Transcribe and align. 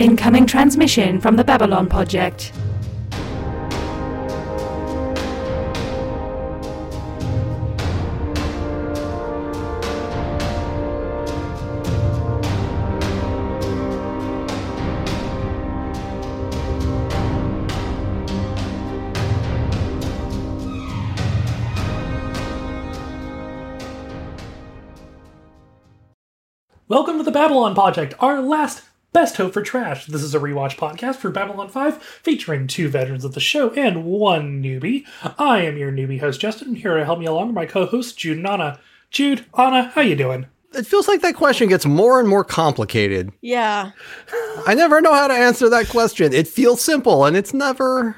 Incoming 0.00 0.46
transmission 0.46 1.20
from 1.20 1.34
the 1.34 1.42
Babylon 1.42 1.88
Podject. 1.88 2.52
Welcome 26.86 27.18
to 27.18 27.24
the 27.24 27.32
Babylon 27.32 27.74
Podject, 27.74 28.14
our 28.20 28.40
last 28.40 28.87
best 29.12 29.36
hope 29.36 29.52
for 29.52 29.62
trash. 29.62 30.06
This 30.06 30.22
is 30.22 30.34
a 30.34 30.38
rewatch 30.38 30.76
podcast 30.76 31.16
for 31.16 31.30
Babylon 31.30 31.68
5 31.68 32.02
featuring 32.02 32.66
two 32.66 32.88
veterans 32.88 33.24
of 33.24 33.34
the 33.34 33.40
show 33.40 33.70
and 33.70 34.04
one 34.04 34.62
newbie. 34.62 35.04
I 35.38 35.62
am 35.62 35.76
your 35.76 35.92
newbie 35.92 36.20
host, 36.20 36.40
Justen. 36.40 36.76
Here 36.76 36.96
to 36.96 37.04
help 37.04 37.18
me 37.18 37.26
along 37.26 37.50
are 37.50 37.52
my 37.52 37.66
co-hosts, 37.66 38.12
Jude 38.12 38.38
and 38.38 38.46
Ana. 38.46 38.78
Jude, 39.10 39.46
Ana, 39.54 39.90
how 39.94 40.02
you 40.02 40.16
doing? 40.16 40.46
It 40.74 40.86
feels 40.86 41.08
like 41.08 41.22
that 41.22 41.34
question 41.34 41.68
gets 41.68 41.86
more 41.86 42.20
and 42.20 42.28
more 42.28 42.44
complicated. 42.44 43.32
Yeah. 43.40 43.92
I 44.66 44.74
never 44.74 45.00
know 45.00 45.14
how 45.14 45.26
to 45.28 45.34
answer 45.34 45.70
that 45.70 45.88
question. 45.88 46.34
It 46.34 46.46
feels 46.46 46.82
simple, 46.82 47.24
and 47.24 47.36
it's 47.36 47.54
never 47.54 48.16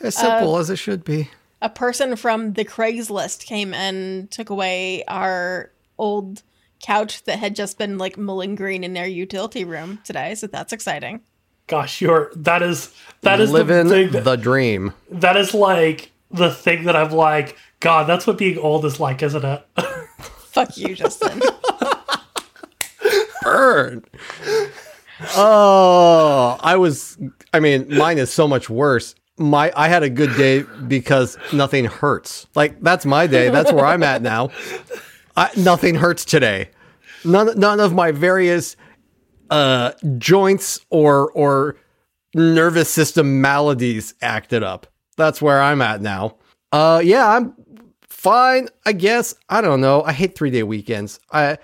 as 0.00 0.16
simple 0.16 0.54
uh, 0.54 0.60
as 0.60 0.70
it 0.70 0.76
should 0.76 1.04
be. 1.04 1.30
A 1.60 1.68
person 1.68 2.16
from 2.16 2.54
the 2.54 2.64
Craigslist 2.64 3.44
came 3.44 3.74
and 3.74 4.30
took 4.30 4.48
away 4.48 5.04
our 5.08 5.70
old 5.98 6.42
couch 6.84 7.24
that 7.24 7.38
had 7.38 7.56
just 7.56 7.78
been 7.78 7.98
like 7.98 8.18
malingering 8.18 8.84
in 8.84 8.92
their 8.92 9.06
utility 9.06 9.64
room 9.64 10.00
today, 10.04 10.34
so 10.34 10.46
that's 10.46 10.72
exciting. 10.72 11.20
Gosh, 11.66 12.00
you're 12.00 12.30
that 12.36 12.62
is 12.62 12.94
that 13.22 13.40
is 13.40 13.50
Living 13.50 13.88
the 13.88 14.06
that, 14.08 14.24
the 14.24 14.36
dream. 14.36 14.92
that 15.10 15.36
is 15.36 15.54
like 15.54 16.12
the 16.30 16.50
thing 16.50 16.84
that 16.84 16.94
I'm 16.94 17.10
like, 17.10 17.56
God, 17.80 18.06
that's 18.06 18.26
what 18.26 18.36
being 18.36 18.58
old 18.58 18.84
is 18.84 19.00
like, 19.00 19.22
isn't 19.22 19.44
it? 19.44 19.66
Fuck 20.18 20.76
you, 20.76 20.88
Justen. 20.88 21.40
Burn. 23.42 24.04
Oh, 25.36 26.58
I 26.60 26.76
was. 26.76 27.18
I 27.52 27.60
mean, 27.60 27.86
mine 27.96 28.18
is 28.18 28.32
so 28.32 28.46
much 28.46 28.68
worse. 28.68 29.14
My 29.38 29.72
I 29.76 29.88
had 29.88 30.02
a 30.02 30.10
good 30.10 30.34
day 30.36 30.64
because 30.86 31.38
nothing 31.52 31.86
hurts. 31.86 32.46
Like 32.54 32.80
that's 32.80 33.06
my 33.06 33.26
day. 33.26 33.50
That's 33.50 33.72
where 33.72 33.86
I'm 33.86 34.02
at 34.02 34.22
now. 34.22 34.50
I, 35.36 35.50
nothing 35.56 35.96
hurts 35.96 36.24
today. 36.24 36.70
None 37.24 37.58
none 37.58 37.80
of 37.80 37.94
my 37.94 38.12
various 38.12 38.76
uh 39.50 39.92
joints 40.18 40.84
or 40.90 41.30
or 41.32 41.76
nervous 42.34 42.90
system 42.90 43.40
maladies 43.40 44.14
acted 44.20 44.62
up. 44.62 44.86
That's 45.16 45.40
where 45.40 45.62
I'm 45.62 45.80
at 45.82 46.00
now. 46.00 46.36
Uh 46.72 47.00
yeah, 47.04 47.28
I'm 47.28 47.54
fine, 48.08 48.68
I 48.84 48.92
guess. 48.92 49.34
I 49.48 49.60
don't 49.60 49.80
know. 49.80 50.02
I 50.02 50.12
hate 50.12 50.34
3-day 50.34 50.62
weekends. 50.62 51.20
I 51.30 51.58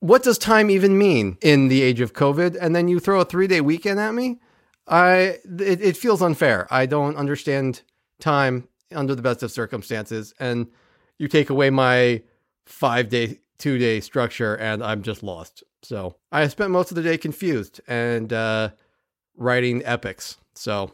what 0.00 0.22
does 0.22 0.38
time 0.38 0.70
even 0.70 0.96
mean 0.96 1.36
in 1.42 1.68
the 1.68 1.82
age 1.82 2.00
of 2.00 2.14
COVID? 2.14 2.56
And 2.60 2.74
then 2.74 2.88
you 2.88 3.00
throw 3.00 3.20
a 3.20 3.26
3-day 3.26 3.60
weekend 3.60 4.00
at 4.00 4.14
me? 4.14 4.40
I 4.86 5.38
it, 5.44 5.80
it 5.80 5.96
feels 5.96 6.22
unfair. 6.22 6.66
I 6.70 6.86
don't 6.86 7.16
understand 7.16 7.82
time 8.18 8.68
under 8.94 9.14
the 9.14 9.22
best 9.22 9.42
of 9.42 9.50
circumstances 9.52 10.34
and 10.40 10.66
you 11.18 11.28
take 11.28 11.50
away 11.50 11.70
my 11.70 12.22
5-day 13.60 13.98
2-day 13.98 14.00
structure 14.00 14.54
and 14.56 14.82
I'm 14.82 15.02
just 15.02 15.22
lost. 15.22 15.62
So, 15.82 16.16
I 16.32 16.46
spent 16.48 16.70
most 16.70 16.90
of 16.90 16.94
the 16.96 17.02
day 17.02 17.18
confused 17.18 17.80
and 17.88 18.32
uh 18.32 18.70
writing 19.36 19.82
epics. 19.84 20.36
So, 20.54 20.92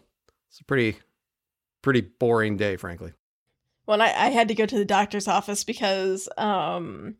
it's 0.48 0.60
a 0.60 0.64
pretty 0.64 0.98
pretty 1.82 2.00
boring 2.00 2.56
day, 2.56 2.76
frankly. 2.76 3.12
when 3.84 4.00
I, 4.00 4.06
I 4.06 4.28
had 4.30 4.48
to 4.48 4.54
go 4.54 4.66
to 4.66 4.78
the 4.78 4.84
doctor's 4.84 5.28
office 5.28 5.64
because 5.64 6.28
um 6.36 7.16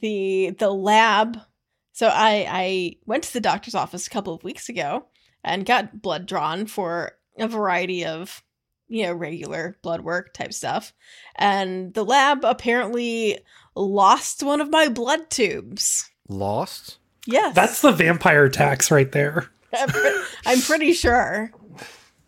the 0.00 0.50
the 0.58 0.70
lab 0.70 1.38
so 1.92 2.06
I 2.08 2.46
I 2.48 2.96
went 3.06 3.24
to 3.24 3.32
the 3.32 3.40
doctor's 3.40 3.74
office 3.74 4.06
a 4.06 4.10
couple 4.10 4.34
of 4.34 4.44
weeks 4.44 4.68
ago 4.68 5.06
and 5.42 5.66
got 5.66 6.00
blood 6.02 6.26
drawn 6.26 6.66
for 6.66 7.12
a 7.38 7.48
variety 7.48 8.04
of 8.04 8.42
you 8.88 9.04
know 9.04 9.12
regular 9.12 9.76
blood 9.82 10.02
work 10.02 10.32
type 10.34 10.52
stuff 10.52 10.92
and 11.36 11.94
the 11.94 12.04
lab 12.04 12.44
apparently 12.44 13.38
lost 13.74 14.42
one 14.42 14.60
of 14.60 14.70
my 14.70 14.88
blood 14.88 15.30
tubes 15.30 16.10
Lost? 16.28 16.98
yes 17.26 17.54
that's 17.54 17.80
the 17.82 17.92
vampire 17.92 18.48
tax 18.48 18.90
right 18.90 19.10
there. 19.12 19.50
I'm, 19.72 19.88
pre- 19.88 20.22
I'm 20.46 20.60
pretty 20.60 20.92
sure 20.92 21.52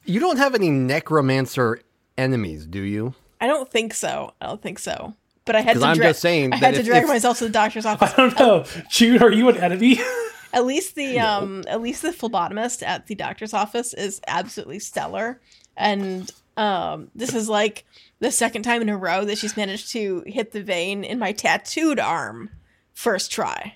You 0.05 0.21
don't 0.21 0.37
have 0.39 0.55
any 0.55 0.71
necromancer 0.71 1.81
enemies, 2.19 2.67
do 2.67 2.81
you? 2.81 3.15
i 3.41 3.47
don't 3.47 3.69
think 3.71 3.93
so 3.95 4.33
i 4.41 4.47
don't 4.47 4.63
think 4.63 4.79
so 4.79 5.15
but 5.45 5.57
i 5.57 5.61
had 5.61 5.75
'Cause 5.75 5.83
to 5.83 5.89
I'm 5.89 5.97
dra- 5.97 6.07
just 6.09 6.21
saying 6.21 6.53
i 6.53 6.61
that 6.61 6.67
had 6.67 6.75
to 6.75 6.81
if- 6.81 6.87
drag 6.87 7.03
if- 7.03 7.09
myself 7.09 7.39
to 7.39 7.45
the 7.45 7.51
doctor's 7.51 7.85
office 7.87 8.13
I 8.13 8.17
don't 8.17 8.39
know. 8.39 8.65
Jude, 8.91 9.21
are 9.23 9.33
you 9.33 9.49
an 9.49 9.57
enemy? 9.57 9.99
At 10.55 10.67
least 10.67 10.95
the 10.97 11.19
um 11.19 11.65
at 11.67 11.81
least 11.81 12.03
the 12.03 12.11
phlebotomist 12.11 12.83
at 12.87 13.07
the 13.07 13.15
doctor's 13.15 13.55
office 13.55 13.95
is 13.95 14.21
absolutely 14.29 14.79
stellar. 14.81 15.41
And 15.79 16.31
um 16.59 17.11
this 17.15 17.35
is 17.35 17.49
like 17.49 17.87
the 18.23 18.31
second 18.31 18.63
time 18.63 18.81
in 18.81 18.89
a 18.89 18.97
row 18.97 19.25
that 19.25 19.37
she's 19.37 19.57
managed 19.57 19.91
to 19.91 20.23
hit 20.27 20.53
the 20.53 20.63
vein 20.63 21.03
in 21.03 21.19
my 21.19 21.33
tattooed 21.33 21.99
arm 21.99 22.51
first 22.93 23.33
try. 23.33 23.75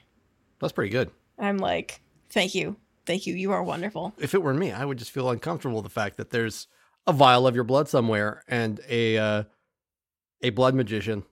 That's 0.61 0.73
pretty 0.73 0.91
good. 0.91 1.11
I'm 1.37 1.59
like, 1.59 2.01
thank 2.31 2.55
you. 2.55 2.77
Thank 3.07 3.27
you. 3.27 3.35
You 3.35 3.51
are 3.51 3.63
wonderful. 3.65 4.15
If 4.19 4.35
it 4.35 4.43
were 4.43 4.55
me, 4.55 4.71
I 4.71 4.85
would 4.85 4.99
just 4.99 5.11
feel 5.11 5.31
uncomfortable 5.31 5.79
with 5.79 5.85
the 5.85 5.91
fact 5.91 6.17
that 6.19 6.31
there's 6.31 6.69
a 7.09 7.13
vial 7.13 7.49
of 7.49 7.57
your 7.57 7.65
blood 7.65 7.89
somewhere 7.89 8.45
and 8.47 8.81
a 8.89 9.19
uh, 9.19 9.43
a 10.43 10.51
blood 10.51 10.77
magician 10.77 11.25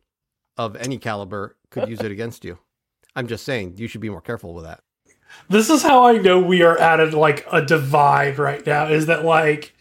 of 0.57 0.75
any 0.75 0.99
caliber 0.99 1.57
could 1.71 1.89
use 1.89 2.01
it 2.01 2.11
against 2.11 2.45
you. 2.45 2.59
I'm 3.15 3.29
just 3.29 3.45
saying 3.45 3.75
you 3.77 3.87
should 3.87 4.01
be 4.01 4.11
more 4.11 4.21
careful 4.21 4.55
with 4.55 4.65
that. 4.65 4.83
this 5.49 5.71
is 5.71 5.85
how 5.85 6.05
I 6.05 6.19
know 6.19 6.41
we 6.41 6.63
are 6.63 6.77
at 6.79 6.99
a, 6.99 7.17
like 7.17 7.47
a 7.53 7.65
divide 7.65 8.41
right 8.41 8.67
now. 8.67 8.87
Is 8.87 9.07
that 9.07 9.25
like 9.25 9.74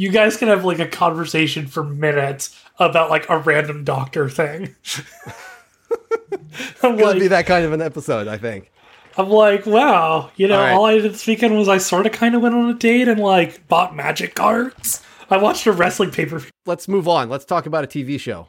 you 0.00 0.10
guys 0.10 0.38
can 0.38 0.48
have 0.48 0.64
like 0.64 0.78
a 0.78 0.88
conversation 0.88 1.66
for 1.66 1.84
minutes 1.84 2.58
about 2.78 3.10
like 3.10 3.28
a 3.28 3.36
random 3.36 3.84
doctor 3.84 4.30
thing. 4.30 4.74
I'm 6.82 6.98
It'll 6.98 7.20
be 7.20 7.28
that 7.28 7.44
kind 7.44 7.66
of 7.66 7.74
an 7.74 7.82
episode, 7.82 8.26
I 8.26 8.38
think. 8.38 8.72
I'm 9.18 9.28
like, 9.28 9.66
wow, 9.66 10.30
you 10.36 10.48
know, 10.48 10.56
All 10.56 10.62
right. 10.62 10.72
all 10.72 10.86
I 10.86 10.94
did 10.94 11.12
this 11.12 11.26
weekend 11.26 11.54
was 11.54 11.68
I 11.68 11.76
sort 11.76 12.06
of 12.06 12.12
kind 12.12 12.34
of 12.34 12.40
went 12.40 12.54
on 12.54 12.70
a 12.70 12.74
date 12.74 13.08
and 13.08 13.20
like 13.20 13.68
bought 13.68 13.94
magic 13.94 14.34
cards. 14.34 15.04
I 15.28 15.36
watched 15.36 15.66
a 15.66 15.72
wrestling 15.72 16.12
pay 16.12 16.24
per 16.24 16.38
view. 16.38 16.50
Let's 16.64 16.88
move 16.88 17.06
on. 17.06 17.28
Let's 17.28 17.44
talk 17.44 17.66
about 17.66 17.84
a 17.84 17.86
TV 17.86 18.18
show. 18.18 18.48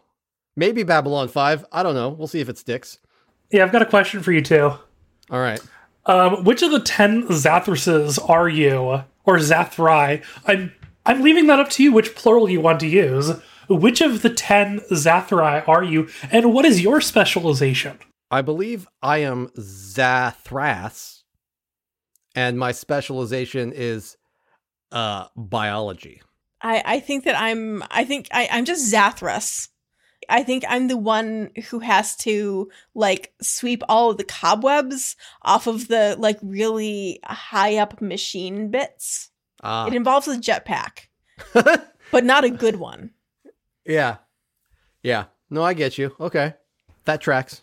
Maybe 0.55 0.83
Babylon 0.83 1.27
5. 1.27 1.65
I 1.69 1.83
don't 1.83 1.95
know. 1.95 2.07
We'll 2.07 2.29
see 2.29 2.39
if 2.39 2.47
it 2.47 2.59
sticks. 2.59 2.97
Yeah, 3.51 3.65
I've 3.65 3.73
got 3.73 3.81
a 3.81 3.85
question 3.85 4.23
for 4.23 4.31
you 4.31 4.41
too. 4.41 4.71
All 5.29 5.41
right. 5.41 5.59
Um, 6.05 6.45
which 6.45 6.61
of 6.61 6.71
the 6.71 6.79
ten 6.79 7.27
Zathruses 7.27 8.17
are 8.29 8.47
you, 8.47 9.03
or 9.25 9.37
Zathrii? 9.37 10.23
I'm 10.47 10.71
I'm 11.05 11.21
leaving 11.21 11.47
that 11.47 11.59
up 11.59 11.69
to 11.71 11.83
you. 11.83 11.91
Which 11.91 12.15
plural 12.15 12.49
you 12.49 12.61
want 12.61 12.79
to 12.81 12.87
use? 12.87 13.31
Which 13.67 14.01
of 14.01 14.21
the 14.21 14.29
ten 14.29 14.79
Zathrii 14.91 15.67
are 15.67 15.83
you, 15.83 16.09
and 16.31 16.53
what 16.53 16.65
is 16.65 16.81
your 16.81 17.01
specialization? 17.01 17.99
I 18.29 18.41
believe 18.41 18.87
I 19.01 19.19
am 19.19 19.47
Zathras, 19.57 21.23
and 22.35 22.57
my 22.59 22.71
specialization 22.71 23.73
is 23.73 24.17
uh, 24.91 25.27
biology. 25.35 26.21
I, 26.61 26.83
I 26.85 26.99
think 26.99 27.23
that 27.25 27.39
I'm 27.39 27.83
I 27.89 28.03
think 28.03 28.27
I, 28.31 28.47
I'm 28.51 28.65
just 28.65 28.93
Zathras. 28.93 29.69
I 30.29 30.43
think 30.43 30.63
I'm 30.67 30.87
the 30.87 30.97
one 30.97 31.49
who 31.69 31.79
has 31.79 32.15
to 32.17 32.69
like 32.93 33.33
sweep 33.41 33.81
all 33.89 34.11
of 34.11 34.17
the 34.17 34.23
cobwebs 34.23 35.15
off 35.41 35.65
of 35.67 35.87
the 35.87 36.15
like 36.19 36.37
really 36.43 37.19
high 37.25 37.77
up 37.77 38.01
machine 38.01 38.69
bits. 38.69 39.30
Ah, 39.61 39.87
It 39.87 39.93
involves 39.93 40.27
a 40.27 40.37
jetpack, 40.37 41.07
but 41.53 42.23
not 42.23 42.43
a 42.43 42.49
good 42.49 42.77
one. 42.77 43.11
yeah, 43.85 44.17
yeah. 45.03 45.25
No, 45.49 45.63
I 45.63 45.73
get 45.73 45.97
you. 45.97 46.15
Okay, 46.19 46.53
that 47.05 47.21
tracks. 47.21 47.61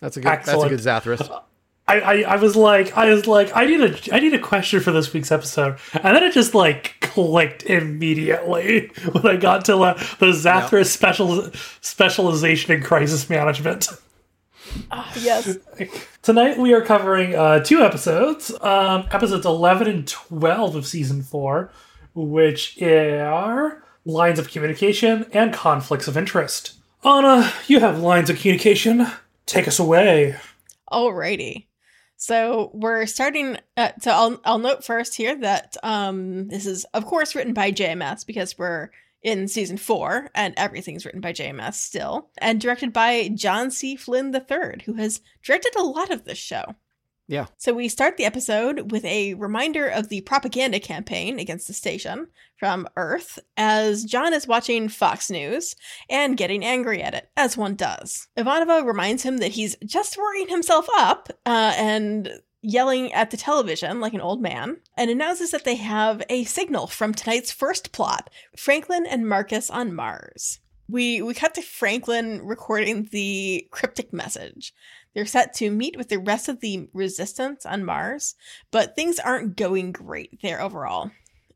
That's 0.00 0.16
a 0.16 0.20
good. 0.20 0.28
Excellent. 0.28 0.70
That's 0.70 0.84
a 0.84 1.02
good 1.04 1.18
Zathras. 1.20 1.42
I, 1.88 2.00
I 2.00 2.14
I 2.22 2.36
was 2.36 2.56
like 2.56 2.96
I 2.96 3.10
was 3.10 3.26
like 3.28 3.54
I 3.54 3.64
need 3.64 3.80
a 3.80 4.14
I 4.14 4.18
need 4.18 4.34
a 4.34 4.40
question 4.40 4.80
for 4.80 4.90
this 4.90 5.12
week's 5.12 5.30
episode, 5.30 5.78
and 5.94 6.16
then 6.16 6.24
it 6.24 6.32
just 6.32 6.52
like 6.54 6.96
clicked 7.00 7.62
immediately 7.64 8.88
when 9.12 9.26
I 9.26 9.36
got 9.36 9.64
to 9.66 9.76
uh, 9.78 9.94
the 10.18 10.26
Zathras 10.32 10.86
special 10.86 11.50
specialization 11.80 12.72
in 12.72 12.82
crisis 12.82 13.30
management. 13.30 13.88
Ah, 14.90 15.12
yes. 15.20 15.58
Tonight 16.22 16.58
we 16.58 16.72
are 16.72 16.82
covering 16.82 17.34
uh, 17.34 17.60
two 17.60 17.82
episodes, 17.82 18.52
um, 18.60 19.06
episodes 19.10 19.46
11 19.46 19.88
and 19.88 20.06
12 20.08 20.74
of 20.74 20.86
season 20.86 21.22
4, 21.22 21.70
which 22.14 22.80
are 22.82 23.82
lines 24.04 24.38
of 24.38 24.50
communication 24.50 25.26
and 25.32 25.52
conflicts 25.52 26.08
of 26.08 26.16
interest. 26.16 26.74
Ana, 27.04 27.52
you 27.66 27.80
have 27.80 28.00
lines 28.00 28.30
of 28.30 28.38
communication. 28.38 29.06
Take 29.46 29.68
us 29.68 29.78
away. 29.78 30.36
Alrighty. 30.90 31.66
So 32.16 32.70
we're 32.72 33.06
starting. 33.06 33.58
Uh, 33.76 33.90
so 34.00 34.10
I'll 34.10 34.40
I'll 34.44 34.58
note 34.58 34.84
first 34.84 35.14
here 35.14 35.36
that 35.40 35.76
um 35.82 36.48
this 36.48 36.64
is 36.66 36.84
of 36.94 37.04
course 37.04 37.34
written 37.34 37.52
by 37.52 37.70
JMS 37.70 38.26
because 38.26 38.58
we're 38.58 38.90
in 39.26 39.48
season 39.48 39.76
four 39.76 40.30
and 40.36 40.54
everything's 40.56 41.04
written 41.04 41.20
by 41.20 41.32
JMS 41.32 41.74
still, 41.74 42.30
and 42.38 42.60
directed 42.60 42.92
by 42.92 43.28
John 43.34 43.72
C. 43.72 43.96
Flinn 43.96 44.32
III, 44.32 44.84
who 44.86 44.94
has 44.94 45.20
directed 45.42 45.74
a 45.76 45.82
lot 45.82 46.12
of 46.12 46.24
this 46.24 46.38
show. 46.38 46.76
Yeah. 47.26 47.46
So 47.56 47.74
we 47.74 47.88
start 47.88 48.16
the 48.16 48.24
episode 48.24 48.92
with 48.92 49.04
a 49.04 49.34
reminder 49.34 49.88
of 49.88 50.10
the 50.10 50.20
propaganda 50.20 50.78
campaign 50.78 51.40
against 51.40 51.66
the 51.66 51.72
station 51.72 52.28
from 52.56 52.86
Earth 52.96 53.40
as 53.56 54.04
John 54.04 54.32
is 54.32 54.46
watching 54.46 54.88
Fox 54.88 55.28
News 55.28 55.74
and 56.08 56.36
getting 56.36 56.64
angry 56.64 57.02
at 57.02 57.14
it, 57.14 57.28
as 57.36 57.56
one 57.56 57.74
does. 57.74 58.28
Ivanova 58.38 58.86
reminds 58.86 59.24
him 59.24 59.38
that 59.38 59.50
he's 59.52 59.74
just 59.84 60.16
worrying 60.16 60.48
himself 60.48 60.86
up 60.96 61.30
uh, 61.44 61.74
and 61.76 62.30
yelling 62.62 63.12
at 63.12 63.30
the 63.30 63.36
television 63.36 64.00
like 64.00 64.14
an 64.14 64.20
old 64.20 64.40
man 64.40 64.78
and 64.96 65.10
announces 65.10 65.50
that 65.50 65.64
they 65.64 65.76
have 65.76 66.22
a 66.28 66.44
signal 66.44 66.86
from 66.86 67.14
tonight's 67.14 67.52
first 67.52 67.92
plot 67.92 68.30
Franklin 68.56 69.06
and 69.06 69.28
Marcus 69.28 69.70
on 69.70 69.94
Mars. 69.94 70.60
We, 70.88 71.20
we 71.20 71.34
cut 71.34 71.54
to 71.54 71.62
Franklin 71.62 72.42
recording 72.44 73.08
the 73.10 73.66
cryptic 73.70 74.12
message. 74.12 74.72
They're 75.14 75.26
set 75.26 75.54
to 75.54 75.70
meet 75.70 75.96
with 75.96 76.08
the 76.08 76.18
rest 76.18 76.48
of 76.48 76.60
the 76.60 76.88
resistance 76.92 77.66
on 77.66 77.84
Mars, 77.84 78.34
but 78.70 78.94
things 78.94 79.18
aren't 79.18 79.56
going 79.56 79.92
great 79.92 80.40
there 80.42 80.60
overall. 80.60 81.10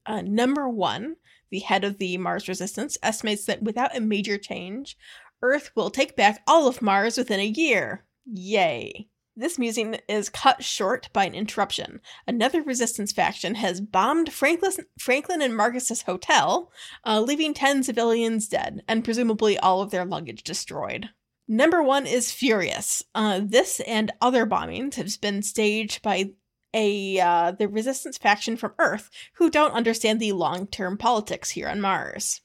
Uh, 0.07 0.23
number 0.23 0.69
one, 0.69 1.17
the 1.51 1.61
head 1.61 1.85
of 1.85 1.99
the 1.99 2.17
Mars 2.17 2.49
resistance, 2.49 2.97
estimates 3.03 3.45
that 3.45 3.63
without 3.63 3.97
a 3.97 4.01
major 4.01 4.39
change, 4.39 4.97
Earth 5.43 5.71
will 5.75 5.91
take 5.91 6.17
back 6.17 6.43
all 6.47 6.67
of 6.67 6.83
Mars 6.83 7.17
within 7.17 7.41
a 7.41 7.45
year. 7.45 8.05
Yay. 8.25 9.10
This 9.41 9.59
meeting 9.59 9.97
is 10.07 10.29
cut 10.29 10.63
short 10.63 11.09
by 11.15 11.25
an 11.25 11.35
interruption. 11.35 12.03
Another 12.27 12.61
resistance 12.61 13.11
faction 13.11 13.55
has 13.55 13.81
bombed 13.81 14.35
Franklin, 14.35 14.73
Franklin 14.99 15.41
and 15.41 15.57
Marcus's 15.57 16.03
hotel, 16.03 16.71
uh, 17.07 17.23
leaving 17.23 17.55
10 17.55 17.83
civilians 17.83 18.49
dead 18.49 18.83
and 18.87 19.03
presumably 19.03 19.59
all 19.59 19.81
of 19.81 19.93
their 19.93 20.05
luggage 20.05 20.43
destroyed. 20.43 21.09
Number 21.49 21.83
one 21.83 22.07
is 22.07 22.31
Furious. 22.31 23.03
Uh, 23.15 23.41
this 23.43 23.81
and 23.87 24.13
other 24.21 24.45
bombings 24.45 24.97
have 24.97 25.19
been 25.23 25.41
staged 25.41 26.03
by 26.03 26.33
a 26.75 27.19
uh, 27.19 27.53
the 27.53 27.67
resistance 27.67 28.19
faction 28.19 28.59
from 28.59 28.75
Earth 28.79 29.09
who 29.37 29.49
don't 29.49 29.73
understand 29.73 30.21
the 30.21 30.33
long 30.33 30.67
term 30.67 30.99
politics 30.99 31.53
here 31.53 31.67
on 31.67 31.81
Mars. 31.81 32.43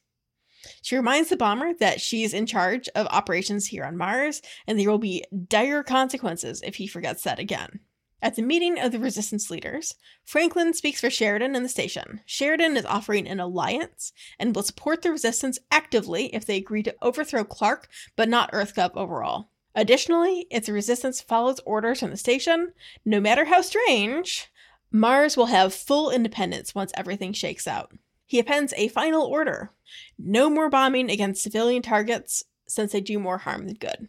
She 0.82 0.96
reminds 0.96 1.30
the 1.30 1.38
bomber 1.38 1.74
that 1.76 2.02
she's 2.02 2.34
in 2.34 2.46
charge 2.46 2.88
of 2.96 3.08
operations 3.08 3.68
here 3.68 3.84
on 3.84 3.98
Mars, 3.98 4.42
and 4.68 4.80
there 4.80 4.90
will 4.90 4.98
be 4.98 5.24
dire 5.48 5.84
consequences 5.84 6.62
if 6.64 6.76
he 6.76 6.88
forgets 6.88 7.24
that 7.24 7.40
again. 7.40 7.80
At 8.22 8.36
the 8.36 8.42
meeting 8.42 8.80
of 8.80 8.92
the 8.92 9.00
resistance 9.00 9.52
leaders, 9.52 9.96
Franklin 10.24 10.74
speaks 10.74 11.02
for 11.02 11.10
Sheridan 11.10 11.56
and 11.56 11.64
the 11.64 11.70
station. 11.70 12.22
Sheridan 12.26 12.76
is 12.76 12.86
offering 12.86 13.28
an 13.28 13.40
alliance 13.40 14.14
and 14.40 14.56
will 14.56 14.64
support 14.64 15.02
the 15.02 15.12
resistance 15.12 15.60
actively 15.70 16.34
if 16.34 16.46
they 16.46 16.58
agree 16.58 16.82
to 16.84 16.96
overthrow 17.02 17.44
Clark, 17.44 17.88
but 18.16 18.28
not 18.28 18.52
EarthGov 18.52 18.92
overall. 18.96 19.50
Additionally, 19.76 20.48
if 20.50 20.66
the 20.66 20.74
resistance 20.74 21.22
follows 21.22 21.60
orders 21.66 22.00
from 22.00 22.10
the 22.10 22.18
station, 22.18 22.72
no 23.04 23.20
matter 23.20 23.46
how 23.46 23.62
strange, 23.62 24.50
Mars 24.92 25.36
will 25.36 25.48
have 25.48 25.74
full 25.74 26.10
independence 26.10 26.74
once 26.74 26.94
everything 26.96 27.34
shakes 27.34 27.68
out. 27.68 27.92
He 28.26 28.40
appends 28.40 28.74
a 28.76 28.88
final 28.88 29.24
order 29.24 29.72
no 30.18 30.50
more 30.50 30.70
bombing 30.70 31.10
against 31.10 31.44
civilian 31.44 31.82
targets 31.82 32.44
since 32.68 32.92
they 32.92 33.02
do 33.02 33.20
more 33.20 33.38
harm 33.40 33.68
than 33.68 33.76
good. 33.76 34.08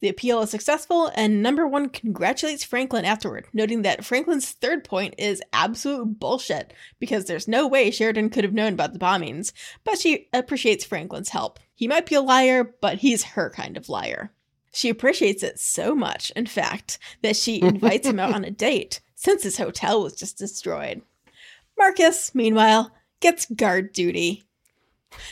The 0.00 0.08
appeal 0.08 0.42
is 0.42 0.50
successful, 0.50 1.12
and 1.14 1.44
number 1.44 1.64
one 1.66 1.88
congratulates 1.88 2.64
Franklin 2.64 3.04
afterward, 3.04 3.46
noting 3.52 3.82
that 3.82 4.04
Franklin's 4.04 4.50
third 4.50 4.82
point 4.82 5.14
is 5.16 5.40
absolute 5.52 6.18
bullshit 6.18 6.72
because 6.98 7.26
there's 7.26 7.46
no 7.46 7.68
way 7.68 7.92
Sheridan 7.92 8.30
could 8.30 8.42
have 8.42 8.52
known 8.52 8.72
about 8.72 8.94
the 8.94 8.98
bombings, 8.98 9.52
but 9.84 10.00
she 10.00 10.28
appreciates 10.32 10.84
Franklin's 10.84 11.28
help. 11.28 11.60
He 11.72 11.86
might 11.86 12.06
be 12.06 12.16
a 12.16 12.20
liar, 12.20 12.74
but 12.80 12.98
he's 12.98 13.22
her 13.22 13.48
kind 13.50 13.76
of 13.76 13.88
liar. 13.88 14.32
She 14.72 14.88
appreciates 14.88 15.44
it 15.44 15.60
so 15.60 15.94
much, 15.94 16.32
in 16.34 16.46
fact, 16.46 16.98
that 17.22 17.36
she 17.36 17.62
invites 17.62 18.08
him 18.08 18.18
out 18.18 18.34
on 18.34 18.44
a 18.44 18.50
date 18.50 19.00
since 19.14 19.44
his 19.44 19.58
hotel 19.58 20.02
was 20.02 20.16
just 20.16 20.36
destroyed. 20.36 21.02
Marcus, 21.78 22.34
meanwhile, 22.34 22.90
gets 23.22 23.46
guard 23.46 23.92
duty. 23.92 24.44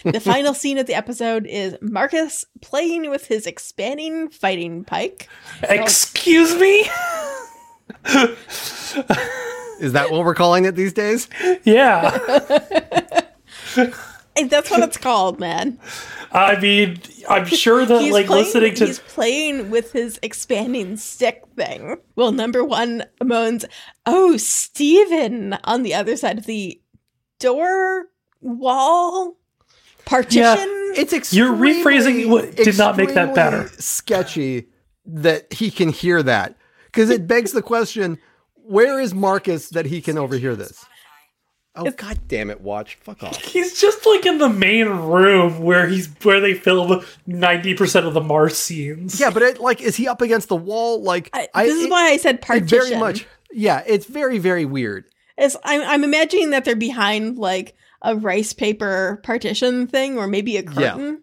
The 0.04 0.20
final 0.20 0.54
scene 0.54 0.78
of 0.78 0.87
the 0.87 0.94
episode 0.94 1.46
is 1.46 1.76
Marcus 1.82 2.44
playing 2.62 3.10
with 3.10 3.26
his 3.26 3.46
expanding 3.46 4.28
fighting 4.31 4.84
pike. 4.84 5.28
Excuse 5.62 6.54
me? 6.54 6.88
Is 9.81 9.92
that 9.94 10.10
what 10.10 10.25
we're 10.25 10.34
calling 10.34 10.64
it 10.66 10.75
these 10.76 10.92
days? 10.92 11.28
yeah. 11.64 12.19
And 14.37 14.48
that's 14.48 14.70
what 14.70 14.81
it's 14.81 14.96
called, 14.96 15.40
man. 15.40 15.78
I 16.32 16.58
mean, 16.60 17.00
I'm 17.28 17.46
sure 17.46 17.84
that, 17.84 18.00
He's 18.00 18.12
like, 18.12 18.26
playing, 18.26 18.44
listening 18.44 18.75
to. 18.76 18.87
he's 18.87 19.00
playing 19.00 19.70
with 19.70 19.90
his 19.92 20.20
expanding 20.22 20.96
stick 20.96 21.42
thing. 21.56 21.96
Well, 22.14 22.31
number 22.31 22.64
one 22.64 23.04
moans, 23.22 23.64
"Oh, 24.06 24.37
Steven, 24.37 25.54
on 25.64 25.82
the 25.82 25.94
other 25.94 26.16
side 26.16 26.38
of 26.38 26.46
the 26.46 26.79
door 27.40 28.06
wall 28.40 29.37
partition." 30.04 30.76
It's 30.96 31.32
You're 31.32 31.52
rephrasing 31.52 32.28
what 32.31 32.56
did 32.56 32.76
not 32.78 32.96
make 32.96 33.14
that 33.14 33.34
better. 33.34 33.69
Sketchy 33.78 34.66
that 35.06 35.52
he 35.52 35.70
can 35.70 35.88
hear 35.88 36.22
that 36.22 36.56
because 36.87 37.10
it 37.10 37.26
begs 37.26 37.52
the 37.52 37.62
question: 37.62 38.19
Where 38.54 39.00
is 39.00 39.14
Marcus 39.14 39.69
that 39.70 39.87
he 39.87 40.00
can 40.00 40.19
overhear 40.19 40.56
this? 40.56 40.84
Oh 41.76 41.88
god 41.92 42.19
damn 42.26 42.50
it! 42.50 42.60
Watch, 42.60 42.96
fuck 42.96 43.22
off. 43.22 43.37
He's 43.44 43.81
just 43.81 44.04
like 44.04 44.26
in 44.26 44.38
the 44.38 44.48
main 44.48 44.88
room 44.88 45.60
where 45.60 45.87
he's 45.87 46.08
where 46.25 46.40
they 46.40 46.54
film 46.54 47.04
ninety 47.28 47.75
percent 47.75 48.06
of 48.06 48.12
the 48.14 48.20
Mars 48.20 48.56
scenes. 48.58 49.20
Yeah, 49.20 49.31
but 49.31 49.42
it, 49.42 49.60
like, 49.60 49.81
is 49.81 49.94
he 49.94 50.08
up 50.08 50.20
against 50.20 50.48
the 50.48 50.56
wall? 50.56 51.00
Like, 51.02 51.31
I, 51.32 51.46
I- 51.54 51.66
this 51.66 51.76
is 51.76 51.84
it- 51.84 51.90
why 51.90 52.08
I 52.10 52.16
said 52.16 52.34
it 52.37 52.42
partition. 52.42 52.69
very 52.69 52.96
much. 52.96 53.25
Yeah, 53.52 53.84
it's 53.87 54.06
very 54.06 54.38
very 54.38 54.64
weird. 54.64 55.04
It's, 55.40 55.56
I'm, 55.64 55.81
I'm 55.82 56.04
imagining 56.04 56.50
that 56.50 56.64
they're 56.64 56.76
behind 56.76 57.38
like 57.38 57.75
a 58.02 58.14
rice 58.14 58.52
paper 58.52 59.20
partition 59.25 59.87
thing, 59.87 60.19
or 60.19 60.26
maybe 60.26 60.56
a 60.56 60.62
Yeah. 60.62 60.70
curtain, 60.92 61.22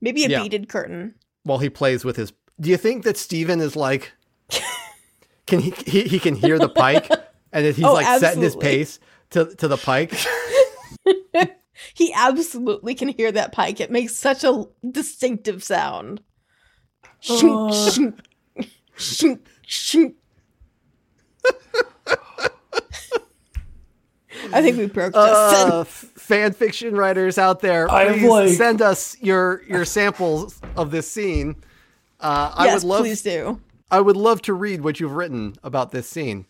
maybe 0.00 0.24
a 0.24 0.28
Yeah. 0.28 0.42
beaded 0.42 0.68
curtain. 0.68 1.14
While 1.42 1.58
he 1.58 1.70
plays 1.70 2.04
with 2.04 2.16
his, 2.16 2.32
do 2.60 2.70
you 2.70 2.76
think 2.76 3.04
that 3.04 3.16
Steven 3.16 3.60
is 3.60 3.74
like, 3.74 4.12
can 5.46 5.60
he 5.60 5.72
he, 5.86 6.02
he 6.04 6.18
can 6.18 6.34
hear 6.36 6.58
the 6.58 6.68
pike 6.68 7.08
and 7.52 7.66
he's 7.66 7.82
Oh, 7.84 7.94
like 7.94 8.20
setting 8.20 8.42
his 8.42 8.54
pace 8.54 9.00
to 9.30 9.54
to 9.56 9.66
the 9.66 9.76
pike? 9.76 10.14
He 11.92 12.12
absolutely 12.14 12.94
can 12.94 13.08
hear 13.08 13.32
that 13.32 13.52
pike. 13.52 13.80
It 13.80 13.90
makes 13.90 14.14
such 14.14 14.44
a 14.44 14.64
distinctive 14.88 15.62
sound. 15.62 16.20
Shink, 17.20 17.50
oh. 17.50 17.70
shink, 17.72 18.20
shink, 18.96 19.40
shink. 19.66 20.14
I 24.52 24.62
think 24.62 24.76
we 24.76 24.86
broke 24.86 25.14
Justen. 25.14 25.70
uh, 25.70 25.80
f- 25.80 25.88
fan 26.16 26.52
fiction 26.52 26.94
writers 26.96 27.38
out 27.38 27.60
there, 27.60 27.88
please 27.88 28.22
like- 28.28 28.48
send 28.50 28.82
us 28.82 29.16
your 29.20 29.62
your 29.68 29.84
samples 29.84 30.60
of 30.76 30.90
this 30.90 31.10
scene. 31.10 31.56
Uh, 32.20 32.52
I 32.54 32.64
yes, 32.66 32.82
would 32.82 32.88
love 32.88 33.00
please 33.02 33.22
do. 33.22 33.60
I 33.90 34.00
would 34.00 34.16
love 34.16 34.42
to 34.42 34.54
read 34.54 34.82
what 34.82 34.98
you've 35.00 35.12
written 35.12 35.54
about 35.62 35.90
this 35.92 36.08
scene. 36.08 36.46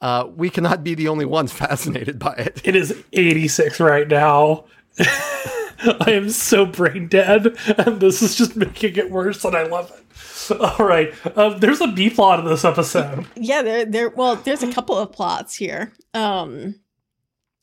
Uh, 0.00 0.26
we 0.34 0.48
cannot 0.50 0.82
be 0.82 0.94
the 0.94 1.08
only 1.08 1.26
ones 1.26 1.52
fascinated 1.64 2.18
by 2.18 2.32
it. 2.34 2.60
It 2.64 2.74
is 2.74 3.04
86 3.12 3.80
right 3.80 4.08
now. 4.08 4.64
I 4.98 6.10
am 6.12 6.28
so 6.30 6.66
brain 6.66 7.08
dead, 7.08 7.56
and 7.78 8.00
this 8.00 8.22
is 8.22 8.34
just 8.34 8.54
making 8.56 8.96
it 8.96 9.10
worse, 9.10 9.44
and 9.44 9.56
I 9.56 9.62
love 9.62 9.90
it. 9.90 10.60
All 10.60 10.84
right, 10.84 11.14
um, 11.38 11.58
there's 11.58 11.80
a 11.80 11.86
B 11.86 12.10
plot 12.10 12.40
in 12.40 12.44
this 12.46 12.64
episode. 12.64 13.26
Yeah, 13.36 13.62
there 13.62 13.84
there 13.84 14.08
well, 14.10 14.36
there's 14.36 14.62
a 14.62 14.72
couple 14.72 14.98
of 14.98 15.12
plots 15.12 15.54
here. 15.56 15.92
Um 16.12 16.74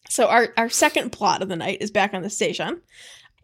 so 0.09 0.27
our 0.27 0.53
our 0.57 0.69
second 0.69 1.11
plot 1.11 1.41
of 1.41 1.49
the 1.49 1.55
night 1.55 1.79
is 1.81 1.91
back 1.91 2.13
on 2.13 2.21
the 2.21 2.29
station. 2.29 2.81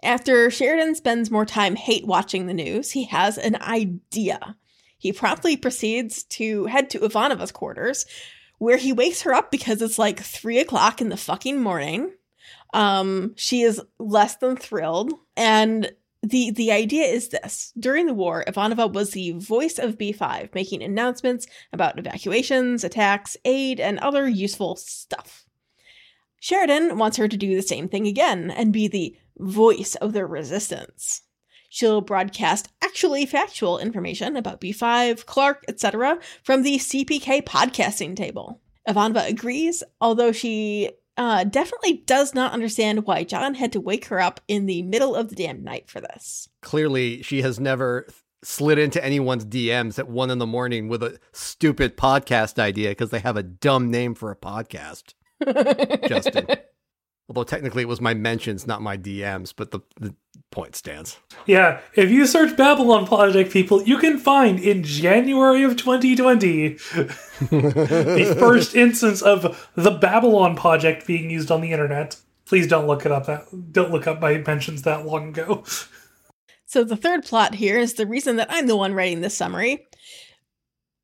After 0.04 0.52
Sheridan 0.52 0.96
spends 0.96 1.32
more 1.32 1.46
time 1.46 1.76
hate 1.76 2.06
watching 2.06 2.46
the 2.46 2.54
news, 2.54 2.92
he 2.92 3.06
has 3.06 3.38
an 3.38 3.56
idea. 3.62 4.58
He 4.98 5.14
promptly 5.14 5.58
proceeds 5.58 6.24
to 6.24 6.66
head 6.66 6.90
to 6.92 7.00
Ivanova's 7.00 7.52
quarters, 7.52 8.06
where 8.58 8.78
he 8.78 8.94
wakes 8.94 9.22
her 9.24 9.34
up 9.34 9.52
because 9.52 9.82
it's 9.82 10.00
like 10.00 10.20
three 10.20 10.60
o'clock 10.60 11.02
in 11.02 11.10
the 11.10 11.18
fucking 11.18 11.62
morning. 11.62 12.12
Um, 12.74 13.34
she 13.36 13.62
is 13.62 13.82
less 14.00 14.36
than 14.38 14.58
thrilled, 14.58 15.14
and 15.38 15.92
the 16.22 16.52
the 16.52 16.72
idea 16.72 17.06
is 17.06 17.30
this: 17.30 17.74
during 17.78 18.08
the 18.08 18.14
war, 18.14 18.44
Ivanova 18.48 18.92
was 18.92 19.12
the 19.12 19.32
voice 19.32 19.78
of 19.78 19.98
B5, 19.98 20.56
making 20.56 20.82
announcements 20.82 21.48
about 21.72 22.00
evacuations, 22.00 22.84
attacks, 22.84 23.38
aid, 23.46 23.80
and 23.80 24.00
other 24.00 24.28
useful 24.28 24.76
stuff. 24.76 25.43
Sheridan 26.44 26.98
wants 26.98 27.16
her 27.16 27.30
to 27.30 27.38
do 27.38 27.56
the 27.56 27.62
same 27.62 27.88
thing 27.88 28.06
again 28.06 28.52
and 28.52 28.74
be 28.74 28.90
the 28.90 29.16
voice 29.38 29.96
of 29.96 30.12
the 30.12 30.26
resistance. 30.26 31.22
She'll 31.70 32.02
broadcast 32.02 32.68
actually 32.82 33.26
factual 33.26 33.80
information 33.80 34.36
about 34.36 34.60
B5, 34.60 35.26
Clark, 35.26 35.64
etc. 35.70 36.20
from 36.44 36.64
the 36.64 36.80
CPK 36.80 37.44
podcasting 37.44 38.18
table. 38.18 38.60
Ivanova 38.86 39.26
agrees, 39.26 39.84
although 40.02 40.34
she 40.34 40.90
uh, 41.16 41.46
definitely 41.46 42.04
does 42.06 42.36
not 42.36 42.52
understand 42.52 43.06
why 43.06 43.24
John 43.24 43.54
had 43.54 43.72
to 43.72 43.80
wake 43.80 44.08
her 44.08 44.20
up 44.20 44.42
in 44.50 44.66
the 44.66 44.82
middle 44.82 45.16
of 45.16 45.30
the 45.30 45.38
damn 45.38 45.64
night 45.64 45.90
for 45.90 46.02
this. 46.02 46.50
Clearly, 46.62 47.22
she 47.22 47.42
has 47.42 47.58
never 47.58 48.06
slid 48.44 48.80
into 48.80 49.02
anyone's 49.02 49.46
DMs 49.46 49.98
at 49.98 50.10
one 50.10 50.30
in 50.30 50.40
the 50.40 50.46
morning 50.46 50.90
with 50.90 51.04
a 51.04 51.18
stupid 51.32 51.96
podcast 51.96 52.60
idea 52.60 52.90
because 52.90 53.12
they 53.12 53.20
have 53.20 53.38
a 53.38 53.44
dumb 53.44 53.90
name 53.90 54.14
for 54.14 54.30
a 54.30 54.36
podcast. 54.36 55.14
Justen. 55.46 56.60
Although 57.30 57.44
technically 57.46 57.84
it 57.84 57.88
was 57.88 58.02
my 58.02 58.14
mentions, 58.14 58.68
not 58.68 58.82
my 58.82 58.98
DMs, 58.98 59.54
but 59.56 59.72
the, 59.72 59.80
the 60.00 60.14
point 60.52 60.76
stands. 60.76 61.18
Yeah, 61.46 61.80
if 61.96 62.12
you 62.12 62.28
search 62.28 62.56
Babylon 62.58 63.08
Podject, 63.08 63.50
people, 63.50 63.82
you 63.84 63.98
can 63.98 64.20
find 64.20 64.60
in 64.60 64.84
January 64.84 65.64
of 65.64 65.78
2020 65.78 66.68
the 66.74 68.36
first 68.38 68.76
instance 68.76 69.22
of 69.22 69.70
the 69.76 69.92
Babylon 69.92 70.58
Podject 70.58 71.08
being 71.08 71.30
used 71.30 71.50
on 71.50 71.62
the 71.62 71.72
internet. 71.72 72.18
Please 72.46 72.68
don't 72.68 72.88
look 72.88 73.06
it 73.06 73.12
up. 73.12 73.26
That 73.26 73.72
don't 73.72 73.92
look 73.92 74.06
up 74.06 74.20
my 74.20 74.38
mentions 74.40 74.82
that 74.82 75.06
long 75.06 75.30
ago. 75.30 75.64
So 76.66 76.84
the 76.84 76.98
third 76.98 77.24
plot 77.24 77.56
here 77.56 77.78
is 77.78 77.94
the 77.94 78.08
reason 78.08 78.36
that 78.36 78.48
I'm 78.50 78.68
the 78.68 78.76
one 78.76 78.94
writing 78.94 79.22
this 79.22 79.38
summary. 79.38 79.86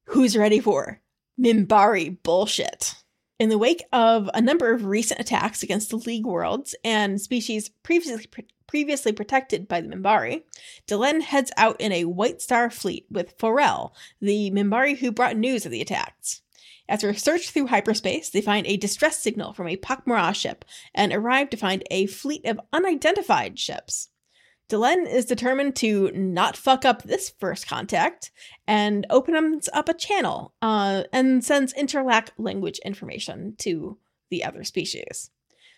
Who's 0.06 0.36
ready 0.36 0.60
for 0.60 1.00
Minbari 1.40 2.18
bullshit? 2.24 2.96
In 3.40 3.48
the 3.48 3.58
wake 3.58 3.86
of 3.94 4.30
a 4.34 4.42
number 4.42 4.74
of 4.74 4.84
recent 4.84 5.22
attacks 5.22 5.64
against 5.64 5.90
the 5.90 5.96
League 5.96 6.26
worlds 6.26 6.76
and 6.84 7.22
species 7.22 7.70
previously 7.84 8.28
previously 8.68 9.14
protected 9.14 9.66
by 9.66 9.80
the 9.80 9.88
Minbari, 9.88 10.44
Delenn 10.86 11.22
heads 11.22 11.50
out 11.56 11.80
in 11.80 11.94
a 11.94 12.04
White 12.04 12.42
Star 12.42 12.70
fleet 12.70 13.06
with 13.10 13.38
Forell, 13.38 13.94
the 14.22 14.52
Minbari 14.52 14.98
who 14.98 15.10
brought 15.12 15.38
news 15.38 15.66
of 15.66 15.72
the 15.72 15.82
attacks. 15.82 16.42
After 16.90 17.10
a 17.10 17.18
search 17.18 17.50
through 17.50 17.68
hyperspace, 17.68 18.30
they 18.30 18.42
find 18.42 18.68
a 18.68 18.76
distress 18.76 19.18
signal 19.20 19.54
from 19.54 19.70
a 19.70 19.78
Pak'ma'ra 19.78 20.36
ship 20.36 20.66
and 20.94 21.14
arrive 21.14 21.50
to 21.52 21.58
find 21.58 21.82
a 21.90 22.08
fleet 22.08 22.46
of 22.46 22.60
unidentified 22.74 23.58
ships. 23.58 24.10
Delenn 24.70 25.12
is 25.12 25.26
determined 25.26 25.76
to 25.78 26.12
not 26.12 26.56
fuck 26.56 26.86
up 26.86 27.02
this 27.02 27.34
first 27.40 27.68
contact 27.68 28.32
and 28.68 29.06
opens 29.10 29.68
up 29.74 29.90
a 29.90 29.96
channel 29.96 30.54
uh, 30.62 31.04
and 31.12 31.44
sends 31.44 31.74
interlac 31.74 32.30
language 32.38 32.80
information 32.86 33.56
to 33.58 33.98
the 34.30 34.44
other 34.44 34.64
species. 34.64 35.32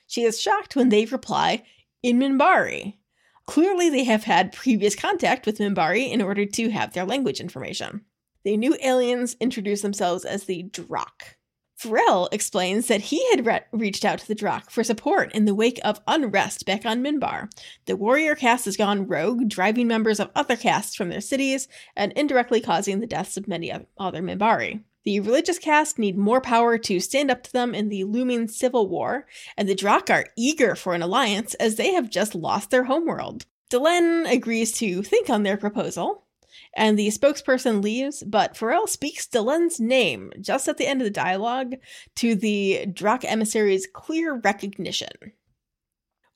She 0.08 0.24
is 0.24 0.42
shocked 0.42 0.76
when 0.76 0.90
they 0.90 1.06
reply 1.06 1.64
in 2.04 2.20
Minbari. 2.20 2.98
Clearly, 3.46 3.90
they 3.90 4.04
have 4.04 4.26
had 4.26 4.52
previous 4.52 4.96
contact 4.96 5.46
with 5.46 5.58
Minbari 5.58 6.12
in 6.12 6.22
order 6.22 6.46
to 6.46 6.70
have 6.70 6.94
their 6.94 7.06
language 7.06 7.40
information. 7.40 8.02
The 8.44 8.58
new 8.58 8.76
aliens 8.84 9.38
introduce 9.40 9.82
themselves 9.82 10.26
as 10.26 10.44
the 10.44 10.64
Drakh. 10.64 11.36
Forell 11.82 12.30
explains 12.32 12.88
that 12.88 13.02
he 13.02 13.28
had 13.32 13.46
re- 13.46 13.62
reached 13.72 14.06
out 14.06 14.20
to 14.20 14.28
the 14.28 14.36
Drakh 14.36 14.70
for 14.70 14.84
support 14.84 15.34
in 15.34 15.46
the 15.46 15.56
wake 15.56 15.80
of 15.84 16.00
unrest 16.06 16.64
back 16.66 16.86
on 16.86 17.02
Minbar. 17.02 17.50
The 17.86 17.96
warrior 17.96 18.36
caste 18.36 18.66
has 18.66 18.78
gone 18.78 19.08
rogue, 19.08 19.50
driving 19.50 19.88
members 19.88 20.20
of 20.20 20.30
other 20.36 20.56
castes 20.56 20.96
from 20.96 21.10
their 21.10 21.22
cities 21.22 21.68
and 21.96 22.12
indirectly 22.12 22.62
causing 22.62 23.00
the 23.00 23.08
deaths 23.08 23.36
of 23.36 23.48
many 23.48 23.72
other 23.98 24.22
Minbari. 24.22 24.84
The 25.06 25.22
religious 25.22 25.58
caste 25.58 25.98
need 25.98 26.18
more 26.18 26.40
power 26.40 26.78
to 26.78 27.00
stand 27.00 27.32
up 27.32 27.42
to 27.44 27.52
them 27.52 27.74
in 27.74 27.90
the 27.90 28.04
looming 28.04 28.48
civil 28.48 28.88
war, 28.88 29.26
and 29.58 29.68
the 29.68 29.76
Drakh 29.76 30.14
are 30.14 30.28
eager 30.38 30.76
for 30.76 30.94
an 30.94 31.02
alliance 31.02 31.56
as 31.56 31.76
they 31.78 31.94
have 31.94 32.12
just 32.12 32.36
lost 32.36 32.70
their 32.70 32.84
homeworld. 32.84 33.48
Delenn 33.72 34.32
agrees 34.32 34.72
to 34.74 35.02
think 35.02 35.32
on 35.32 35.42
their 35.42 35.58
proposal, 35.58 36.26
and 36.74 36.98
the 36.98 37.08
spokesperson 37.08 37.84
leaves, 37.84 38.24
but 38.26 38.56
Forell 38.56 38.88
speaks 38.88 39.28
Delenn's 39.28 39.80
name 39.80 40.32
just 40.40 40.68
at 40.68 40.78
the 40.78 40.88
end 40.88 41.02
of 41.02 41.06
the 41.06 41.12
dialogue 41.12 41.76
to 42.16 42.36
the 42.36 42.86
Drakh 42.88 43.26
emissary's 43.26 43.88
clear 43.92 44.36
recognition. 44.36 45.34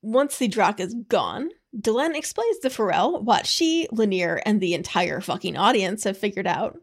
Once 0.02 0.38
the 0.38 0.50
Drakh 0.50 0.80
is 0.80 0.94
gone, 1.08 1.50
Delenn 1.76 2.16
explains 2.16 2.60
to 2.60 2.70
Forell 2.70 3.24
what 3.24 3.46
she, 3.46 3.88
Lennier, 3.92 4.42
and 4.46 4.62
the 4.62 4.74
entire 4.74 5.20
fucking 5.22 5.58
audience 5.58 6.04
have 6.04 6.18
figured 6.18 6.48
out. 6.48 6.78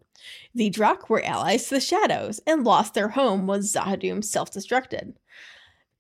The 0.55 0.71
Drakh 0.71 1.09
were 1.09 1.25
allies 1.25 1.65
to 1.65 1.77
the 1.77 1.81
Shadows 1.81 2.41
and 2.47 2.65
lost 2.65 2.95
their 2.95 3.09
home 3.09 3.47
when 3.47 3.61
Z'ha'dum 3.61 4.25
self 4.25 4.51
destructed. 4.51 5.15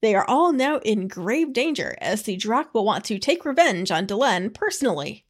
They 0.00 0.14
are 0.14 0.28
all 0.28 0.52
now 0.52 0.78
in 0.78 1.06
grave 1.06 1.52
danger 1.52 1.96
as 2.00 2.22
the 2.22 2.37
Drakh 2.37 2.75
will 2.75 2.84
want 2.84 3.04
to 3.04 3.18
take 3.18 3.44
revenge 3.44 3.90
on 3.90 4.06
Delenn 4.06 4.52
personally 4.52 5.25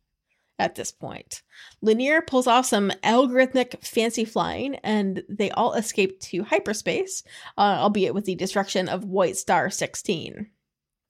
at 0.62 0.76
this 0.76 0.92
point. 0.92 1.42
Lennier 1.82 2.24
pulls 2.26 2.46
off 2.46 2.66
some 2.66 2.92
algorithmic 3.02 3.84
fancy 3.84 4.24
flying, 4.24 4.76
and 4.76 5.22
they 5.28 5.50
all 5.50 5.74
escape 5.74 6.20
to 6.20 6.44
hyperspace, 6.44 7.24
uh, 7.58 7.78
albeit 7.80 8.14
with 8.14 8.24
the 8.24 8.36
destruction 8.36 8.88
of 8.88 9.04
White 9.04 9.36
Star 9.36 9.68
16. 9.70 10.48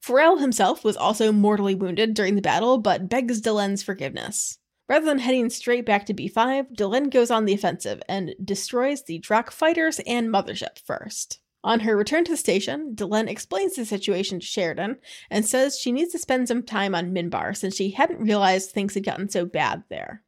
Forell 0.03 0.41
himself 0.41 0.83
was 0.83 0.97
also 0.97 1.31
mortally 1.31 1.75
wounded 1.75 2.13
during 2.13 2.35
the 2.35 2.41
battle, 2.41 2.77
but 2.77 3.07
begs 3.07 3.41
Delenn's 3.41 3.83
forgiveness. 3.83 4.57
Rather 4.89 5.05
than 5.05 5.19
heading 5.19 5.49
straight 5.49 5.85
back 5.85 6.05
to 6.07 6.13
B5, 6.13 6.75
Delenn 6.75 7.09
goes 7.09 7.31
on 7.31 7.45
the 7.45 7.53
offensive 7.53 8.01
and 8.09 8.35
destroys 8.43 9.03
the 9.03 9.19
Drakh 9.19 9.49
fighters 9.51 10.01
and 10.05 10.29
mothership 10.29 10.77
first. 10.85 11.39
On 11.63 11.81
her 11.81 11.95
return 11.95 12.25
to 12.25 12.31
the 12.31 12.37
station, 12.37 12.93
Delenn 12.93 13.29
explains 13.29 13.75
the 13.75 13.85
situation 13.85 14.39
to 14.39 14.45
Sheridan 14.45 14.97
and 15.29 15.45
says 15.45 15.79
she 15.79 15.91
needs 15.91 16.11
to 16.11 16.19
spend 16.19 16.47
some 16.47 16.63
time 16.63 16.93
on 16.93 17.13
Minbar 17.13 17.55
since 17.55 17.75
she 17.75 17.91
hadn't 17.91 18.19
realized 18.19 18.71
things 18.71 18.95
had 18.95 19.05
gotten 19.05 19.29
so 19.29 19.45
bad 19.45 19.83
there. 19.89 20.23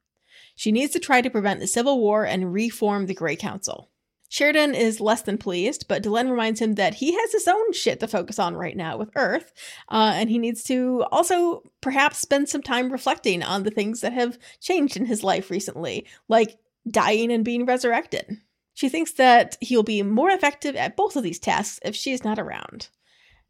She 0.56 0.72
needs 0.72 0.94
to 0.94 1.00
try 1.00 1.22
to 1.22 1.30
prevent 1.30 1.60
the 1.60 1.68
civil 1.68 2.00
war 2.00 2.26
and 2.26 2.54
reform 2.54 3.06
the 3.06 3.14
Grey 3.14 3.36
Council. 3.36 3.90
Sheridan 4.30 4.74
is 4.74 5.00
less 5.00 5.22
than 5.22 5.38
pleased, 5.38 5.88
but 5.88 6.02
Delenn 6.02 6.30
reminds 6.30 6.60
him 6.60 6.76
that 6.76 6.96
he 6.96 7.14
has 7.14 7.32
his 7.32 7.48
own 7.48 7.74
shit 7.74 8.00
to 8.00 8.08
focus 8.08 8.40
on 8.40 8.56
right 8.56 8.76
now 8.76 8.98
with 8.98 9.12
Earth, 9.16 9.54
uh, 9.90 10.14
and 10.16 10.30
he 10.30 10.40
needs 10.40 10.64
to 10.64 11.06
also 11.12 11.64
perhaps 11.82 12.18
spend 12.20 12.50
some 12.50 12.64
time 12.64 12.92
reflecting 12.92 13.44
on 13.44 13.64
the 13.64 13.72
things 13.72 14.02
that 14.02 14.14
have 14.14 14.40
changed 14.60 14.98
in 14.98 15.06
his 15.06 15.24
life 15.24 15.52
recently, 15.52 16.08
like 16.28 16.58
dying 16.90 17.32
and 17.32 17.46
being 17.46 17.66
resurrected. 17.66 18.38
She 18.76 18.90
thinks 18.90 19.14
that 19.14 19.58
he'll 19.62 19.84
be 19.84 20.04
more 20.04 20.30
effective 20.30 20.76
at 20.76 20.98
both 20.98 21.16
of 21.16 21.24
these 21.24 21.40
tasks 21.40 21.80
if 21.84 21.96
she 21.96 22.12
is 22.12 22.26
not 22.26 22.38
around. 22.38 22.90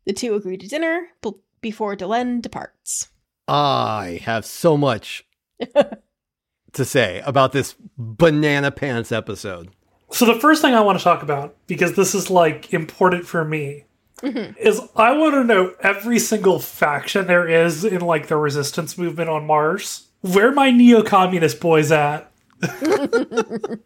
The 0.06 0.14
two 0.14 0.36
agree 0.36 0.56
to 0.56 0.68
dinner 0.68 1.08
b- 1.24 1.34
before 1.62 1.98
Delenn 1.98 2.44
departs. 2.44 3.10
I 3.48 4.22
have 4.24 4.46
so 4.46 4.78
much 4.78 5.26
to 6.74 6.86
say 6.86 7.24
about 7.26 7.54
this 7.54 7.76
banana 7.98 8.70
pants 8.70 9.12
episode. 9.12 9.72
So 10.12 10.26
the 10.26 10.40
first 10.40 10.62
thing 10.62 10.76
I 10.76 10.82
want 10.82 11.00
to 11.00 11.04
talk 11.04 11.24
about, 11.24 11.58
because 11.66 11.96
this 11.96 12.14
is 12.14 12.30
like 12.30 12.72
important 12.72 13.26
for 13.26 13.44
me, 13.44 13.86
mm-hmm. 14.22 14.56
is 14.60 14.80
I 14.96 15.18
want 15.18 15.34
to 15.34 15.44
know 15.44 15.74
every 15.80 16.20
single 16.20 16.60
faction 16.60 17.26
there 17.26 17.48
is 17.48 17.84
in 17.84 18.02
like 18.02 18.28
the 18.28 18.38
resistance 18.38 18.96
movement 18.96 19.32
on 19.32 19.48
Mars. 19.48 20.08
Where 20.22 20.52
my 20.52 20.70
neo-communist 20.70 21.60
boys 21.60 21.92
at? 21.92 22.32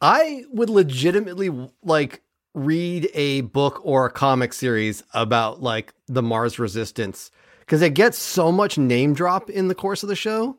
I 0.00 0.44
would 0.52 0.70
legitimately 0.70 1.50
like 1.82 2.22
read 2.54 3.08
a 3.14 3.42
book 3.42 3.80
or 3.84 4.06
a 4.06 4.10
comic 4.10 4.52
series 4.52 5.02
about 5.14 5.62
like 5.62 5.92
the 6.06 6.22
Mars 6.22 6.58
resistance 6.58 7.30
because 7.60 7.82
it 7.82 7.94
gets 7.94 8.18
so 8.18 8.50
much 8.50 8.78
name 8.78 9.14
drop 9.14 9.50
in 9.50 9.68
the 9.68 9.74
course 9.74 10.02
of 10.02 10.08
the 10.08 10.16
show 10.16 10.56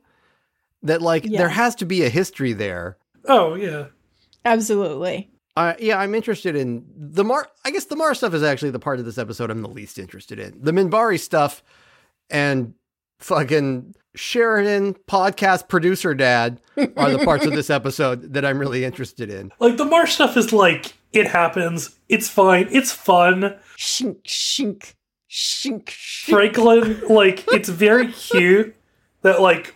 that 0.84 1.02
like 1.02 1.26
Yeah. 1.26 1.40
there 1.40 1.50
has 1.50 1.76
to 1.76 1.86
be 1.86 2.04
a 2.04 2.10
history 2.10 2.54
there. 2.54 2.98
Oh 3.26 3.56
yeah. 3.56 3.86
Absolutely. 4.46 5.30
Uh, 5.58 5.74
yeah, 5.80 6.00
I'm 6.00 6.16
interested 6.16 6.56
in 6.56 6.86
the 6.96 7.24
Mar. 7.26 7.50
I 7.66 7.72
guess 7.72 7.86
the 7.86 7.98
Mars 7.98 8.20
stuff 8.20 8.34
is 8.34 8.44
actually 8.44 8.70
the 8.72 8.80
part 8.80 9.00
of 9.00 9.06
this 9.06 9.18
episode 9.18 9.52
I'm 9.52 9.62
the 9.62 9.68
least 9.68 10.00
interested 10.00 10.40
in. 10.40 10.58
The 10.62 10.72
Minbari 10.72 11.20
stuff 11.20 11.62
and 12.30 12.74
fucking 13.20 13.94
Sheridan 14.20 14.96
podcast 15.08 15.70
producer 15.70 16.14
dad 16.14 16.60
are 16.98 17.10
the 17.10 17.24
parts 17.24 17.46
of 17.46 17.54
this 17.54 17.70
episode 17.70 18.34
that 18.34 18.46
I'm 18.46 18.60
really 18.60 18.84
interested 18.84 19.30
in. 19.30 19.52
Like 19.60 19.78
the 19.78 19.86
Mars 19.86 20.12
stuff 20.12 20.36
is 20.36 20.52
like 20.52 20.94
it 21.14 21.28
happens. 21.28 21.98
It's 22.10 22.28
fine. 22.28 22.68
It's 22.70 22.92
fun. 22.92 23.58
Shink, 23.78 24.22
shink, 24.24 24.94
shink, 25.30 25.86
shink. 25.86 26.30
Franklin, 26.30 27.02
like, 27.08 27.46
it's 27.54 27.70
very 27.70 28.12
cute 28.12 28.76
that 29.22 29.42
like 29.42 29.74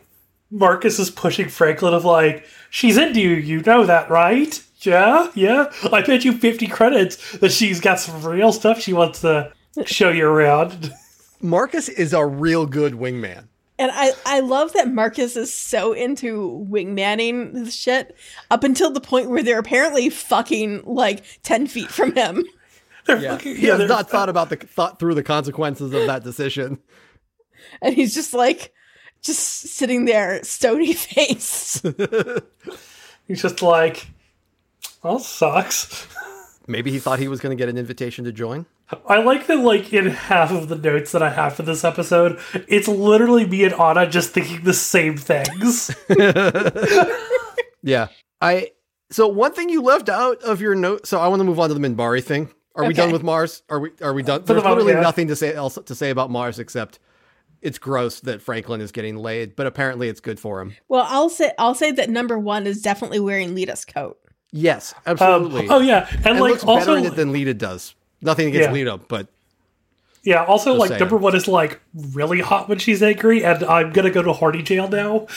Marcus 0.51 0.99
is 0.99 1.09
pushing 1.09 1.47
Franklin 1.47 1.93
of 1.93 2.03
like, 2.03 2.45
she's 2.69 2.97
into 2.97 3.21
you, 3.21 3.29
you 3.29 3.61
know 3.61 3.85
that, 3.85 4.09
right? 4.09 4.61
Yeah, 4.81 5.31
yeah. 5.33 5.71
I 5.91 6.01
bet 6.01 6.25
you 6.25 6.37
fifty 6.37 6.67
credits 6.67 7.37
that 7.37 7.53
she's 7.53 7.79
got 7.79 8.01
some 8.01 8.21
real 8.21 8.51
stuff 8.51 8.81
she 8.81 8.91
wants 8.91 9.21
to 9.21 9.53
show 9.85 10.09
you 10.09 10.27
around. 10.27 10.93
Marcus 11.41 11.87
is 11.87 12.11
a 12.11 12.25
real 12.25 12.65
good 12.65 12.93
wingman. 12.93 13.47
And 13.79 13.91
I, 13.93 14.11
I 14.25 14.39
love 14.41 14.73
that 14.73 14.91
Marcus 14.91 15.35
is 15.35 15.53
so 15.53 15.93
into 15.93 16.65
wingmanning 16.69 17.53
this 17.53 17.73
shit 17.73 18.15
up 18.51 18.63
until 18.63 18.91
the 18.91 19.01
point 19.01 19.29
where 19.29 19.41
they're 19.41 19.59
apparently 19.59 20.09
fucking 20.09 20.83
like 20.85 21.23
10 21.41 21.67
feet 21.67 21.89
from 21.89 22.13
him. 22.15 22.45
They're 23.05 23.17
Yeah, 23.19 23.31
fucking, 23.37 23.55
he 23.55 23.67
yeah, 23.67 23.77
has 23.77 23.89
not 23.89 24.09
thought 24.09 24.29
about 24.29 24.49
the 24.49 24.57
thought 24.57 24.99
through 24.99 25.15
the 25.15 25.23
consequences 25.23 25.91
of 25.93 26.05
that 26.07 26.23
decision. 26.23 26.79
And 27.81 27.95
he's 27.95 28.13
just 28.13 28.33
like, 28.33 28.73
just 29.21 29.39
sitting 29.39 30.05
there, 30.05 30.43
stony 30.43 30.93
face. 30.93 31.81
He's 33.27 33.41
just 33.41 33.61
like, 33.61 34.07
well, 35.01 35.17
sucks. 35.17 36.05
Maybe 36.67 36.91
he 36.91 36.99
thought 36.99 37.19
he 37.19 37.27
was 37.29 37.39
going 37.39 37.55
to 37.57 37.61
get 37.61 37.69
an 37.69 37.77
invitation 37.77 38.25
to 38.25 38.31
join. 38.33 38.65
I 39.07 39.21
like 39.21 39.47
that, 39.47 39.57
like, 39.59 39.93
in 39.93 40.07
half 40.07 40.51
of 40.51 40.69
the 40.69 40.75
notes 40.77 41.11
that 41.11 41.21
I 41.23 41.29
have 41.29 41.55
for 41.55 41.63
this 41.63 41.83
episode, 41.83 42.39
it's 42.67 42.87
literally 42.87 43.45
me 43.45 43.63
and 43.63 43.73
Ana 43.73 44.09
just 44.09 44.31
thinking 44.31 44.61
the 44.63 44.73
same 44.73 45.17
things. 45.17 45.95
Yeah. 47.85 48.07
I 48.39 48.71
so 49.11 49.27
one 49.27 49.51
thing 49.53 49.67
you 49.69 49.81
left 49.81 50.07
out 50.07 50.41
of 50.41 50.61
your 50.61 50.73
note. 50.73 51.05
So 51.05 51.19
I 51.19 51.27
want 51.27 51.41
to 51.41 51.43
move 51.43 51.59
on 51.59 51.67
to 51.67 51.73
the 51.75 51.81
Minbari 51.81 52.23
thing. 52.23 52.49
Are 52.75 52.85
we 52.85 52.93
done 52.93 53.11
with 53.11 53.23
Mars? 53.23 53.61
Are 53.69 53.79
we? 53.79 53.91
Are 54.01 54.13
we 54.13 54.23
done? 54.23 54.41
the 54.41 54.53
There's 54.53 54.63
moment, 54.63 54.77
literally 54.79 54.93
yeah. 54.93 55.01
nothing 55.01 55.27
to 55.27 55.35
say 55.35 55.53
else 55.53 55.77
to 55.85 55.93
say 55.93 56.09
about 56.09 56.31
Mars 56.31 56.59
except 56.59 56.99
it's 57.61 57.77
gross 57.77 58.21
that 58.21 58.41
Franklin 58.41 58.79
is 58.81 58.91
getting 58.93 59.17
laid, 59.17 59.55
but 59.55 59.67
apparently 59.67 60.07
it's 60.07 60.19
good 60.21 60.39
for 60.39 60.61
him. 60.61 60.75
well, 60.87 61.05
I'll 61.09 61.29
say 61.29 61.51
I'll 61.59 61.75
say 61.75 61.91
that 61.91 62.09
number 62.09 62.39
one 62.39 62.65
is 62.65 62.81
definitely 62.81 63.19
wearing 63.19 63.53
Lyta's 63.53 63.83
coat. 63.85 64.17
Yes, 64.53 64.93
Um, 65.05 65.17
absolutely. 65.17 65.67
oh, 65.69 65.79
yeah. 65.79 66.07
And, 66.09 66.25
and 66.27 66.39
like, 66.39 66.51
looks 66.51 66.63
better 66.63 66.79
also, 66.91 66.95
in 66.95 67.05
it 67.05 67.15
than 67.15 67.33
Lyta 67.33 67.57
does. 67.57 67.95
Nothing 68.23 68.47
against 68.47 68.69
Yeah. 68.75 68.85
Lyta, 68.85 69.01
but 69.07 69.27
yeah, 70.23 70.43
also, 70.45 70.71
Just 70.71 70.79
like, 70.79 70.87
saying. 70.89 70.99
number 70.99 71.17
one 71.17 71.35
is, 71.35 71.47
like, 71.47 71.81
really 71.93 72.39
hot 72.39 72.69
when 72.69 72.77
she's 72.79 73.03
angry, 73.03 73.43
and 73.43 73.63
I'm 73.65 73.91
gonna 73.91 74.09
go 74.11 74.21
to 74.21 74.31
horny 74.33 74.61
jail 74.63 74.87
now. 74.87 75.27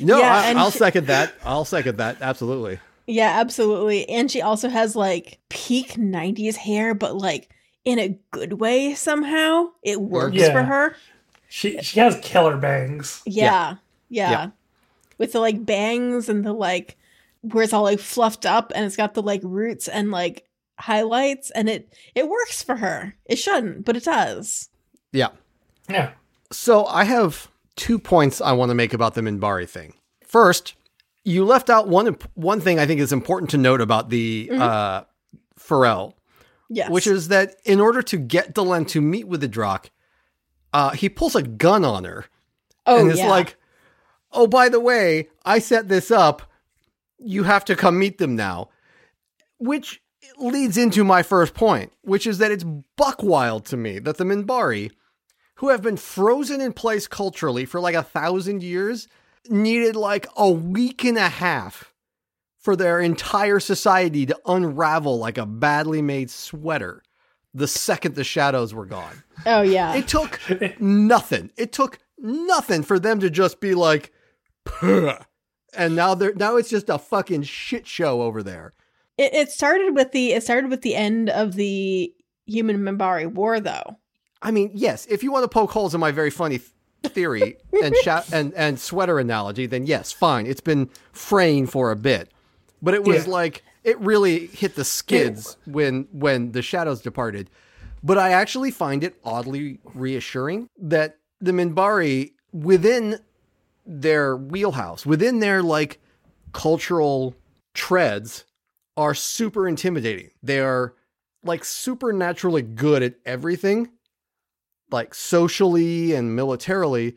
no, 0.00 0.18
Yeah, 0.20 0.32
I, 0.32 0.54
I'll 0.54 0.70
she- 0.70 0.78
second 0.78 1.08
that. 1.08 1.34
I'll 1.44 1.64
second 1.64 1.96
that. 1.98 2.18
Absolutely. 2.20 2.78
Yeah, 3.06 3.38
absolutely. 3.40 4.08
And 4.08 4.30
she 4.30 4.40
also 4.40 4.68
has 4.68 4.94
like 4.96 5.38
peak 5.50 5.94
90s 5.98 6.56
hair, 6.56 6.94
but 6.94 7.16
like 7.16 7.50
in 7.84 7.98
a 7.98 8.16
good 8.30 8.54
way 8.54 8.94
somehow. 8.94 9.70
It 9.82 10.00
works 10.00 10.36
Yeah. 10.36 10.52
for 10.52 10.62
her. 10.62 10.96
She 11.48 11.82
she 11.82 12.00
has 12.00 12.18
killer 12.22 12.56
bangs. 12.56 13.20
Yeah. 13.26 13.74
Yeah. 14.08 14.30
Yeah. 14.30 14.50
With 15.18 15.32
the 15.32 15.40
like 15.40 15.66
bangs 15.66 16.30
and 16.30 16.44
the 16.46 16.54
like 16.54 16.96
where 17.42 17.62
it's 17.64 17.74
all 17.74 17.82
like 17.82 18.00
fluffed 18.00 18.46
up 18.46 18.72
and 18.74 18.86
it's 18.86 18.96
got 18.96 19.12
the 19.12 19.22
like 19.22 19.42
roots 19.44 19.86
and 19.86 20.10
like 20.10 20.46
highlights 20.78 21.50
and 21.50 21.68
it 21.68 21.92
it 22.14 22.28
works 22.28 22.62
for 22.62 22.76
her. 22.76 23.14
It 23.26 23.36
shouldn't, 23.36 23.84
but 23.84 23.96
it 23.96 24.04
does. 24.04 24.68
Yeah. 25.12 25.28
Yeah. 25.88 26.12
So 26.50 26.86
I 26.86 27.04
have 27.04 27.48
two 27.76 27.98
points 27.98 28.40
I 28.40 28.52
want 28.52 28.70
to 28.70 28.74
make 28.74 28.94
about 28.94 29.14
the 29.14 29.20
Minbari 29.20 29.68
thing. 29.68 29.94
First, 30.24 30.74
you 31.24 31.44
left 31.44 31.70
out 31.70 31.88
one 31.88 32.16
one 32.34 32.60
thing 32.60 32.78
I 32.78 32.86
think 32.86 33.00
is 33.00 33.12
important 33.12 33.50
to 33.50 33.58
note 33.58 33.80
about 33.80 34.10
the 34.10 34.50
uh, 34.52 35.02
Forell, 35.58 36.14
Yes. 36.68 36.90
which 36.90 37.06
is 37.06 37.28
that 37.28 37.56
in 37.64 37.80
order 37.80 38.02
to 38.02 38.16
get 38.16 38.54
Delenn 38.54 38.86
to 38.88 39.00
meet 39.00 39.26
with 39.26 39.40
the 39.40 39.48
Drakh, 39.48 39.86
uh, 40.72 40.90
he 40.90 41.08
pulls 41.08 41.34
a 41.34 41.42
gun 41.42 41.84
on 41.84 42.04
her 42.04 42.26
oh, 42.86 43.00
and 43.00 43.10
it's 43.10 43.20
yeah. 43.20 43.28
like, 43.28 43.56
"Oh, 44.32 44.46
by 44.46 44.68
the 44.68 44.80
way, 44.80 45.28
I 45.44 45.58
set 45.58 45.88
this 45.88 46.10
up. 46.10 46.42
You 47.18 47.44
have 47.44 47.64
to 47.66 47.76
come 47.76 47.98
meet 47.98 48.18
them 48.18 48.36
now," 48.36 48.70
which 49.58 50.02
leads 50.38 50.76
into 50.76 51.04
my 51.04 51.22
first 51.22 51.54
point, 51.54 51.92
which 52.02 52.26
is 52.26 52.38
that 52.38 52.50
it's 52.50 52.64
buck 52.96 53.22
wild 53.22 53.64
to 53.66 53.76
me 53.76 53.98
that 54.00 54.16
the 54.16 54.24
Minbari, 54.24 54.90
who 55.56 55.68
have 55.68 55.82
been 55.82 55.96
frozen 55.96 56.60
in 56.60 56.72
place 56.72 57.06
culturally 57.06 57.64
for 57.64 57.80
like 57.80 57.94
a 57.94 58.02
thousand 58.02 58.62
years, 58.62 59.08
needed 59.48 59.96
like 59.96 60.26
a 60.36 60.50
week 60.50 61.04
and 61.04 61.18
a 61.18 61.28
half 61.28 61.92
for 62.58 62.76
their 62.76 62.98
entire 63.00 63.60
society 63.60 64.24
to 64.26 64.38
unravel 64.46 65.18
like 65.18 65.36
a 65.38 65.46
badly 65.46 66.00
made 66.00 66.30
sweater 66.30 67.02
the 67.54 67.68
second 67.68 68.16
the 68.16 68.24
shadows 68.24 68.74
were 68.74 68.84
gone. 68.84 69.22
oh 69.46 69.62
yeah. 69.62 69.94
It 69.94 70.08
took 70.08 70.40
nothing. 70.80 71.50
It 71.56 71.72
took 71.72 71.98
nothing 72.18 72.82
for 72.82 72.98
them 72.98 73.20
to 73.20 73.30
just 73.30 73.60
be 73.60 73.74
like, 73.74 74.12
"Puh." 74.64 75.14
and 75.76 75.96
now 75.96 76.14
they're 76.14 76.34
now 76.34 76.56
it's 76.56 76.68
just 76.68 76.90
a 76.90 76.98
fucking 76.98 77.44
shit 77.44 77.86
show 77.86 78.22
over 78.22 78.42
there. 78.42 78.74
It, 79.18 79.34
it 79.34 79.50
started 79.50 79.94
with 79.94 80.12
the 80.12 80.32
it 80.32 80.42
started 80.42 80.70
with 80.70 80.82
the 80.82 80.94
end 80.94 81.30
of 81.30 81.54
the 81.54 82.12
human 82.46 82.78
Minbari 82.78 83.26
war 83.32 83.60
though. 83.60 83.98
I 84.42 84.50
mean, 84.50 84.70
yes, 84.74 85.06
if 85.06 85.22
you 85.22 85.32
want 85.32 85.44
to 85.44 85.48
poke 85.48 85.70
holes 85.70 85.94
in 85.94 86.00
my 86.00 86.10
very 86.10 86.30
funny 86.30 86.60
theory 87.04 87.56
and 87.82 87.94
sha- 88.02 88.24
and 88.32 88.52
and 88.54 88.78
sweater 88.78 89.18
analogy, 89.18 89.66
then 89.66 89.86
yes, 89.86 90.12
fine. 90.12 90.46
It's 90.46 90.60
been 90.60 90.90
fraying 91.12 91.66
for 91.68 91.90
a 91.90 91.96
bit, 91.96 92.30
but 92.82 92.94
it 92.94 93.04
was 93.04 93.26
Yeah. 93.26 93.32
like 93.32 93.62
it 93.84 93.98
really 94.00 94.46
hit 94.48 94.74
the 94.74 94.84
skids 94.84 95.56
when 95.66 96.08
when 96.12 96.52
the 96.52 96.62
shadows 96.62 97.00
departed. 97.00 97.50
But 98.02 98.18
I 98.18 98.30
actually 98.32 98.70
find 98.70 99.02
it 99.04 99.14
oddly 99.24 99.78
reassuring 99.94 100.68
that 100.78 101.16
the 101.40 101.52
Minbari 101.52 102.32
within 102.52 103.18
their 103.86 104.36
wheelhouse, 104.36 105.06
within 105.06 105.40
their 105.40 105.62
like 105.62 106.00
cultural 106.52 107.34
treads, 107.74 108.44
are 108.96 109.14
super 109.14 109.66
intimidating. 109.68 110.30
They 110.42 110.60
are 110.60 110.94
like 111.42 111.64
supernaturally 111.64 112.62
good 112.62 113.02
at 113.02 113.14
everything, 113.24 113.90
like 114.90 115.14
socially 115.14 116.12
and 116.14 116.34
militarily. 116.34 117.16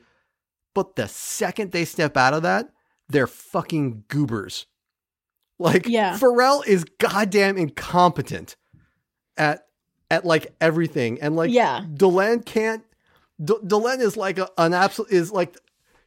But 0.73 0.95
the 0.95 1.07
second 1.07 1.71
they 1.71 1.85
step 1.85 2.17
out 2.17 2.33
of 2.33 2.43
that, 2.43 2.69
they're 3.09 3.27
fucking 3.27 4.03
goobers. 4.07 4.65
Like 5.59 5.87
Yeah. 5.87 6.17
Forell 6.17 6.65
is 6.67 6.83
goddamn 6.99 7.57
incompetent 7.57 8.55
at 9.37 9.65
at 10.09 10.23
like 10.25 10.55
everything, 10.61 11.19
and 11.21 11.35
like 11.35 11.51
Yeah. 11.51 11.83
Delenn 11.93 12.45
can't. 12.45 12.83
D- 13.43 13.53
Delenn 13.65 13.99
is 13.99 14.15
like 14.17 14.37
a, 14.39 14.49
an 14.57 14.73
absolute 14.73 15.11
is 15.11 15.31
like 15.31 15.57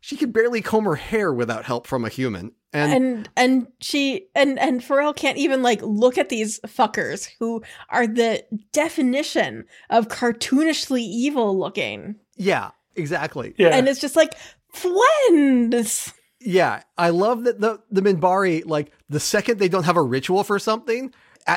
she 0.00 0.16
can 0.16 0.30
barely 0.30 0.62
comb 0.62 0.84
her 0.84 0.96
hair 0.96 1.32
without 1.32 1.64
help 1.64 1.86
from 1.86 2.04
a 2.04 2.08
human, 2.08 2.52
and, 2.72 2.92
and 2.92 3.28
and 3.36 3.66
she 3.80 4.26
and 4.34 4.58
and 4.58 4.80
Forell 4.80 5.14
can't 5.14 5.38
even 5.38 5.62
like 5.62 5.80
look 5.82 6.18
at 6.18 6.28
these 6.28 6.60
fuckers 6.60 7.28
who 7.38 7.62
are 7.88 8.06
the 8.06 8.44
definition 8.72 9.64
of 9.88 10.08
cartoonishly 10.08 11.00
evil 11.00 11.58
looking, 11.58 12.16
yeah, 12.36 12.70
exactly. 12.94 13.54
Yeah. 13.58 13.68
and 13.68 13.88
it's 13.88 14.00
just 14.00 14.16
like 14.16 14.34
friends. 14.72 16.12
Yeah, 16.40 16.82
I 16.96 17.10
love 17.10 17.44
that 17.44 17.60
the 17.60 17.80
the 17.90 18.02
Minbari 18.02 18.64
like 18.64 18.92
the 19.08 19.20
second 19.20 19.58
they 19.58 19.68
don't 19.68 19.84
have 19.84 19.96
a 19.96 20.02
ritual 20.02 20.44
for 20.44 20.58
something, 20.58 21.12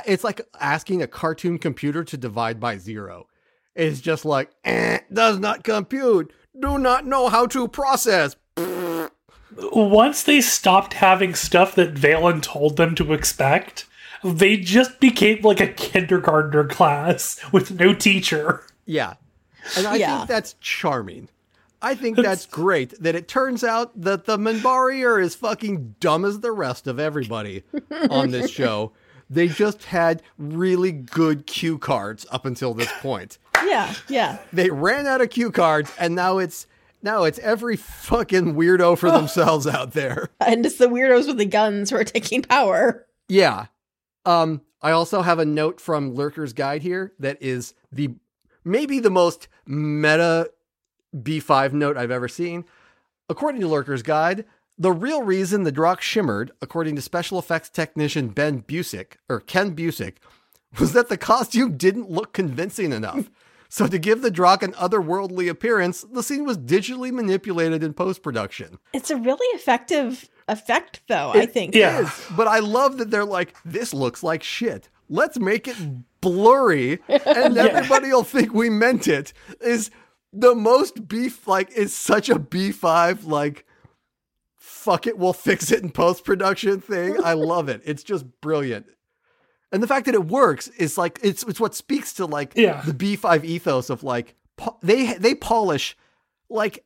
it's 0.05 0.23
like 0.23 0.41
asking 0.59 1.01
a 1.01 1.07
cartoon 1.07 1.59
computer 1.59 2.03
to 2.03 2.17
divide 2.17 2.59
by 2.59 2.77
zero. 2.77 3.27
It's 3.75 4.01
just 4.01 4.25
like 4.25 4.51
eh, 4.63 4.99
does 5.11 5.39
not 5.39 5.63
compute. 5.63 6.33
Do 6.59 6.77
not 6.77 7.05
know 7.05 7.29
how 7.29 7.47
to 7.47 7.67
process. 7.67 8.35
Once 9.71 10.23
they 10.23 10.41
stopped 10.41 10.93
having 10.93 11.35
stuff 11.35 11.75
that 11.75 11.93
Valen 11.93 12.41
told 12.41 12.77
them 12.77 12.95
to 12.95 13.13
expect, 13.13 13.85
they 14.23 14.57
just 14.57 14.99
became 14.99 15.41
like 15.41 15.59
a 15.59 15.67
kindergartner 15.67 16.65
class 16.67 17.39
with 17.51 17.71
no 17.79 17.93
teacher. 17.93 18.63
Yeah, 18.85 19.13
and 19.77 19.87
I 19.87 19.95
Yeah. 19.95 20.17
think 20.17 20.29
that's 20.29 20.55
charming. 20.61 21.29
I 21.81 21.95
think 21.95 22.15
that's 22.17 22.45
great 22.45 22.93
that 23.03 23.13
it 23.15 23.27
turns 23.27 23.61
out 23.63 23.91
that 24.01 24.23
the 24.25 24.37
Minbari 24.37 25.03
are 25.03 25.19
as 25.19 25.35
fucking 25.35 25.95
dumb 25.99 26.23
as 26.23 26.39
the 26.39 26.53
rest 26.53 26.87
of 26.87 26.97
everybody 26.97 27.63
on 28.09 28.31
this 28.31 28.49
show. 28.59 28.93
They 29.29 29.49
just 29.49 29.83
had 29.85 30.21
really 30.37 30.91
good 30.93 31.45
cue 31.45 31.77
cards 31.77 32.25
up 32.31 32.45
until 32.45 32.73
this 32.73 32.91
point. 33.01 33.37
Yeah, 33.65 33.93
yeah. 34.07 34.37
they 34.53 34.69
ran 34.69 35.07
out 35.07 35.19
of 35.21 35.29
cue 35.29 35.51
cards 35.51 35.91
and 35.99 36.15
now 36.15 36.37
it's 36.37 36.67
now 37.03 37.23
it's 37.25 37.39
every 37.39 37.75
fucking 37.75 38.55
weirdo 38.55 38.97
for 38.97 39.11
themselves 39.11 39.67
out 39.67 39.91
there. 39.91 40.29
And 40.39 40.65
it's 40.65 40.77
the 40.77 40.87
weirdos 40.87 41.27
with 41.27 41.37
the 41.37 41.45
guns 41.45 41.89
who 41.89 41.97
are 41.97 42.03
taking 42.03 42.41
power. 42.41 43.05
Yeah. 43.27 43.67
Um 44.25 44.61
I 44.81 44.91
also 44.91 45.21
have 45.21 45.39
a 45.39 45.45
note 45.45 45.79
from 45.79 46.15
Lurker's 46.15 46.53
Guide 46.53 46.81
here 46.81 47.13
that 47.19 47.41
is 47.41 47.73
the 47.91 48.15
maybe 48.65 48.99
the 48.99 49.09
most 49.09 49.47
meta 49.65 50.49
B5 51.15 51.73
note 51.73 51.95
I've 51.97 52.11
ever 52.11 52.27
seen. 52.27 52.65
According 53.29 53.61
to 53.61 53.67
Lurker's 53.67 54.03
Guide, 54.03 54.45
the 54.77 54.91
real 54.91 55.21
reason 55.23 55.63
the 55.63 55.71
Drakh 55.71 56.01
shimmered, 56.01 56.51
according 56.61 56.95
to 56.95 57.01
special 57.01 57.39
effects 57.39 57.69
technician 57.69 58.29
Ben 58.29 58.63
Busick, 58.63 59.13
or 59.29 59.39
Ken 59.39 59.75
Busick, 59.75 60.15
was 60.79 60.93
that 60.93 61.09
the 61.09 61.17
costume 61.17 61.77
didn't 61.77 62.09
look 62.09 62.33
convincing 62.33 62.91
enough. 62.91 63.29
So 63.73 63.87
to 63.87 63.97
give 63.97 64.21
the 64.21 64.29
Drakh 64.29 64.61
an 64.61 64.73
otherworldly 64.73 65.49
appearance, 65.49 66.03
the 66.03 66.21
scene 66.21 66.45
was 66.45 66.59
digitally 66.59 67.11
manipulated 67.11 67.81
in 67.81 67.95
post-production. 67.95 68.77
It's 68.93 69.09
a 69.09 69.17
really 69.17 69.47
effective 69.57 70.29
effect, 70.47 71.01
though. 71.07 71.31
I 71.31 71.47
think. 71.47 71.73
yeah. 71.73 72.01
It 72.01 72.03
is, 72.03 72.25
but 72.37 72.47
I 72.47 72.59
love 72.59 72.99
that 72.99 73.09
they're 73.09 73.25
like, 73.25 73.55
this 73.65 73.91
looks 73.91 74.21
like 74.21 74.43
shit. 74.43 74.89
Let's 75.09 75.39
make 75.39 75.67
it 75.67 75.75
blurry, 76.21 76.99
and 77.07 77.57
everybody 77.57 78.09
will 78.09 78.23
think 78.23 78.53
we 78.53 78.69
meant 78.69 79.07
it. 79.07 79.33
Is 79.59 79.89
the 80.31 80.53
most 80.53 81.07
beef 81.07 81.47
like 81.47 81.71
is 81.71 81.95
such 81.95 82.29
a 82.29 82.37
B 82.37 82.71
five 82.71 83.25
like 83.25 83.65
fuck 84.55 85.07
it, 85.07 85.17
we'll 85.17 85.33
fix 85.33 85.71
it 85.71 85.81
in 85.81 85.89
post 85.89 86.25
production 86.25 86.79
thing. 86.79 87.17
I 87.23 87.33
love 87.33 87.69
it. 87.69 87.81
It's 87.85 88.03
just 88.03 88.25
brilliant. 88.39 88.85
And 89.73 89.83
the 89.83 89.87
fact 89.87 90.05
that 90.05 90.15
it 90.15 90.25
works 90.27 90.67
is 90.69 90.97
like 90.97 91.19
it's 91.23 91.43
it's 91.43 91.59
what 91.59 91.75
speaks 91.75 92.13
to 92.13 92.25
like 92.25 92.53
Yeah. 92.55 92.81
the 92.85 92.93
B5 92.93 93.43
ethos 93.43 93.89
of 93.89 94.03
like 94.03 94.35
po- 94.55 94.77
they 94.81 95.15
they 95.15 95.35
polish 95.35 95.97
like 96.49 96.85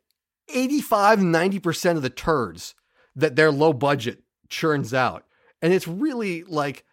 85, 0.50 1.20
90% 1.20 1.98
of 1.98 2.02
the 2.02 2.10
turds 2.10 2.74
that 3.16 3.36
their 3.36 3.52
low 3.52 3.74
budget 3.74 4.24
churns 4.48 4.94
out. 4.94 5.26
And 5.62 5.74
it's 5.74 5.88
really 5.88 6.44
like 6.46 6.86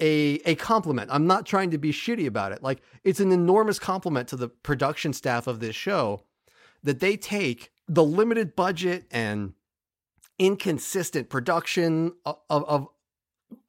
a 0.00 0.40
a 0.44 0.56
compliment. 0.56 1.08
I'm 1.12 1.26
not 1.28 1.46
trying 1.46 1.70
to 1.70 1.78
be 1.78 1.92
shitty 1.92 2.26
about 2.26 2.50
it. 2.52 2.62
Like 2.62 2.82
it's 3.04 3.20
an 3.20 3.30
enormous 3.30 3.78
compliment 3.78 4.26
to 4.28 4.36
the 4.36 4.48
production 4.48 5.12
staff 5.12 5.46
of 5.46 5.60
this 5.60 5.76
show 5.76 6.22
that 6.82 6.98
they 6.98 7.16
take 7.16 7.70
the 7.86 8.02
limited 8.02 8.56
budget 8.56 9.04
and 9.12 9.52
inconsistent 10.38 11.28
production 11.28 12.12
of, 12.26 12.36
of, 12.50 12.88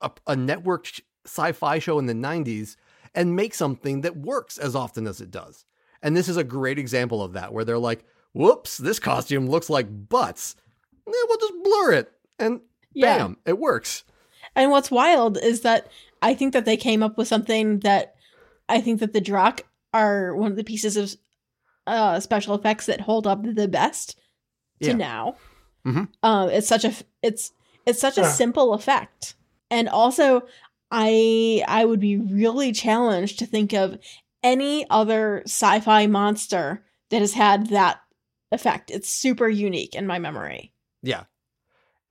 a, 0.01 0.11
a 0.25 0.35
network 0.35 0.87
sci-fi 1.25 1.79
show 1.79 1.99
in 1.99 2.05
the 2.05 2.13
90s 2.13 2.75
and 3.15 3.35
make 3.35 3.53
something 3.53 4.01
that 4.01 4.17
works 4.17 4.57
as 4.57 4.75
often 4.75 5.07
as 5.07 5.21
it 5.21 5.31
does. 5.31 5.65
And 6.01 6.15
this 6.17 6.27
is 6.27 6.37
a 6.37 6.43
great 6.43 6.77
example 6.79 7.21
of 7.23 7.33
that 7.33 7.53
where 7.53 7.63
they're 7.63 7.77
like, 7.77 8.03
"Whoops, 8.33 8.77
this 8.77 8.99
costume 8.99 9.47
looks 9.47 9.69
like 9.69 10.09
butts. 10.09 10.55
Eh, 11.07 11.11
we'll 11.11 11.37
just 11.37 11.53
blur 11.63 11.91
it." 11.93 12.11
And 12.39 12.61
Yeah. 12.93 13.17
bam, 13.17 13.37
it 13.45 13.57
works. 13.57 14.03
And 14.55 14.71
what's 14.71 14.91
wild 14.91 15.37
is 15.37 15.61
that 15.61 15.87
I 16.21 16.33
think 16.33 16.53
that 16.53 16.65
they 16.65 16.77
came 16.77 17.01
up 17.03 17.17
with 17.17 17.27
something 17.27 17.79
that 17.79 18.15
I 18.69 18.81
think 18.81 18.99
that 18.99 19.13
the 19.13 19.21
Drakh 19.21 19.61
are 19.93 20.35
one 20.35 20.51
of 20.51 20.57
the 20.57 20.63
pieces 20.63 20.97
of 20.97 21.15
uh, 21.85 22.19
special 22.19 22.55
effects 22.55 22.85
that 22.85 23.01
hold 23.01 23.27
up 23.27 23.43
the 23.43 23.67
best 23.67 24.17
to 24.81 24.87
Yeah. 24.89 24.93
now. 24.95 25.35
Mhm. 25.85 26.07
Um, 26.23 26.49
it's 26.49 26.67
such 26.67 26.85
a 26.85 26.93
it's 27.21 27.51
it's 27.85 27.99
such 27.99 28.17
a 28.17 28.21
Yeah. 28.21 28.31
simple 28.31 28.73
effect, 28.73 29.35
and 29.69 29.89
also 29.89 30.47
I 30.95 31.63
I 31.67 31.85
would 31.85 31.99
be 31.99 32.17
really 32.17 32.71
challenged 32.71 33.39
to 33.39 33.47
think 33.47 33.73
of 33.73 33.97
any 34.43 34.85
other 34.91 35.41
sci-fi 35.45 36.05
monster 36.05 36.85
that 37.09 37.19
has 37.19 37.33
had 37.33 37.67
that 37.67 37.99
effect. 38.51 38.91
It's 38.91 39.09
super 39.09 39.49
unique 39.49 39.95
in 39.95 40.05
my 40.05 40.19
memory. 40.19 40.71
Yeah. 41.01 41.23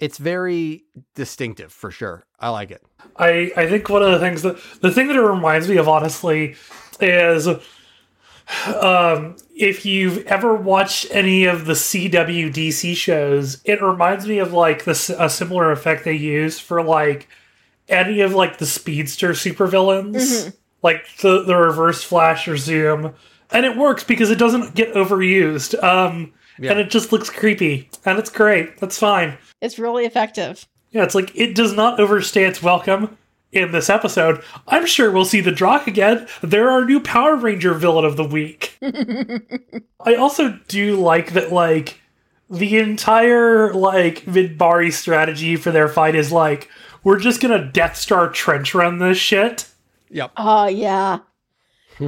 It's 0.00 0.18
very 0.18 0.82
distinctive 1.14 1.72
for 1.72 1.92
sure. 1.92 2.24
I 2.40 2.48
like 2.48 2.72
it. 2.72 2.82
I 3.16 3.52
I 3.56 3.68
think 3.68 3.88
one 3.88 4.02
of 4.02 4.10
the 4.10 4.18
things 4.18 4.42
that 4.42 4.58
the 4.80 4.90
thing 4.90 5.06
that 5.06 5.16
it 5.16 5.22
reminds 5.22 5.68
me 5.68 5.76
of 5.76 5.88
honestly 5.88 6.56
is 7.00 7.46
um 7.46 9.36
if 9.54 9.86
you've 9.86 10.26
ever 10.26 10.56
watched 10.56 11.06
any 11.12 11.44
of 11.44 11.66
the 11.66 11.74
CW 11.74 12.52
DC 12.52 12.96
shows, 12.96 13.62
it 13.64 13.80
reminds 13.80 14.26
me 14.26 14.38
of 14.38 14.52
like 14.52 14.82
this 14.84 15.08
a 15.08 15.30
similar 15.30 15.70
effect 15.70 16.04
they 16.04 16.14
use 16.14 16.58
for 16.58 16.82
like 16.82 17.28
any 17.92 18.20
of 18.20 18.32
like 18.34 18.58
the 18.58 18.66
speedster 18.66 19.30
supervillains, 19.30 20.14
Mhm. 20.16 20.56
like 20.82 21.04
the 21.20 21.42
the 21.42 21.56
reverse 21.56 22.02
flash 22.02 22.48
or 22.48 22.56
zoom, 22.56 23.12
and 23.50 23.64
it 23.66 23.76
works 23.76 24.02
because 24.04 24.30
it 24.30 24.38
doesn't 24.38 24.74
get 24.74 24.94
overused. 24.94 25.80
Um 25.82 26.32
Yeah. 26.58 26.72
and 26.72 26.80
it 26.80 26.90
just 26.90 27.12
looks 27.12 27.30
creepy 27.30 27.88
and 28.04 28.18
it's 28.18 28.30
great. 28.30 28.78
That's 28.78 28.98
fine. 28.98 29.38
It's 29.60 29.78
really 29.78 30.04
effective. 30.04 30.66
Yeah, 30.90 31.02
it's 31.04 31.14
like 31.14 31.30
it 31.34 31.54
does 31.54 31.72
not 31.74 31.98
overstay 32.00 32.44
its 32.44 32.62
welcome 32.62 33.16
in 33.52 33.72
this 33.72 33.88
episode. 33.90 34.42
I'm 34.68 34.86
sure 34.86 35.10
we'll 35.10 35.24
see 35.24 35.40
the 35.40 35.50
Drakh 35.52 35.86
again. 35.86 36.26
They're 36.42 36.70
our 36.70 36.84
new 36.84 37.00
Power 37.00 37.36
Ranger 37.36 37.74
villain 37.74 38.04
of 38.04 38.16
the 38.16 38.24
week. 38.24 38.78
I 40.04 40.14
also 40.14 40.58
do 40.68 40.96
like 40.96 41.32
that, 41.32 41.52
like, 41.52 42.00
the 42.50 42.78
entire, 42.78 43.72
like, 43.72 44.24
Minbari 44.24 44.92
strategy 44.92 45.56
for 45.56 45.70
their 45.70 45.88
fight 45.88 46.14
is 46.14 46.32
like, 46.32 46.68
we're 47.04 47.18
just 47.18 47.40
gonna 47.40 47.70
Death 47.70 47.96
Star 47.96 48.28
trench 48.30 48.74
run 48.74 48.98
this 48.98 49.18
shit. 49.18 49.68
Yep. 50.10 50.32
Oh 50.36 50.66
yeah. 50.68 51.18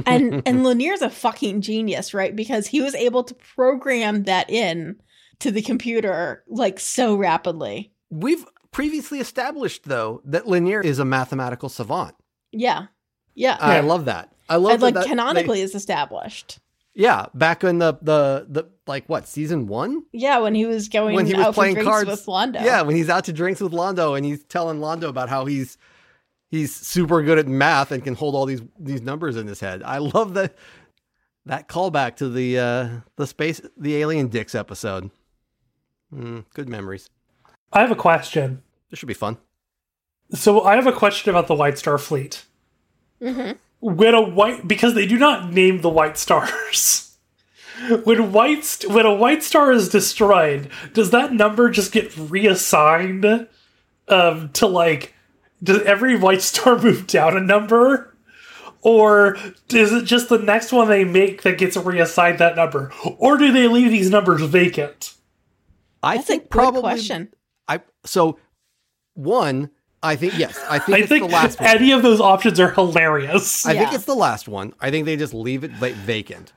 and 0.05 0.41
and 0.45 0.59
Lennier's 0.65 1.01
a 1.01 1.09
fucking 1.09 1.61
genius, 1.61 2.13
right? 2.13 2.35
Because 2.35 2.67
he 2.67 2.81
was 2.81 2.95
able 2.95 3.23
to 3.23 3.33
program 3.33 4.23
that 4.23 4.49
in 4.49 4.97
to 5.39 5.51
the 5.51 5.61
computer 5.61 6.43
like 6.47 6.79
so 6.79 7.15
rapidly. 7.15 7.91
We've 8.09 8.45
previously 8.71 9.19
established 9.19 9.83
though 9.85 10.21
that 10.25 10.45
Lennier 10.45 10.83
is 10.83 10.99
a 10.99 11.05
mathematical 11.05 11.69
savant. 11.69 12.15
Yeah. 12.51 12.87
Yeah. 13.33 13.57
I 13.59 13.75
Yeah. 13.75 13.81
love 13.81 14.05
that. 14.05 14.31
I 14.47 14.57
love 14.57 14.73
and 14.73 14.81
that 14.81 14.85
like 14.85 14.93
that 14.95 15.03
they- 15.03 15.09
canonically 15.09 15.61
is 15.61 15.75
established. 15.75 16.59
Yeah, 16.95 17.25
back 17.33 17.63
in 17.63 17.77
the 17.79 17.93
the 18.01 18.45
the 18.49 18.69
like 18.87 19.05
what 19.07 19.27
season 19.27 19.67
one? 19.67 20.03
Yeah, 20.13 20.39
when 20.39 20.55
he 20.55 20.65
was 20.65 20.87
going 20.89 21.15
When 21.15 21.25
he 21.27 21.33
was 21.35 21.47
out 21.47 21.53
playing 21.53 21.83
cards. 21.83 22.09
with 22.09 22.25
Londo. 22.25 22.63
Yeah, 22.63 22.81
when 22.81 22.95
he's 22.95 23.09
out 23.09 23.25
to 23.25 23.33
drinks 23.33 23.59
with 23.61 23.71
Londo 23.73 24.15
and 24.15 24.25
he's 24.25 24.43
telling 24.45 24.79
Londo 24.79 25.09
about 25.09 25.27
how 25.29 25.45
he's 25.45 25.77
he's 26.49 26.73
super 26.75 27.21
good 27.21 27.37
at 27.39 27.47
math 27.47 27.91
and 27.91 28.03
can 28.03 28.15
hold 28.15 28.33
all 28.35 28.45
these 28.45 28.61
these 28.79 29.01
numbers 29.01 29.35
in 29.35 29.45
his 29.47 29.59
head. 29.59 29.83
I 29.83 29.97
love 29.97 30.33
that 30.35 30.55
that 31.45 31.67
callback 31.67 32.15
to 32.17 32.29
the 32.29 32.57
uh 32.59 32.89
the 33.17 33.27
space 33.27 33.59
the 33.77 33.97
alien 33.97 34.27
dicks 34.29 34.55
episode. 34.55 35.11
Mm, 36.13 36.45
good 36.53 36.69
memories. 36.69 37.09
I 37.73 37.81
have 37.81 37.91
a 37.91 37.95
question. 37.95 38.61
This 38.89 38.99
should 38.99 39.07
be 39.07 39.13
fun. 39.13 39.37
So 40.31 40.63
I 40.63 40.75
have 40.75 40.87
a 40.87 40.91
question 40.93 41.29
about 41.29 41.47
the 41.47 41.55
White 41.55 41.77
Star 41.77 41.97
Fleet. 41.97 42.45
Mhm. 43.21 43.57
When 43.79 44.15
a 44.15 44.21
white, 44.21 44.67
because 44.67 44.93
they 44.95 45.05
do 45.05 45.17
not 45.17 45.51
name 45.51 45.81
the 45.81 45.89
White 45.89 46.17
Stars. 46.17 47.05
when 48.03 48.31
white 48.31 48.63
st- 48.63 48.91
when 48.91 49.05
a 49.05 49.13
White 49.13 49.43
Star 49.43 49.71
is 49.71 49.89
destroyed, 49.89 50.69
does 50.93 51.11
that 51.11 51.33
number 51.33 51.69
just 51.69 51.91
get 51.91 52.15
reassigned 52.17 53.47
um, 54.07 54.49
to 54.53 54.67
like? 54.67 55.13
Does 55.61 55.81
every 55.83 56.17
White 56.17 56.41
Star 56.41 56.77
move 56.81 57.07
down 57.07 57.37
a 57.37 57.41
number, 57.41 58.15
or 58.81 59.35
is 59.69 59.91
it 59.91 60.05
just 60.05 60.29
the 60.29 60.37
next 60.37 60.71
one 60.71 60.87
they 60.87 61.03
make 61.03 61.43
that 61.43 61.57
gets 61.57 61.77
reassigned 61.77 62.39
that 62.39 62.55
number, 62.55 62.91
or 63.17 63.37
do 63.37 63.51
they 63.51 63.67
leave 63.67 63.91
these 63.91 64.09
numbers 64.09 64.41
vacant? 64.41 65.13
I 66.01 66.17
That's 66.17 66.25
a 66.25 66.27
think 66.27 66.43
good 66.43 66.51
probably 66.51 66.81
question. 66.81 67.33
I 67.67 67.81
so 68.05 68.39
one. 69.13 69.71
I 70.03 70.15
think 70.15 70.37
yes. 70.37 70.59
I 70.69 70.79
think 70.79 70.97
I 70.97 70.99
it's 71.01 71.09
think 71.09 71.27
the 71.27 71.33
last 71.33 71.59
one. 71.59 71.69
any 71.69 71.91
of 71.91 72.03
those 72.03 72.21
options 72.21 72.59
are 72.59 72.69
hilarious. 72.71 73.65
I 73.65 73.75
think 73.77 73.93
it's 73.93 74.05
the 74.05 74.15
last 74.15 74.47
one. 74.47 74.73
I 74.79 74.91
think 74.91 75.05
they 75.05 75.15
just 75.15 75.33
leave 75.33 75.63
it 75.63 75.71
va- 75.71 75.93
vacant. 75.93 76.53